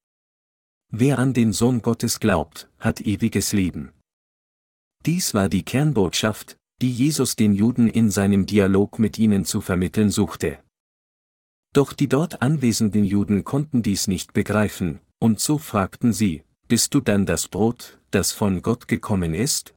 Wer 0.91 1.19
an 1.19 1.33
den 1.33 1.51
Sohn 1.51 1.81
Gottes 1.81 2.19
glaubt, 2.19 2.69
hat 2.79 3.01
ewiges 3.01 3.51
Leben. 3.51 3.91
Dies 5.05 5.33
war 5.33 5.49
die 5.49 5.63
Kernbotschaft, 5.63 6.57
die 6.81 6.91
Jesus 6.91 7.35
den 7.35 7.53
Juden 7.53 7.89
in 7.89 8.09
seinem 8.09 8.45
Dialog 8.45 8.99
mit 8.99 9.19
ihnen 9.19 9.43
zu 9.43 9.59
vermitteln 9.59 10.09
suchte. 10.09 10.59
Doch 11.73 11.93
die 11.93 12.07
dort 12.07 12.41
anwesenden 12.41 13.03
Juden 13.03 13.43
konnten 13.43 13.83
dies 13.83 14.07
nicht 14.07 14.33
begreifen, 14.33 14.99
und 15.19 15.39
so 15.39 15.57
fragten 15.57 16.13
sie, 16.13 16.43
bist 16.67 16.93
du 16.93 16.99
dann 16.99 17.25
das 17.25 17.47
Brot, 17.47 17.99
das 18.11 18.31
von 18.31 18.61
Gott 18.61 18.87
gekommen 18.87 19.33
ist? 19.33 19.75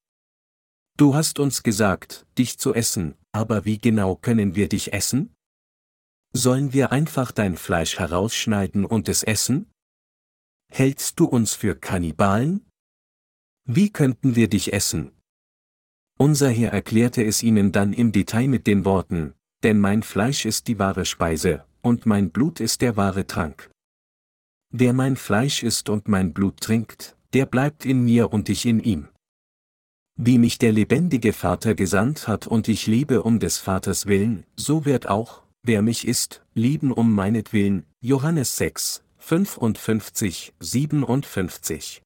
Du 0.96 1.14
hast 1.14 1.38
uns 1.38 1.62
gesagt, 1.62 2.26
dich 2.38 2.58
zu 2.58 2.74
essen, 2.74 3.14
aber 3.32 3.64
wie 3.64 3.78
genau 3.78 4.16
können 4.16 4.54
wir 4.54 4.68
dich 4.68 4.92
essen? 4.92 5.34
Sollen 6.34 6.72
wir 6.72 6.92
einfach 6.92 7.32
dein 7.32 7.56
Fleisch 7.56 7.98
herausschneiden 7.98 8.84
und 8.84 9.08
es 9.08 9.22
essen? 9.22 9.70
Hältst 10.70 11.20
du 11.20 11.26
uns 11.26 11.54
für 11.54 11.74
Kannibalen? 11.76 12.66
Wie 13.68 13.90
könnten 13.90 14.34
wir 14.34 14.48
dich 14.48 14.72
essen? 14.72 15.12
Unser 16.18 16.50
Herr 16.50 16.72
erklärte 16.72 17.22
es 17.24 17.42
ihnen 17.42 17.72
dann 17.72 17.92
im 17.92 18.12
Detail 18.12 18.48
mit 18.48 18.66
den 18.66 18.84
Worten, 18.84 19.34
denn 19.62 19.78
mein 19.78 20.02
Fleisch 20.02 20.46
ist 20.46 20.68
die 20.68 20.78
wahre 20.78 21.04
Speise, 21.04 21.66
und 21.82 22.06
mein 22.06 22.30
Blut 22.30 22.60
ist 22.60 22.80
der 22.80 22.96
wahre 22.96 23.26
Trank. 23.26 23.70
Wer 24.70 24.92
mein 24.92 25.16
Fleisch 25.16 25.62
isst 25.62 25.88
und 25.88 26.08
mein 26.08 26.32
Blut 26.32 26.60
trinkt, 26.60 27.16
der 27.34 27.46
bleibt 27.46 27.84
in 27.84 28.04
mir 28.04 28.32
und 28.32 28.48
ich 28.48 28.64
in 28.64 28.80
ihm. 28.80 29.08
Wie 30.16 30.38
mich 30.38 30.58
der 30.58 30.72
lebendige 30.72 31.32
Vater 31.32 31.74
gesandt 31.74 32.28
hat 32.28 32.46
und 32.46 32.68
ich 32.68 32.86
liebe 32.86 33.22
um 33.22 33.38
des 33.38 33.58
Vaters 33.58 34.06
willen, 34.06 34.44
so 34.56 34.84
wird 34.84 35.08
auch, 35.08 35.42
wer 35.62 35.82
mich 35.82 36.06
isst, 36.06 36.42
lieben 36.54 36.92
um 36.92 37.12
meinetwillen, 37.12 37.84
Johannes 38.00 38.56
6, 38.56 39.02
55, 39.18 40.52
57. 40.60 42.02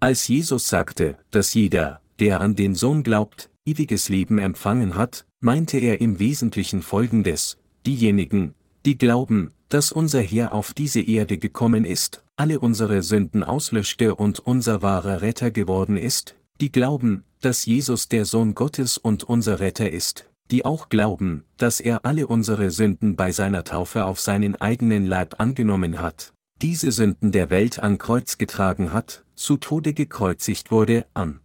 Als 0.00 0.26
Jesus 0.28 0.68
sagte, 0.68 1.18
dass 1.30 1.54
jeder, 1.54 2.00
der 2.18 2.40
an 2.40 2.56
den 2.56 2.74
Sohn 2.74 3.02
glaubt, 3.02 3.50
ewiges 3.64 4.08
Leben 4.08 4.38
empfangen 4.38 4.94
hat, 4.96 5.26
meinte 5.40 5.78
er 5.78 6.00
im 6.00 6.18
Wesentlichen 6.18 6.82
Folgendes, 6.82 7.58
diejenigen, 7.86 8.54
die 8.84 8.98
glauben, 8.98 9.52
dass 9.68 9.92
unser 9.92 10.20
Herr 10.20 10.52
auf 10.52 10.74
diese 10.74 11.00
Erde 11.00 11.38
gekommen 11.38 11.84
ist, 11.84 12.22
alle 12.36 12.60
unsere 12.60 13.02
Sünden 13.02 13.42
auslöschte 13.42 14.14
und 14.14 14.40
unser 14.40 14.82
wahrer 14.82 15.22
Retter 15.22 15.50
geworden 15.50 15.96
ist, 15.96 16.34
die 16.60 16.72
glauben, 16.72 17.24
dass 17.40 17.66
Jesus 17.66 18.08
der 18.08 18.24
Sohn 18.24 18.54
Gottes 18.54 18.98
und 18.98 19.24
unser 19.24 19.60
Retter 19.60 19.90
ist, 19.90 20.30
die 20.50 20.64
auch 20.64 20.88
glauben, 20.88 21.44
dass 21.56 21.80
er 21.80 22.04
alle 22.04 22.26
unsere 22.26 22.70
Sünden 22.70 23.16
bei 23.16 23.32
seiner 23.32 23.64
Taufe 23.64 24.04
auf 24.04 24.20
seinen 24.20 24.60
eigenen 24.60 25.06
Leib 25.06 25.40
angenommen 25.40 26.00
hat, 26.00 26.32
diese 26.60 26.92
Sünden 26.92 27.32
der 27.32 27.50
Welt 27.50 27.78
an 27.78 27.98
Kreuz 27.98 28.38
getragen 28.38 28.92
hat, 28.92 29.24
zu 29.34 29.56
Tode 29.56 29.94
gekreuzigt 29.94 30.70
wurde, 30.70 31.06
am 31.14 31.40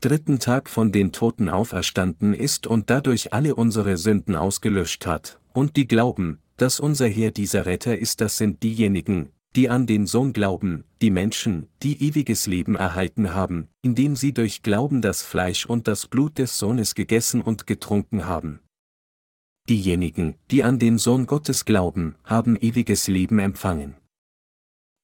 dritten 0.00 0.38
Tag 0.38 0.68
von 0.68 0.92
den 0.92 1.12
Toten 1.12 1.48
auferstanden 1.48 2.34
ist 2.34 2.66
und 2.66 2.90
dadurch 2.90 3.32
alle 3.32 3.54
unsere 3.54 3.96
Sünden 3.96 4.36
ausgelöscht 4.36 5.06
hat, 5.06 5.40
und 5.52 5.76
die 5.76 5.86
glauben, 5.86 6.38
dass 6.56 6.80
unser 6.80 7.08
Herr 7.08 7.30
dieser 7.30 7.66
Retter 7.66 7.98
ist, 7.98 8.20
das 8.20 8.36
sind 8.36 8.62
diejenigen, 8.62 9.30
die 9.56 9.70
an 9.70 9.86
den 9.86 10.06
Sohn 10.06 10.34
glauben, 10.34 10.84
die 11.00 11.10
Menschen, 11.10 11.68
die 11.82 12.02
ewiges 12.06 12.46
Leben 12.46 12.76
erhalten 12.76 13.34
haben, 13.34 13.68
indem 13.80 14.14
sie 14.14 14.34
durch 14.34 14.62
Glauben 14.62 15.00
das 15.00 15.22
Fleisch 15.22 15.64
und 15.64 15.88
das 15.88 16.06
Blut 16.06 16.38
des 16.38 16.58
Sohnes 16.58 16.94
gegessen 16.94 17.40
und 17.40 17.66
getrunken 17.66 18.26
haben. 18.26 18.60
Diejenigen, 19.68 20.36
die 20.50 20.62
an 20.62 20.78
den 20.78 20.98
Sohn 20.98 21.26
Gottes 21.26 21.64
glauben, 21.64 22.16
haben 22.22 22.56
ewiges 22.56 23.08
Leben 23.08 23.38
empfangen. 23.38 23.96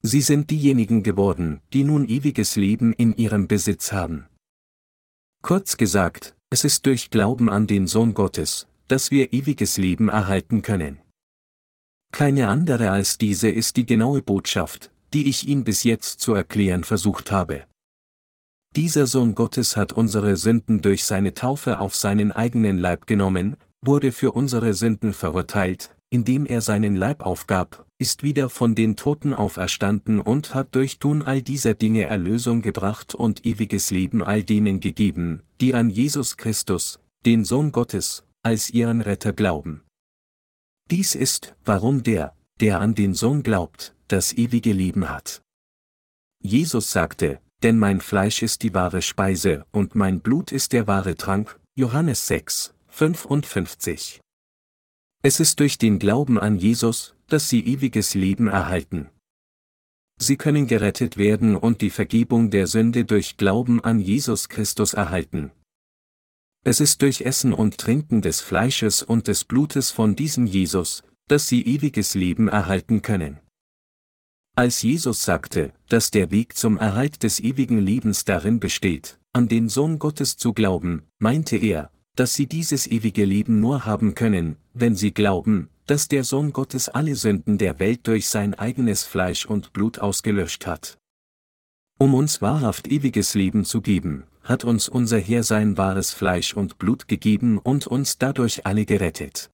Sie 0.03 0.21
sind 0.21 0.51
diejenigen 0.51 1.03
geworden, 1.03 1.61
die 1.73 1.85
nun 1.85 2.07
ewiges 2.07 2.57
Leben 2.57 2.93
in 2.93 3.17
ihrem 3.17 3.49
Besitz 3.49 3.93
haben. 3.93 4.27
Kurz 5.43 5.77
gesagt, 5.77 6.37
es 6.51 6.63
ist 6.63 6.87
durch 6.87 7.11
Glauben 7.11 7.51
an 7.51 7.67
den 7.67 7.89
Sohn 7.89 8.15
Gottes, 8.15 8.69
dass 8.87 9.11
wir 9.11 9.33
ewiges 9.33 9.77
Leben 9.77 10.09
erhalten 10.09 10.63
können. 10.63 11.01
Keine 12.13 12.47
andere 12.47 12.93
als 12.93 13.19
diese 13.19 13.49
ist 13.49 13.77
die 13.77 13.85
genaue 13.85 14.23
Botschaft, 14.23 14.93
die 15.13 15.29
ich 15.29 15.49
Ihnen 15.49 15.65
bis 15.65 15.83
jetzt 15.83 16.21
zu 16.21 16.35
erklären 16.35 16.85
versucht 16.85 17.33
habe. 17.33 17.65
Dieser 18.77 19.09
Sohn 19.09 19.35
Gottes 19.35 19.77
hat 19.77 19.93
unsere 19.93 20.37
Sünden 20.37 20.81
durch 20.81 21.05
seine 21.05 21.35
Taufe 21.35 21.81
auf 21.81 21.97
seinen 21.97 22.31
eigenen 22.31 22.79
Leib 22.79 23.09
genommen, 23.09 23.57
wurde 23.85 24.13
für 24.13 24.31
unsere 24.31 24.75
Sünden 24.75 25.13
verurteilt, 25.13 25.95
indem 26.13 26.45
er 26.45 26.61
seinen 26.61 26.95
Leib 26.95 27.23
aufgab, 27.23 27.87
ist 27.99 28.23
wieder 28.23 28.51
von 28.51 28.75
den 28.75 28.97
Toten 28.97 29.33
auferstanden 29.33 30.21
und 30.21 30.55
hat 30.55 30.75
durch 30.75 30.99
Tun 30.99 31.23
all 31.23 31.41
dieser 31.41 31.73
Dinge 31.73 32.03
Erlösung 32.03 32.61
gebracht 32.61 33.15
und 33.15 33.47
ewiges 33.47 33.91
Leben 33.91 34.23
all 34.23 34.43
denen 34.43 34.81
gegeben, 34.81 35.43
die 35.63 35.73
an 35.73 35.89
Jesus 35.89 36.37
Christus, 36.37 37.01
den 37.25 37.47
Sohn 37.47 37.73
Gottes, 37.73 38.25
als 38.43 38.69
ihren 38.69 39.01
Retter 39.01 39.33
glauben. 39.33 39.85
Dies 40.91 41.15
ist, 41.15 41.55
warum 41.65 42.03
der, 42.03 42.37
der 42.61 42.81
an 42.81 42.95
den 42.95 43.15
Sohn 43.15 43.43
glaubt, 43.43 43.95
das 44.09 44.35
ewige 44.35 44.75
Leben 44.75 45.09
hat. 45.09 45.41
Jesus 46.43 46.93
sagte, 46.93 47.41
denn 47.63 47.79
mein 47.79 48.03
Fleisch 48.03 48.43
ist 48.43 48.63
die 48.63 48.75
wahre 48.75 49.01
Speise 49.01 49.65
und 49.71 49.95
mein 49.95 50.21
Blut 50.21 50.53
ist 50.53 50.75
der 50.75 50.87
wahre 50.87 51.17
Trank, 51.17 51.59
Johannes 51.75 52.27
6, 52.27 52.75
55. 52.89 54.21
Es 55.25 55.39
ist 55.39 55.61
durch 55.61 55.79
den 55.79 56.01
Glauben 56.01 56.37
an 56.37 56.59
Jesus, 56.59 57.15
dass 57.29 57.49
sie 57.49 57.65
ewiges 57.65 58.15
Leben 58.15 58.49
erhalten. 58.49 59.09
Sie 60.19 60.37
können 60.37 60.67
gerettet 60.67 61.17
werden 61.17 61.57
und 61.57 61.81
die 61.81 61.91
Vergebung 61.91 62.51
der 62.51 62.67
Sünde 62.67 63.05
durch 63.05 63.37
Glauben 63.37 63.83
an 63.83 64.01
Jesus 64.01 64.49
Christus 64.49 64.95
erhalten. 64.95 65.53
Es 66.65 66.81
ist 66.81 67.03
durch 67.03 67.21
Essen 67.21 67.53
und 67.53 67.79
Trinken 67.79 68.21
des 68.21 68.41
Fleisches 68.41 69.03
und 69.03 69.29
des 69.29 69.45
Blutes 69.45 69.93
von 69.93 70.17
diesem 70.17 70.47
Jesus, 70.47 71.05
dass 71.29 71.47
sie 71.47 71.63
ewiges 71.63 72.15
Leben 72.15 72.49
erhalten 72.49 73.03
können. 73.03 73.39
Als 74.57 74.83
Jesus 74.83 75.25
sagte, 75.25 75.73
dass 75.89 76.11
der 76.11 76.33
Weg 76.33 76.57
zum 76.57 76.79
Erhalt 76.79 77.23
des 77.23 77.39
ewigen 77.39 77.79
Lebens 77.79 78.25
darin 78.25 78.59
besteht, 78.59 79.19
an 79.33 79.49
den 79.49 79.69
Sohn 79.69 79.99
Gottes 79.99 80.37
zu 80.37 80.53
glauben, 80.53 81.05
meinte 81.19 81.57
er, 81.57 81.93
dass 82.17 82.35
sie 82.35 82.47
dieses 82.47 82.87
ewige 82.87 83.25
Leben 83.25 83.61
nur 83.61 83.85
haben 83.85 84.15
können, 84.15 84.57
wenn 84.75 84.95
sie 84.95 85.13
glauben, 85.13 85.69
dass 85.87 86.09
der 86.09 86.25
Sohn 86.25 86.53
Gottes 86.53 86.89
alle 86.89 87.17
Sünden 87.17 87.59
der 87.59 87.79
Welt 87.79 88.07
durch 88.07 88.29
sein 88.29 88.55
eigenes 88.55 89.05
Fleisch 89.05 89.47
und 89.47 89.73
Blut 89.73 89.99
ausgelöscht 89.99 90.67
hat. 90.67 90.99
Um 91.99 92.15
uns 92.15 92.43
wahrhaft 92.43 92.89
ewiges 92.89 93.35
Leben 93.35 93.65
zu 93.65 93.81
geben, 93.81 94.25
hat 94.43 94.65
uns 94.65 94.89
unser 94.89 95.19
Herr 95.19 95.43
sein 95.43 95.77
wahres 95.77 96.13
Fleisch 96.13 96.55
und 96.55 96.79
Blut 96.79 97.09
gegeben 97.09 97.59
und 97.59 97.87
uns 97.87 98.19
dadurch 98.19 98.67
alle 98.67 98.85
gerettet. 98.85 99.51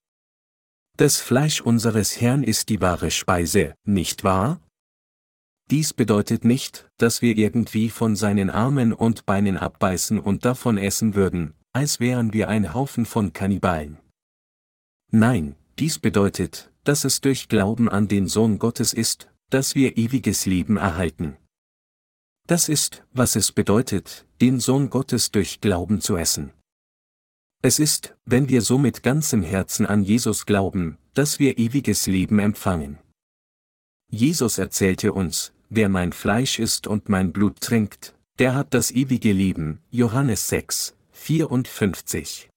Das 0.97 1.21
Fleisch 1.21 1.61
unseres 1.61 2.21
Herrn 2.21 2.43
ist 2.43 2.71
die 2.71 2.81
wahre 2.81 3.11
Speise, 3.11 3.75
nicht 3.85 4.25
wahr? 4.25 4.61
Dies 5.71 5.93
bedeutet 5.93 6.45
nicht, 6.45 6.89
dass 6.97 7.21
wir 7.21 7.37
irgendwie 7.37 7.91
von 7.91 8.17
seinen 8.17 8.49
Armen 8.49 8.95
und 8.95 9.27
Beinen 9.27 9.59
abbeißen 9.59 10.19
und 10.19 10.47
davon 10.47 10.79
essen 10.79 11.15
würden, 11.15 11.53
als 11.79 12.01
wären 12.01 12.33
wir 12.33 12.49
ein 12.49 12.75
Haufen 12.75 13.07
von 13.07 13.33
Kannibalen. 13.33 13.99
Nein, 15.13 15.55
dies 15.79 16.01
bedeutet, 16.01 16.73
dass 16.83 17.05
es 17.05 17.21
durch 17.21 17.47
Glauben 17.47 17.89
an 17.89 18.09
den 18.09 18.27
Sohn 18.27 18.59
Gottes 18.59 18.93
ist, 18.93 19.29
dass 19.49 19.77
wir 19.77 19.97
ewiges 19.97 20.45
Leben 20.45 20.77
erhalten. 20.77 21.37
Das 22.49 22.69
ist, 22.69 23.05
was 23.13 23.37
es 23.37 23.53
bedeutet, 23.53 24.27
den 24.41 24.59
Sohn 24.59 24.91
Gottes 24.91 25.31
durch 25.31 25.61
Glauben 25.61 26.01
zu 26.01 26.17
essen. 26.17 26.51
Es 27.63 27.79
ist, 27.79 28.17
wenn 28.25 28.49
wir 28.49 28.63
so 28.63 28.77
mit 28.77 29.05
ganzem 29.05 29.45
Herzen 29.45 29.87
an 29.87 30.03
Jesus 30.03 30.47
glauben, 30.47 30.99
dass 31.15 31.39
wir 31.39 31.59
ewiges 31.59 32.09
Leben 32.09 32.41
empfangen. 32.41 32.99
Jesus 34.11 34.59
erzählte 34.59 35.13
uns, 35.13 35.53
wer 35.69 35.89
mein 35.89 36.13
Fleisch 36.13 36.59
isst 36.59 36.89
und 36.89 37.09
mein 37.09 37.33
Blut 37.33 37.61
trinkt, 37.61 38.17
der 38.41 38.57
hat 38.57 38.75
das 38.75 38.91
ewige 38.91 39.33
Leben, 39.33 39.81
Johannes 39.93 40.49
6, 40.49 40.98
54. 41.29 42.49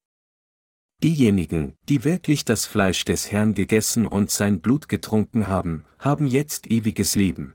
Diejenigen, 1.04 1.74
die 1.90 2.06
wirklich 2.06 2.46
das 2.46 2.66
Fleisch 2.66 3.04
des 3.04 3.30
Herrn 3.30 3.54
gegessen 3.54 4.08
und 4.08 4.32
sein 4.32 4.62
Blut 4.62 4.88
getrunken 4.88 5.50
haben, 5.50 5.84
haben 6.00 6.26
jetzt 6.26 6.72
ewiges 6.72 7.16
Leben. 7.18 7.54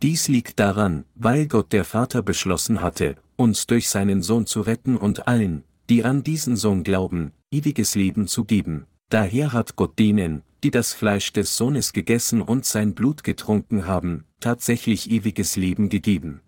Dies 0.00 0.28
liegt 0.28 0.60
daran, 0.60 1.04
weil 1.14 1.46
Gott 1.46 1.74
der 1.74 1.84
Vater 1.84 2.22
beschlossen 2.22 2.80
hatte, 2.80 3.16
uns 3.36 3.66
durch 3.66 3.90
seinen 3.90 4.22
Sohn 4.22 4.46
zu 4.46 4.62
retten 4.62 4.96
und 4.96 5.28
allen, 5.28 5.64
die 5.90 6.02
an 6.04 6.22
diesen 6.22 6.56
Sohn 6.56 6.84
glauben, 6.84 7.32
ewiges 7.50 7.94
Leben 7.94 8.28
zu 8.28 8.46
geben. 8.46 8.86
Daher 9.10 9.52
hat 9.52 9.76
Gott 9.76 9.98
denen, 9.98 10.42
die 10.64 10.70
das 10.70 10.94
Fleisch 10.94 11.34
des 11.34 11.54
Sohnes 11.54 11.92
gegessen 11.92 12.40
und 12.40 12.64
sein 12.64 12.94
Blut 12.94 13.24
getrunken 13.24 13.86
haben, 13.86 14.24
tatsächlich 14.40 15.10
ewiges 15.10 15.56
Leben 15.56 15.90
gegeben. 15.90 16.40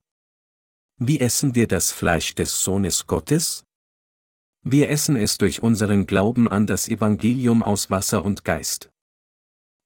Wie 1.03 1.18
essen 1.18 1.55
wir 1.55 1.66
das 1.66 1.92
Fleisch 1.92 2.34
des 2.34 2.62
Sohnes 2.62 3.07
Gottes? 3.07 3.64
Wir 4.62 4.90
essen 4.90 5.16
es 5.16 5.38
durch 5.38 5.62
unseren 5.62 6.05
Glauben 6.05 6.46
an 6.46 6.66
das 6.66 6.88
Evangelium 6.90 7.62
aus 7.62 7.90
Wasser 7.90 8.22
und 8.22 8.44
Geist. 8.44 8.90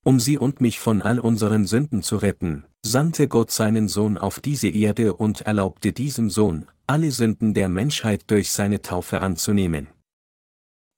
Um 0.05 0.19
sie 0.19 0.39
und 0.39 0.61
mich 0.61 0.81
von 0.81 1.03
all 1.03 1.21
unseren 1.21 1.67
Sünden 1.67 2.03
zu 2.03 2.17
retten, 2.17 2.65
sandte 2.85 3.29
Gott 3.29 3.53
seinen 3.53 3.87
Sohn 3.87 4.19
auf 4.19 4.41
diese 4.41 4.67
Erde 4.67 5.15
und 5.15 5.43
erlaubte 5.43 5.93
diesem 5.93 6.31
Sohn, 6.31 6.67
alle 6.89 7.12
Sünden 7.12 7.55
der 7.55 7.69
Menschheit 7.69 8.29
durch 8.29 8.51
seine 8.51 8.83
Taufe 8.83 9.21
anzunehmen. 9.21 9.87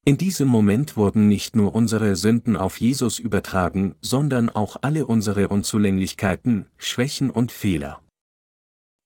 In 0.07 0.17
diesem 0.17 0.49
Moment 0.49 0.97
wurden 0.97 1.29
nicht 1.29 1.55
nur 1.57 1.75
unsere 1.75 2.17
Sünden 2.17 2.57
auf 2.57 2.81
Jesus 2.81 3.19
übertragen, 3.19 3.97
sondern 4.01 4.49
auch 4.49 4.79
alle 4.81 5.05
unsere 5.05 5.49
Unzulänglichkeiten, 5.49 6.71
Schwächen 6.79 7.29
und 7.29 7.53
Fehler. 7.53 8.01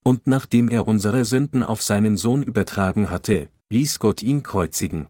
Und 0.05 0.26
nachdem 0.26 0.68
er 0.68 0.88
unsere 0.88 1.24
Sünden 1.24 1.62
auf 1.62 1.82
seinen 1.82 2.16
Sohn 2.16 2.42
übertragen 2.42 3.11
hatte, 3.11 3.48
ließ 3.70 3.98
Gott 3.98 4.22
ihn 4.22 4.42
kreuzigen. 4.42 5.07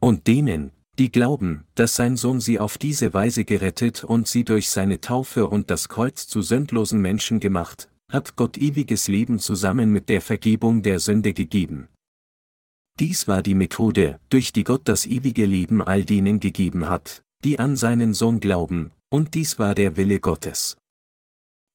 Und 0.00 0.26
denen, 0.26 0.72
die 0.98 1.12
glauben, 1.12 1.64
dass 1.74 1.94
sein 1.94 2.16
Sohn 2.16 2.40
sie 2.40 2.58
auf 2.58 2.78
diese 2.78 3.12
Weise 3.12 3.44
gerettet 3.44 4.02
und 4.02 4.28
sie 4.28 4.44
durch 4.44 4.70
seine 4.70 5.00
Taufe 5.00 5.46
und 5.46 5.70
das 5.70 5.88
Kreuz 5.88 6.26
zu 6.26 6.42
sündlosen 6.42 7.00
Menschen 7.00 7.38
gemacht, 7.38 7.90
hat 8.10 8.36
Gott 8.36 8.56
ewiges 8.56 9.08
Leben 9.08 9.38
zusammen 9.38 9.92
mit 9.92 10.08
der 10.08 10.20
Vergebung 10.20 10.82
der 10.82 11.00
Sünde 11.00 11.32
gegeben. 11.32 11.88
Dies 12.98 13.28
war 13.28 13.42
die 13.42 13.54
Methode, 13.54 14.18
durch 14.30 14.52
die 14.52 14.64
Gott 14.64 14.82
das 14.84 15.04
ewige 15.04 15.44
Leben 15.44 15.82
all 15.82 16.04
denen 16.04 16.40
gegeben 16.40 16.88
hat, 16.88 17.22
die 17.44 17.58
an 17.58 17.76
seinen 17.76 18.14
Sohn 18.14 18.40
glauben, 18.40 18.90
und 19.10 19.34
dies 19.34 19.58
war 19.58 19.74
der 19.74 19.96
Wille 19.96 20.18
Gottes. 20.18 20.78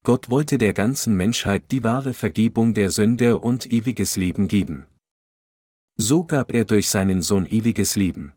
Gott 0.03 0.31
wollte 0.31 0.57
der 0.57 0.73
ganzen 0.73 1.15
Menschheit 1.15 1.71
die 1.71 1.83
wahre 1.83 2.13
Vergebung 2.13 2.73
der 2.73 2.89
Sünde 2.89 3.37
und 3.37 3.71
ewiges 3.71 4.17
Leben 4.17 4.47
geben. 4.47 4.87
So 5.95 6.23
gab 6.23 6.51
er 6.53 6.65
durch 6.65 6.89
seinen 6.89 7.21
Sohn 7.21 7.45
ewiges 7.45 7.95
Leben. 7.95 8.33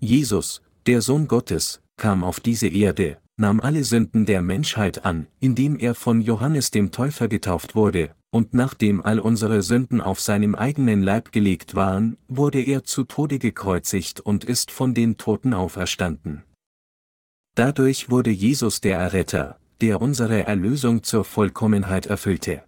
Jesus, 0.00 0.62
der 0.86 1.00
Sohn 1.00 1.28
Gottes, 1.28 1.80
kam 1.96 2.24
auf 2.24 2.40
diese 2.40 2.66
Erde, 2.66 3.18
nahm 3.36 3.60
alle 3.60 3.84
Sünden 3.84 4.26
der 4.26 4.42
Menschheit 4.42 5.04
an, 5.04 5.28
indem 5.38 5.78
er 5.78 5.94
von 5.94 6.20
Johannes 6.20 6.72
dem 6.72 6.90
Täufer 6.90 7.28
getauft 7.28 7.76
wurde, 7.76 8.14
und 8.30 8.52
nachdem 8.52 9.00
all 9.00 9.20
unsere 9.20 9.62
Sünden 9.62 10.00
auf 10.00 10.20
seinem 10.20 10.56
eigenen 10.56 11.02
Leib 11.02 11.30
gelegt 11.30 11.76
waren, 11.76 12.16
wurde 12.26 12.60
er 12.60 12.82
zu 12.82 13.04
Tode 13.04 13.38
gekreuzigt 13.38 14.20
und 14.20 14.44
ist 14.44 14.72
von 14.72 14.92
den 14.92 15.16
Toten 15.18 15.54
auferstanden. 15.54 16.42
Dadurch 17.54 18.10
wurde 18.10 18.30
Jesus 18.30 18.80
der 18.80 18.98
Erretter, 18.98 19.58
der 19.80 20.00
unsere 20.02 20.46
Erlösung 20.46 21.02
zur 21.02 21.24
Vollkommenheit 21.24 22.06
erfüllte. 22.06 22.64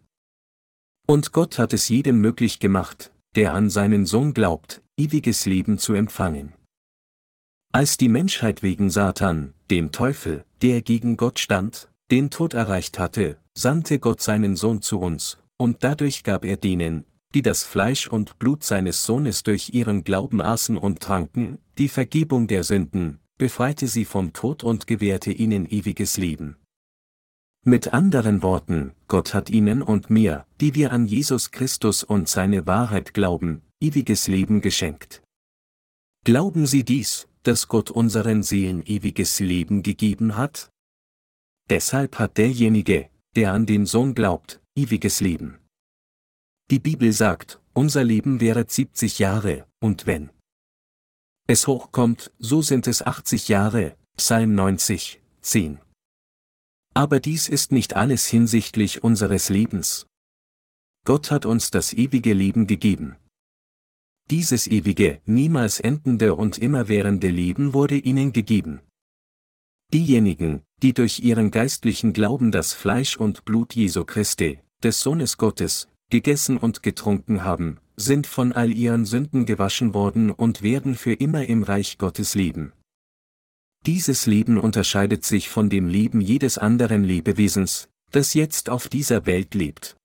Und 1.06 1.32
Gott 1.32 1.58
hat 1.58 1.72
es 1.72 1.88
jedem 1.88 2.20
möglich 2.20 2.60
gemacht, 2.60 3.12
der 3.34 3.54
an 3.54 3.70
seinen 3.70 4.06
Sohn 4.06 4.34
glaubt, 4.34 4.82
ewiges 4.96 5.46
Leben 5.46 5.78
zu 5.78 5.94
empfangen. 5.94 6.52
Als 7.72 7.96
die 7.96 8.08
Menschheit 8.08 8.62
wegen 8.62 8.90
Satan, 8.90 9.54
dem 9.70 9.92
Teufel, 9.92 10.44
der 10.62 10.82
gegen 10.82 11.16
Gott 11.16 11.38
stand, 11.38 11.88
den 12.10 12.30
Tod 12.30 12.54
erreicht 12.54 12.98
hatte, 12.98 13.38
sandte 13.56 13.98
Gott 13.98 14.20
seinen 14.20 14.56
Sohn 14.56 14.82
zu 14.82 15.00
uns, 15.00 15.38
und 15.56 15.84
dadurch 15.84 16.24
gab 16.24 16.44
er 16.44 16.56
denen, 16.56 17.04
die 17.34 17.42
das 17.42 17.62
Fleisch 17.62 18.08
und 18.08 18.38
Blut 18.38 18.64
seines 18.64 19.04
Sohnes 19.04 19.42
durch 19.44 19.72
ihren 19.72 20.02
Glauben 20.02 20.40
aßen 20.40 20.76
und 20.76 21.00
tranken, 21.00 21.58
die 21.78 21.88
Vergebung 21.88 22.48
der 22.48 22.64
Sünden, 22.64 23.20
befreite 23.38 23.86
sie 23.86 24.04
vom 24.04 24.32
Tod 24.32 24.64
und 24.64 24.86
gewährte 24.86 25.30
ihnen 25.30 25.66
ewiges 25.70 26.16
Leben. 26.16 26.56
Mit 27.62 27.92
anderen 27.92 28.42
Worten, 28.42 28.94
Gott 29.06 29.34
hat 29.34 29.50
ihnen 29.50 29.82
und 29.82 30.08
mir, 30.08 30.46
die 30.62 30.74
wir 30.74 30.92
an 30.92 31.04
Jesus 31.04 31.50
Christus 31.50 32.02
und 32.02 32.26
seine 32.26 32.66
Wahrheit 32.66 33.12
glauben, 33.12 33.60
ewiges 33.80 34.28
Leben 34.28 34.62
geschenkt. 34.62 35.22
Glauben 36.24 36.66
Sie 36.66 36.84
dies, 36.84 37.28
dass 37.42 37.68
Gott 37.68 37.90
unseren 37.90 38.42
Seelen 38.42 38.82
ewiges 38.86 39.40
Leben 39.40 39.82
gegeben 39.82 40.38
hat? 40.38 40.70
Deshalb 41.68 42.18
hat 42.18 42.38
derjenige, 42.38 43.10
der 43.36 43.52
an 43.52 43.66
den 43.66 43.84
Sohn 43.84 44.14
glaubt, 44.14 44.62
ewiges 44.74 45.20
Leben. 45.20 45.58
Die 46.70 46.78
Bibel 46.78 47.12
sagt, 47.12 47.60
unser 47.74 48.04
Leben 48.04 48.40
wäre 48.40 48.64
70 48.66 49.18
Jahre, 49.18 49.66
und 49.80 50.06
wenn 50.06 50.30
es 51.46 51.66
hochkommt, 51.66 52.32
so 52.38 52.62
sind 52.62 52.86
es 52.86 53.02
80 53.02 53.48
Jahre, 53.48 53.96
Psalm 54.16 54.54
90, 54.54 55.20
10. 55.42 55.78
Aber 57.00 57.18
dies 57.18 57.48
ist 57.48 57.72
nicht 57.72 57.96
alles 57.96 58.26
hinsichtlich 58.26 59.02
unseres 59.02 59.48
Lebens. 59.48 60.06
Gott 61.06 61.30
hat 61.30 61.46
uns 61.46 61.70
das 61.70 61.94
ewige 61.94 62.34
Leben 62.34 62.66
gegeben. 62.66 63.16
Dieses 64.30 64.66
ewige, 64.66 65.22
niemals 65.24 65.80
endende 65.80 66.34
und 66.34 66.58
immerwährende 66.58 67.28
Leben 67.28 67.72
wurde 67.72 67.96
ihnen 67.96 68.34
gegeben. 68.34 68.80
Diejenigen, 69.94 70.60
die 70.82 70.92
durch 70.92 71.20
ihren 71.20 71.50
geistlichen 71.50 72.12
Glauben 72.12 72.52
das 72.52 72.74
Fleisch 72.74 73.16
und 73.16 73.46
Blut 73.46 73.74
Jesu 73.74 74.04
Christi, 74.04 74.58
des 74.82 75.00
Sohnes 75.00 75.38
Gottes, 75.38 75.88
gegessen 76.10 76.58
und 76.58 76.82
getrunken 76.82 77.44
haben, 77.44 77.78
sind 77.96 78.26
von 78.26 78.52
all 78.52 78.70
ihren 78.70 79.06
Sünden 79.06 79.46
gewaschen 79.46 79.94
worden 79.94 80.30
und 80.30 80.60
werden 80.60 80.94
für 80.96 81.14
immer 81.14 81.46
im 81.46 81.62
Reich 81.62 81.96
Gottes 81.96 82.34
leben. 82.34 82.74
Dieses 83.86 84.26
Leben 84.26 84.58
unterscheidet 84.58 85.24
sich 85.24 85.48
von 85.48 85.70
dem 85.70 85.88
Leben 85.88 86.20
jedes 86.20 86.58
anderen 86.58 87.02
Lebewesens, 87.02 87.88
das 88.10 88.34
jetzt 88.34 88.68
auf 88.68 88.88
dieser 88.88 89.24
Welt 89.24 89.54
lebt. 89.54 89.96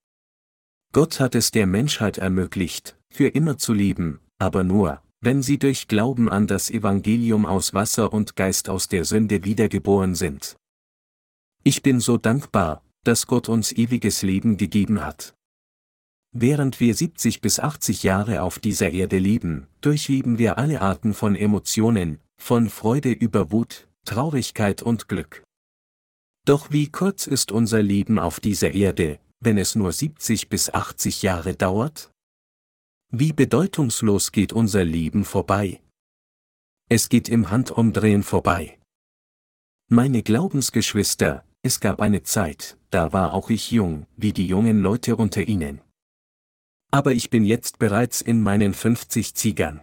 Gott 0.94 1.20
hat 1.20 1.36
es 1.36 1.52
der 1.52 1.68
Menschheit 1.68 2.18
ermöglicht, 2.18 2.98
für 3.12 3.28
immer 3.28 3.58
zu 3.58 3.74
leben, 3.74 4.22
aber 4.40 4.64
nur, 4.64 5.02
wenn 5.20 5.42
sie 5.42 5.58
durch 5.60 5.90
Glauben 5.90 6.30
an 6.30 6.48
das 6.48 6.70
Evangelium 6.70 7.46
aus 7.46 7.74
Wasser 7.74 8.14
und 8.14 8.38
Geist 8.38 8.70
aus 8.70 8.88
der 8.88 9.04
Sünde 9.04 9.44
wiedergeboren 9.44 10.16
sind. 10.16 10.56
Ich 11.64 11.82
bin 11.82 12.00
so 12.00 12.18
dankbar, 12.18 12.82
dass 13.04 13.28
Gott 13.28 13.50
uns 13.50 13.74
ewiges 13.74 14.22
Leben 14.22 14.56
gegeben 14.56 15.04
hat. 15.04 15.36
Während 16.32 16.80
wir 16.80 16.94
70 16.94 17.42
bis 17.42 17.60
80 17.60 18.04
Jahre 18.04 18.42
auf 18.42 18.60
dieser 18.60 18.92
Erde 18.92 19.18
leben, 19.18 19.68
durchleben 19.82 20.38
wir 20.38 20.58
alle 20.58 20.82
Arten 20.82 21.14
von 21.14 21.36
Emotionen, 21.36 22.20
von 22.42 22.70
Freude 22.70 23.12
über 23.12 23.52
Wut, 23.52 23.88
Traurigkeit 24.06 24.82
und 24.82 25.08
Glück. 25.08 25.44
Doch 26.46 26.72
wie 26.72 26.92
kurz 26.92 27.26
ist 27.26 27.52
unser 27.52 27.82
Leben 27.82 28.20
auf 28.20 28.40
dieser 28.40 28.72
Erde, 28.72 29.20
wenn 29.40 29.58
es 29.58 29.76
nur 29.76 29.92
70 29.92 30.48
bis 30.50 30.70
80 30.70 31.24
Jahre 31.24 31.56
dauert? 31.56 32.12
Wie 33.12 33.34
bedeutungslos 33.34 34.32
geht 34.32 34.54
unser 34.54 34.84
Leben 34.84 35.26
vorbei? 35.26 35.82
Es 36.88 37.10
geht 37.10 37.30
im 37.30 37.50
Handumdrehen 37.50 38.22
vorbei. 38.22 38.80
Meine 39.90 40.22
Glaubensgeschwister, 40.22 41.44
es 41.64 41.80
gab 41.80 42.00
eine 42.00 42.22
Zeit, 42.22 42.78
da 42.92 43.12
war 43.12 43.34
auch 43.34 43.50
ich 43.50 43.72
jung, 43.72 44.06
wie 44.18 44.34
die 44.34 44.46
jungen 44.46 44.82
Leute 44.82 45.16
unter 45.16 45.48
ihnen. 45.48 45.82
Aber 46.92 47.12
ich 47.14 47.30
bin 47.30 47.44
jetzt 47.44 47.80
bereits 47.80 48.22
in 48.22 48.42
meinen 48.42 48.74
50 48.74 49.34
Ziegern. 49.34 49.82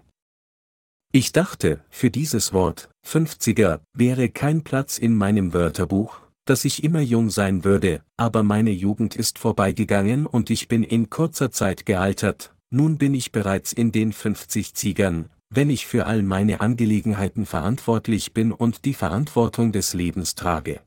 Ich 1.14 1.32
dachte, 1.32 1.84
für 1.90 2.10
dieses 2.10 2.55
Wort, 2.55 2.89
50er, 3.06 3.80
wäre 3.93 4.30
kein 4.30 4.64
Platz 4.64 4.97
in 4.97 5.14
meinem 5.14 5.52
Wörterbuch, 5.52 6.18
dass 6.47 6.64
ich 6.64 6.82
immer 6.82 7.02
jung 7.02 7.28
sein 7.28 7.64
würde, 7.64 8.02
aber 8.16 8.43
meine 8.43 8.70
Jugend 8.70 9.14
ist 9.14 9.39
vorbeigegangen 9.39 10.24
und 10.24 10.48
ich 10.48 10.68
bin 10.68 10.82
in 10.82 11.10
kurzer 11.10 11.51
Zeit 11.51 11.84
gealtert, 11.84 12.55
nun 12.70 12.97
bin 12.97 13.12
ich 13.12 13.30
bereits 13.30 13.74
in 13.74 13.93
den 13.93 14.14
50 14.14 14.72
Ziegern, 14.72 15.28
wenn 15.51 15.68
ich 15.68 15.86
für 15.86 16.06
all 16.06 16.22
meine 16.22 16.62
Angelegenheiten 16.62 17.44
verantwortlich 17.44 18.32
bin 18.32 18.51
und 18.51 18.86
die 18.86 18.94
Verantwortung 18.94 19.70
des 19.70 19.93
Lebens 19.93 20.34
trage. 20.34 20.80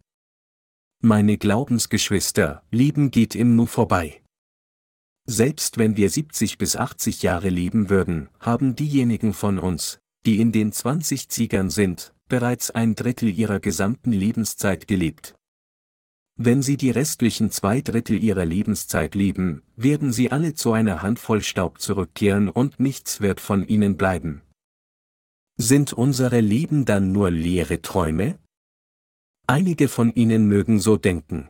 Meine 1.03 1.37
Glaubensgeschwister, 1.37 2.63
Leben 2.71 3.11
geht 3.11 3.35
im 3.35 3.55
Nu 3.55 3.67
vorbei. 3.67 4.23
Selbst 5.27 5.77
wenn 5.77 5.97
wir 5.97 6.09
70 6.09 6.57
bis 6.57 6.75
80 6.75 7.21
Jahre 7.21 7.49
leben 7.49 7.91
würden, 7.91 8.29
haben 8.39 8.75
diejenigen 8.75 9.33
von 9.33 9.59
uns, 9.59 9.99
die 10.25 10.39
in 10.39 10.51
den 10.51 10.71
20 10.71 11.29
Ziegern 11.29 11.69
sind, 11.69 12.13
bereits 12.27 12.71
ein 12.71 12.95
Drittel 12.95 13.29
ihrer 13.29 13.59
gesamten 13.59 14.11
Lebenszeit 14.11 14.87
gelebt. 14.87 15.35
Wenn 16.37 16.61
sie 16.61 16.75
die 16.75 16.91
restlichen 16.91 17.49
zwei 17.49 17.79
Drittel 17.79 18.21
ihrer 18.21 18.43
Lebenszeit 18.43 19.15
leben, 19.15 19.61
werden 19.77 20.11
sie 20.11 20.31
alle 20.31 20.53
zu 20.53 20.73
einer 20.73 21.01
Handvoll 21.01 21.41
Staub 21.41 21.79
zurückkehren 21.79 22.49
und 22.49 22.79
nichts 22.79 23.21
wird 23.21 23.39
von 23.39 23.65
ihnen 23.65 23.95
bleiben. 23.95 24.41
Sind 25.57 25.93
unsere 25.93 26.41
Leben 26.41 26.83
dann 26.83 27.13
nur 27.13 27.31
leere 27.31 27.81
Träume? 27.81 28.37
Einige 29.47 29.87
von 29.87 30.13
ihnen 30.13 30.47
mögen 30.47 30.79
so 30.79 30.97
denken. 30.97 31.49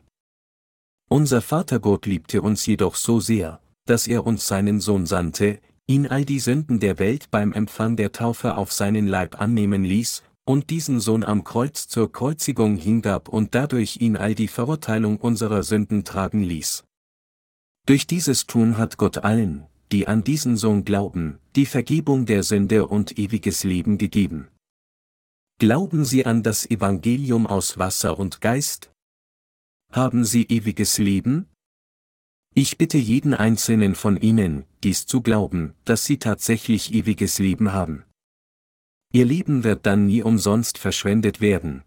Unser 1.10 1.42
Vatergott 1.42 2.06
liebte 2.06 2.44
uns 2.44 2.66
jedoch 2.66 2.96
so 2.96 3.20
sehr, 3.20 3.62
dass 3.86 4.06
er 4.06 4.26
uns 4.28 4.46
seinen 4.46 4.82
Sohn 4.82 5.08
sandte, 5.08 5.60
ihn 5.88 6.08
all 6.08 6.26
die 6.26 6.40
Sünden 6.40 6.80
der 6.80 7.00
Welt 7.00 7.30
beim 7.32 7.54
Empfang 7.54 7.96
der 7.96 8.12
Taufe 8.12 8.58
auf 8.58 8.72
seinen 8.72 9.08
Leib 9.08 9.40
annehmen 9.40 9.84
ließ, 9.84 10.24
und 10.46 10.70
diesen 10.70 11.00
Sohn 11.00 11.24
am 11.24 11.44
Kreuz 11.44 11.88
zur 11.88 12.12
Kreuzigung 12.12 12.78
hingab 12.78 13.30
und 13.30 13.56
dadurch 13.56 13.98
ihn 13.98 14.16
all 14.16 14.36
die 14.36 14.48
Verurteilung 14.48 15.18
unserer 15.18 15.64
Sünden 15.64 16.04
tragen 16.04 16.44
ließ. 16.44 16.84
Durch 17.88 18.08
dieses 18.08 18.46
Tun 18.46 18.78
hat 18.78 18.98
Gott 18.98 19.20
allen, 19.20 19.66
die 19.92 20.08
an 20.08 20.24
diesen 20.24 20.58
Sohn 20.58 20.86
glauben, 20.86 21.40
die 21.56 21.66
Vergebung 21.66 22.26
der 22.26 22.44
Sünde 22.44 22.88
und 22.88 23.18
ewiges 23.18 23.64
Leben 23.64 23.98
gegeben. 23.98 24.48
Glauben 25.60 26.04
Sie 26.04 26.26
an 26.26 26.44
das 26.44 26.70
Evangelium 26.70 27.48
aus 27.48 27.78
Wasser 27.78 28.20
und 28.20 28.42
Geist? 28.42 28.92
Haben 29.92 30.26
Sie 30.26 30.44
ewiges 30.44 30.98
Leben? 30.98 31.48
Ich 32.58 32.78
bitte 32.78 32.98
jeden 32.98 33.34
einzelnen 33.34 33.96
von 33.96 34.16
Ihnen, 34.16 34.64
dies 34.82 35.06
zu 35.06 35.22
glauben, 35.22 35.74
dass 35.84 36.06
Sie 36.06 36.20
tatsächlich 36.20 36.94
ewiges 36.94 37.38
Leben 37.38 37.74
haben. 37.74 38.06
Ihr 39.12 39.26
Leben 39.26 39.66
wird 39.66 39.86
dann 39.86 40.06
nie 40.06 40.24
umsonst 40.24 40.78
verschwendet 40.78 41.42
werden. 41.42 41.84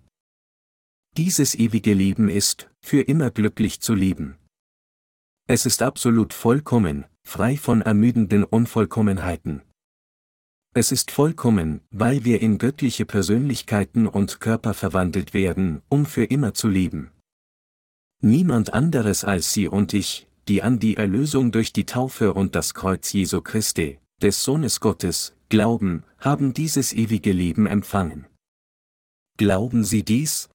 Dieses 1.17 1.55
ewige 1.55 1.95
Leben 1.95 2.29
ist, 2.29 2.71
für 2.85 3.01
immer 3.01 3.31
glücklich 3.31 3.81
zu 3.81 3.95
leben. 3.95 4.37
Es 5.47 5.65
ist 5.65 5.81
absolut 5.81 6.35
vollkommen, 6.35 7.07
frei 7.27 7.57
von 7.57 7.81
ermüdenden 7.81 8.45
Unvollkommenheiten. 8.45 9.63
Es 10.75 10.93
ist 10.93 11.11
vollkommen, 11.11 11.81
weil 11.91 12.27
wir 12.27 12.43
in 12.43 12.59
göttliche 12.59 13.07
Persönlichkeiten 13.07 14.07
und 14.07 14.41
Körper 14.41 14.75
verwandelt 14.75 15.33
werden, 15.33 15.81
um 15.89 16.05
für 16.05 16.25
immer 16.25 16.53
zu 16.53 16.69
leben. 16.69 17.11
Niemand 18.21 18.75
anderes 18.75 19.25
als 19.25 19.55
Sie 19.55 19.67
und 19.67 19.95
ich, 19.95 20.28
die 20.49 20.63
an 20.63 20.79
die 20.79 20.97
Erlösung 20.97 21.53
durch 21.53 21.73
die 21.73 21.85
Taufe 21.85 22.33
und 22.33 22.55
das 22.55 22.75
Kreuz 22.75 23.13
Jesu 23.13 23.43
Christi, 23.43 23.99
des 24.23 24.43
Sohnes 24.43 24.81
Gottes, 24.81 25.35
glauben, 25.49 26.05
haben 26.19 26.55
dieses 26.55 26.93
ewige 26.93 27.33
Leben 27.33 27.67
empfangen. 27.67 28.27
Glauben 29.37 29.85
Sie 29.85 30.03
dies? 30.03 30.49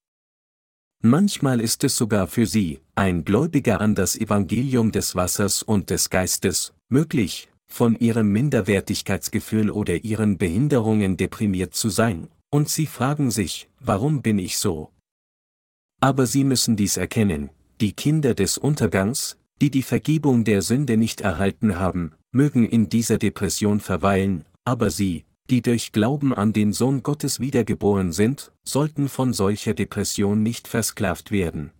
Manchmal 1.01 1.61
ist 1.61 1.83
es 1.83 1.95
sogar 1.95 2.27
für 2.27 2.45
Sie, 2.45 2.79
ein 2.95 3.23
Gläubiger 3.23 3.81
an 3.81 3.93
das 3.93 4.15
Evangelium 4.15 4.91
des 4.91 5.15
Wassers 5.15 5.61
und 5.61 5.89
des 5.89 6.09
Geistes, 6.09 6.73
möglich, 6.89 7.49
von 7.67 7.95
Ihrem 7.95 8.31
Minderwertigkeitsgefühl 8.31 9.69
oder 9.69 10.03
Ihren 10.03 10.37
Behinderungen 10.37 11.17
deprimiert 11.17 11.73
zu 11.73 11.89
sein, 11.89 12.29
und 12.49 12.69
Sie 12.69 12.87
fragen 12.87 13.31
sich, 13.31 13.69
warum 13.79 14.21
bin 14.21 14.39
ich 14.39 14.57
so? 14.57 14.91
Aber 15.99 16.25
Sie 16.25 16.43
müssen 16.43 16.75
dies 16.75 16.97
erkennen, 16.97 17.49
die 17.81 17.93
Kinder 17.93 18.33
des 18.33 18.57
Untergangs, 18.57 19.37
die 19.63 19.71
die 19.71 19.81
Vergebung 19.81 20.43
der 20.43 20.61
Sünde 20.61 20.97
nicht 20.97 21.21
erhalten 21.21 21.79
haben, 21.79 22.11
mögen 22.33 22.67
in 22.67 22.89
dieser 22.89 23.17
Depression 23.17 23.79
verweilen, 23.79 24.43
aber 24.65 24.89
sie, 24.89 25.23
die 25.49 25.61
durch 25.61 25.93
Glauben 25.93 26.33
an 26.33 26.51
den 26.51 26.73
Sohn 26.73 27.01
Gottes 27.01 27.39
wiedergeboren 27.39 28.11
sind, 28.11 28.51
sollten 28.65 29.07
von 29.07 29.31
solcher 29.31 29.73
Depression 29.73 30.43
nicht 30.43 30.67
versklavt 30.67 31.31
werden. 31.31 31.71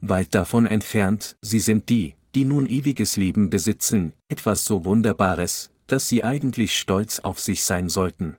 Weit 0.00 0.34
davon 0.34 0.64
entfernt, 0.64 1.36
sie 1.42 1.60
sind 1.60 1.90
die, 1.90 2.14
die 2.34 2.46
nun 2.46 2.66
ewiges 2.66 3.18
Leben 3.18 3.50
besitzen, 3.50 4.14
etwas 4.28 4.64
so 4.64 4.86
Wunderbares, 4.86 5.70
dass 5.86 6.08
sie 6.08 6.24
eigentlich 6.24 6.78
stolz 6.78 7.18
auf 7.18 7.40
sich 7.40 7.62
sein 7.62 7.90
sollten. 7.90 8.38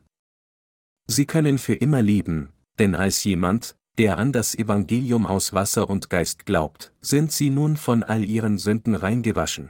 Sie 1.06 1.28
können 1.28 1.60
für 1.60 1.76
immer 1.76 2.02
leben, 2.02 2.50
denn 2.80 2.96
als 2.96 3.24
jemand, 3.24 3.76
der 4.02 4.18
an 4.18 4.32
das 4.32 4.56
Evangelium 4.56 5.28
aus 5.28 5.54
Wasser 5.54 5.88
und 5.88 6.10
Geist 6.10 6.48
glaubt, 6.48 6.92
sind 7.02 7.32
sie 7.32 7.52
nun 7.52 7.78
von 7.78 8.02
all 8.02 8.24
ihren 8.24 8.58
Sünden 8.58 8.96
reingewaschen. 8.96 9.70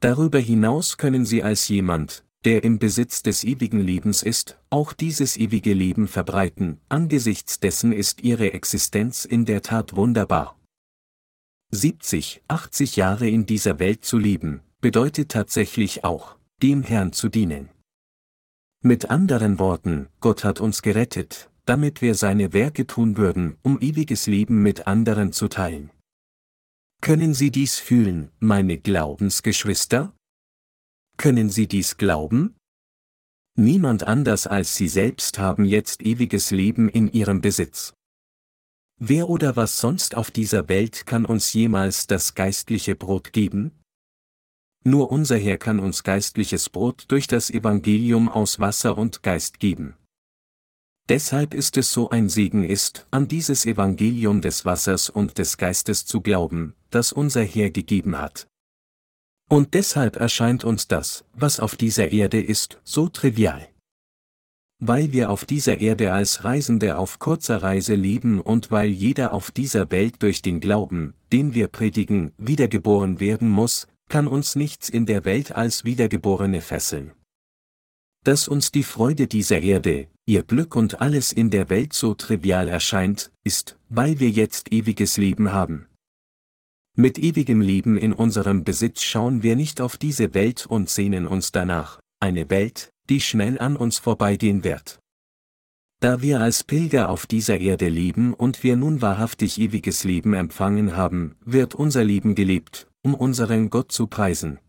Darüber 0.00 0.38
hinaus 0.38 0.96
können 0.96 1.26
sie 1.26 1.42
als 1.42 1.68
jemand, 1.68 2.24
der 2.46 2.64
im 2.64 2.78
Besitz 2.78 3.22
des 3.22 3.44
ewigen 3.44 3.78
Lebens 3.80 4.22
ist, 4.22 4.58
auch 4.70 4.94
dieses 4.94 5.36
ewige 5.36 5.74
Leben 5.74 6.08
verbreiten, 6.08 6.80
angesichts 6.88 7.60
dessen 7.60 7.92
ist 7.92 8.22
ihre 8.22 8.54
Existenz 8.54 9.26
in 9.26 9.44
der 9.44 9.60
Tat 9.60 9.96
wunderbar. 9.96 10.58
70, 11.72 12.40
80 12.48 12.96
Jahre 12.96 13.28
in 13.28 13.44
dieser 13.44 13.78
Welt 13.78 14.02
zu 14.02 14.16
leben, 14.16 14.62
bedeutet 14.80 15.30
tatsächlich 15.30 16.04
auch, 16.04 16.36
dem 16.62 16.82
Herrn 16.82 17.12
zu 17.12 17.28
dienen. 17.28 17.68
Mit 18.80 19.10
anderen 19.10 19.58
Worten, 19.58 20.08
Gott 20.20 20.42
hat 20.42 20.58
uns 20.58 20.80
gerettet, 20.80 21.49
damit 21.70 22.02
wir 22.02 22.16
seine 22.16 22.52
Werke 22.52 22.88
tun 22.88 23.16
würden, 23.16 23.56
um 23.62 23.80
ewiges 23.80 24.26
Leben 24.26 24.60
mit 24.60 24.88
anderen 24.88 25.32
zu 25.32 25.46
teilen. 25.46 25.90
Können 27.00 27.32
Sie 27.32 27.52
dies 27.52 27.78
fühlen, 27.78 28.32
meine 28.40 28.76
Glaubensgeschwister? 28.76 30.12
Können 31.16 31.48
Sie 31.48 31.68
dies 31.68 31.96
glauben? 31.96 32.56
Niemand 33.56 34.02
anders 34.02 34.48
als 34.48 34.74
Sie 34.74 34.88
selbst 34.88 35.38
haben 35.38 35.64
jetzt 35.64 36.02
ewiges 36.02 36.50
Leben 36.50 36.88
in 36.88 37.06
Ihrem 37.06 37.40
Besitz. 37.40 37.94
Wer 38.98 39.28
oder 39.28 39.54
was 39.54 39.78
sonst 39.78 40.16
auf 40.16 40.32
dieser 40.32 40.68
Welt 40.68 41.06
kann 41.06 41.24
uns 41.24 41.52
jemals 41.52 42.08
das 42.08 42.34
geistliche 42.34 42.96
Brot 42.96 43.32
geben? 43.32 43.70
Nur 44.82 45.12
unser 45.12 45.36
Herr 45.36 45.56
kann 45.56 45.78
uns 45.78 46.02
geistliches 46.02 46.68
Brot 46.68 47.04
durch 47.06 47.28
das 47.28 47.48
Evangelium 47.48 48.28
aus 48.28 48.58
Wasser 48.58 48.98
und 48.98 49.22
Geist 49.22 49.60
geben. 49.60 49.94
Deshalb 51.08 51.54
ist 51.54 51.76
es 51.76 51.92
so 51.92 52.10
ein 52.10 52.28
Segen 52.28 52.62
ist, 52.62 53.06
an 53.10 53.26
dieses 53.26 53.66
Evangelium 53.66 54.40
des 54.40 54.64
Wassers 54.64 55.10
und 55.10 55.38
des 55.38 55.56
Geistes 55.56 56.06
zu 56.06 56.20
glauben, 56.20 56.74
das 56.90 57.12
unser 57.12 57.42
Herr 57.42 57.70
gegeben 57.70 58.18
hat. 58.18 58.46
Und 59.48 59.74
deshalb 59.74 60.16
erscheint 60.16 60.62
uns 60.62 60.86
das, 60.86 61.24
was 61.32 61.58
auf 61.58 61.74
dieser 61.74 62.12
Erde 62.12 62.40
ist, 62.40 62.80
so 62.84 63.08
trivial. 63.08 63.68
Weil 64.78 65.12
wir 65.12 65.30
auf 65.30 65.44
dieser 65.44 65.78
Erde 65.78 66.12
als 66.12 66.44
Reisende 66.44 66.96
auf 66.96 67.18
kurzer 67.18 67.60
Reise 67.60 67.96
leben 67.96 68.40
und 68.40 68.70
weil 68.70 68.88
jeder 68.88 69.34
auf 69.34 69.50
dieser 69.50 69.90
Welt 69.90 70.22
durch 70.22 70.40
den 70.40 70.60
Glauben, 70.60 71.14
den 71.32 71.52
wir 71.52 71.66
predigen, 71.66 72.32
wiedergeboren 72.38 73.18
werden 73.18 73.48
muss, 73.48 73.88
kann 74.08 74.28
uns 74.28 74.54
nichts 74.54 74.88
in 74.88 75.04
der 75.04 75.24
Welt 75.24 75.52
als 75.52 75.84
Wiedergeborene 75.84 76.60
fesseln. 76.60 77.12
Dass 78.24 78.48
uns 78.48 78.70
die 78.70 78.82
Freude 78.84 79.26
dieser 79.26 79.60
Erde, 79.60 80.08
ihr 80.30 80.44
Glück 80.44 80.76
und 80.76 81.00
alles 81.00 81.32
in 81.32 81.50
der 81.50 81.70
Welt 81.70 81.92
so 81.92 82.14
trivial 82.14 82.68
erscheint, 82.68 83.32
ist, 83.42 83.76
weil 83.88 84.20
wir 84.20 84.30
jetzt 84.30 84.72
ewiges 84.72 85.16
Leben 85.16 85.52
haben. 85.52 85.86
Mit 86.96 87.18
ewigem 87.18 87.60
Leben 87.60 87.96
in 87.96 88.12
unserem 88.12 88.62
Besitz 88.62 89.02
schauen 89.02 89.42
wir 89.42 89.56
nicht 89.56 89.80
auf 89.80 89.96
diese 89.96 90.32
Welt 90.32 90.66
und 90.66 90.88
sehnen 90.88 91.26
uns 91.26 91.50
danach, 91.50 91.98
eine 92.20 92.48
Welt, 92.48 92.92
die 93.08 93.20
schnell 93.20 93.58
an 93.58 93.76
uns 93.76 93.98
vorbeigehen 93.98 94.62
wird. 94.62 95.00
Da 95.98 96.22
wir 96.22 96.40
als 96.40 96.62
Pilger 96.62 97.08
auf 97.08 97.26
dieser 97.26 97.58
Erde 97.58 97.88
leben 97.88 98.32
und 98.32 98.62
wir 98.62 98.76
nun 98.76 99.02
wahrhaftig 99.02 99.58
ewiges 99.58 100.04
Leben 100.04 100.34
empfangen 100.34 100.96
haben, 100.96 101.34
wird 101.44 101.74
unser 101.74 102.04
Leben 102.04 102.36
gelebt, 102.36 102.86
um 103.02 103.14
unseren 103.14 103.68
Gott 103.68 103.90
zu 103.90 104.06
preisen. 104.06 104.60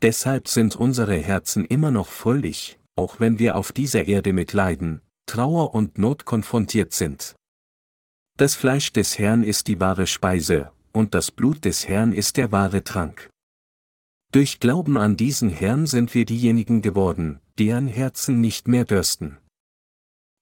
Deshalb 0.00 0.48
sind 0.48 0.76
unsere 0.76 1.16
Herzen 1.16 1.66
immer 1.66 1.90
noch 1.90 2.08
fröhlich, 2.08 2.78
auch 2.96 3.20
wenn 3.20 3.38
wir 3.38 3.56
auf 3.56 3.72
dieser 3.72 4.06
Erde 4.06 4.32
mit 4.32 4.52
Leiden, 4.52 5.02
Trauer 5.26 5.74
und 5.74 5.98
Not 5.98 6.24
konfrontiert 6.24 6.92
sind. 6.92 7.36
Das 8.36 8.54
Fleisch 8.54 8.92
des 8.92 9.18
Herrn 9.18 9.42
ist 9.42 9.68
die 9.68 9.80
wahre 9.80 10.06
Speise, 10.06 10.72
und 10.92 11.14
das 11.14 11.30
Blut 11.30 11.64
des 11.64 11.88
Herrn 11.88 12.12
ist 12.12 12.36
der 12.36 12.52
wahre 12.52 12.84
Trank. 12.84 13.30
Durch 14.32 14.60
Glauben 14.60 14.96
an 14.98 15.16
diesen 15.16 15.50
Herrn 15.50 15.86
sind 15.86 16.14
wir 16.14 16.26
diejenigen 16.26 16.82
geworden, 16.82 17.40
deren 17.58 17.86
Herzen 17.86 18.40
nicht 18.40 18.68
mehr 18.68 18.84
dürsten. 18.84 19.38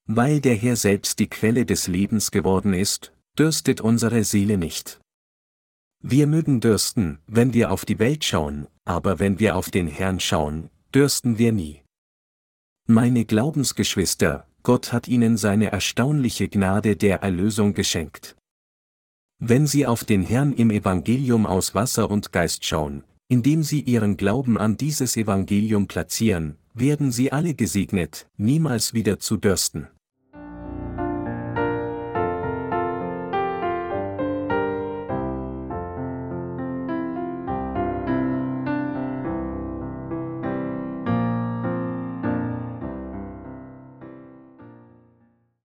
Weil 0.06 0.40
der 0.40 0.56
Herr 0.56 0.76
selbst 0.76 1.18
die 1.18 1.28
Quelle 1.28 1.64
des 1.64 1.86
Lebens 1.86 2.30
geworden 2.30 2.74
ist, 2.74 3.12
dürstet 3.38 3.80
unsere 3.80 4.24
Seele 4.24 4.58
nicht. 4.58 5.00
Wir 6.02 6.26
mögen 6.26 6.60
dürsten, 6.60 7.20
wenn 7.26 7.54
wir 7.54 7.70
auf 7.70 7.84
die 7.84 7.98
Welt 7.98 8.24
schauen, 8.24 8.66
aber 8.84 9.18
wenn 9.18 9.38
wir 9.38 9.56
auf 9.56 9.70
den 9.70 9.86
Herrn 9.86 10.20
schauen, 10.20 10.70
dürsten 10.92 11.38
wir 11.38 11.52
nie. 11.52 11.83
Meine 12.86 13.24
Glaubensgeschwister, 13.24 14.46
Gott 14.62 14.92
hat 14.92 15.08
ihnen 15.08 15.38
seine 15.38 15.72
erstaunliche 15.72 16.50
Gnade 16.50 16.96
der 16.96 17.22
Erlösung 17.22 17.72
geschenkt. 17.72 18.36
Wenn 19.38 19.66
sie 19.66 19.86
auf 19.86 20.04
den 20.04 20.22
Herrn 20.22 20.52
im 20.52 20.70
Evangelium 20.70 21.46
aus 21.46 21.74
Wasser 21.74 22.10
und 22.10 22.30
Geist 22.30 22.66
schauen, 22.66 23.02
indem 23.26 23.62
sie 23.62 23.80
ihren 23.80 24.18
Glauben 24.18 24.58
an 24.58 24.76
dieses 24.76 25.16
Evangelium 25.16 25.86
platzieren, 25.86 26.58
werden 26.74 27.10
sie 27.10 27.32
alle 27.32 27.54
gesegnet, 27.54 28.26
niemals 28.36 28.92
wieder 28.92 29.18
zu 29.18 29.38
dürsten. 29.38 29.88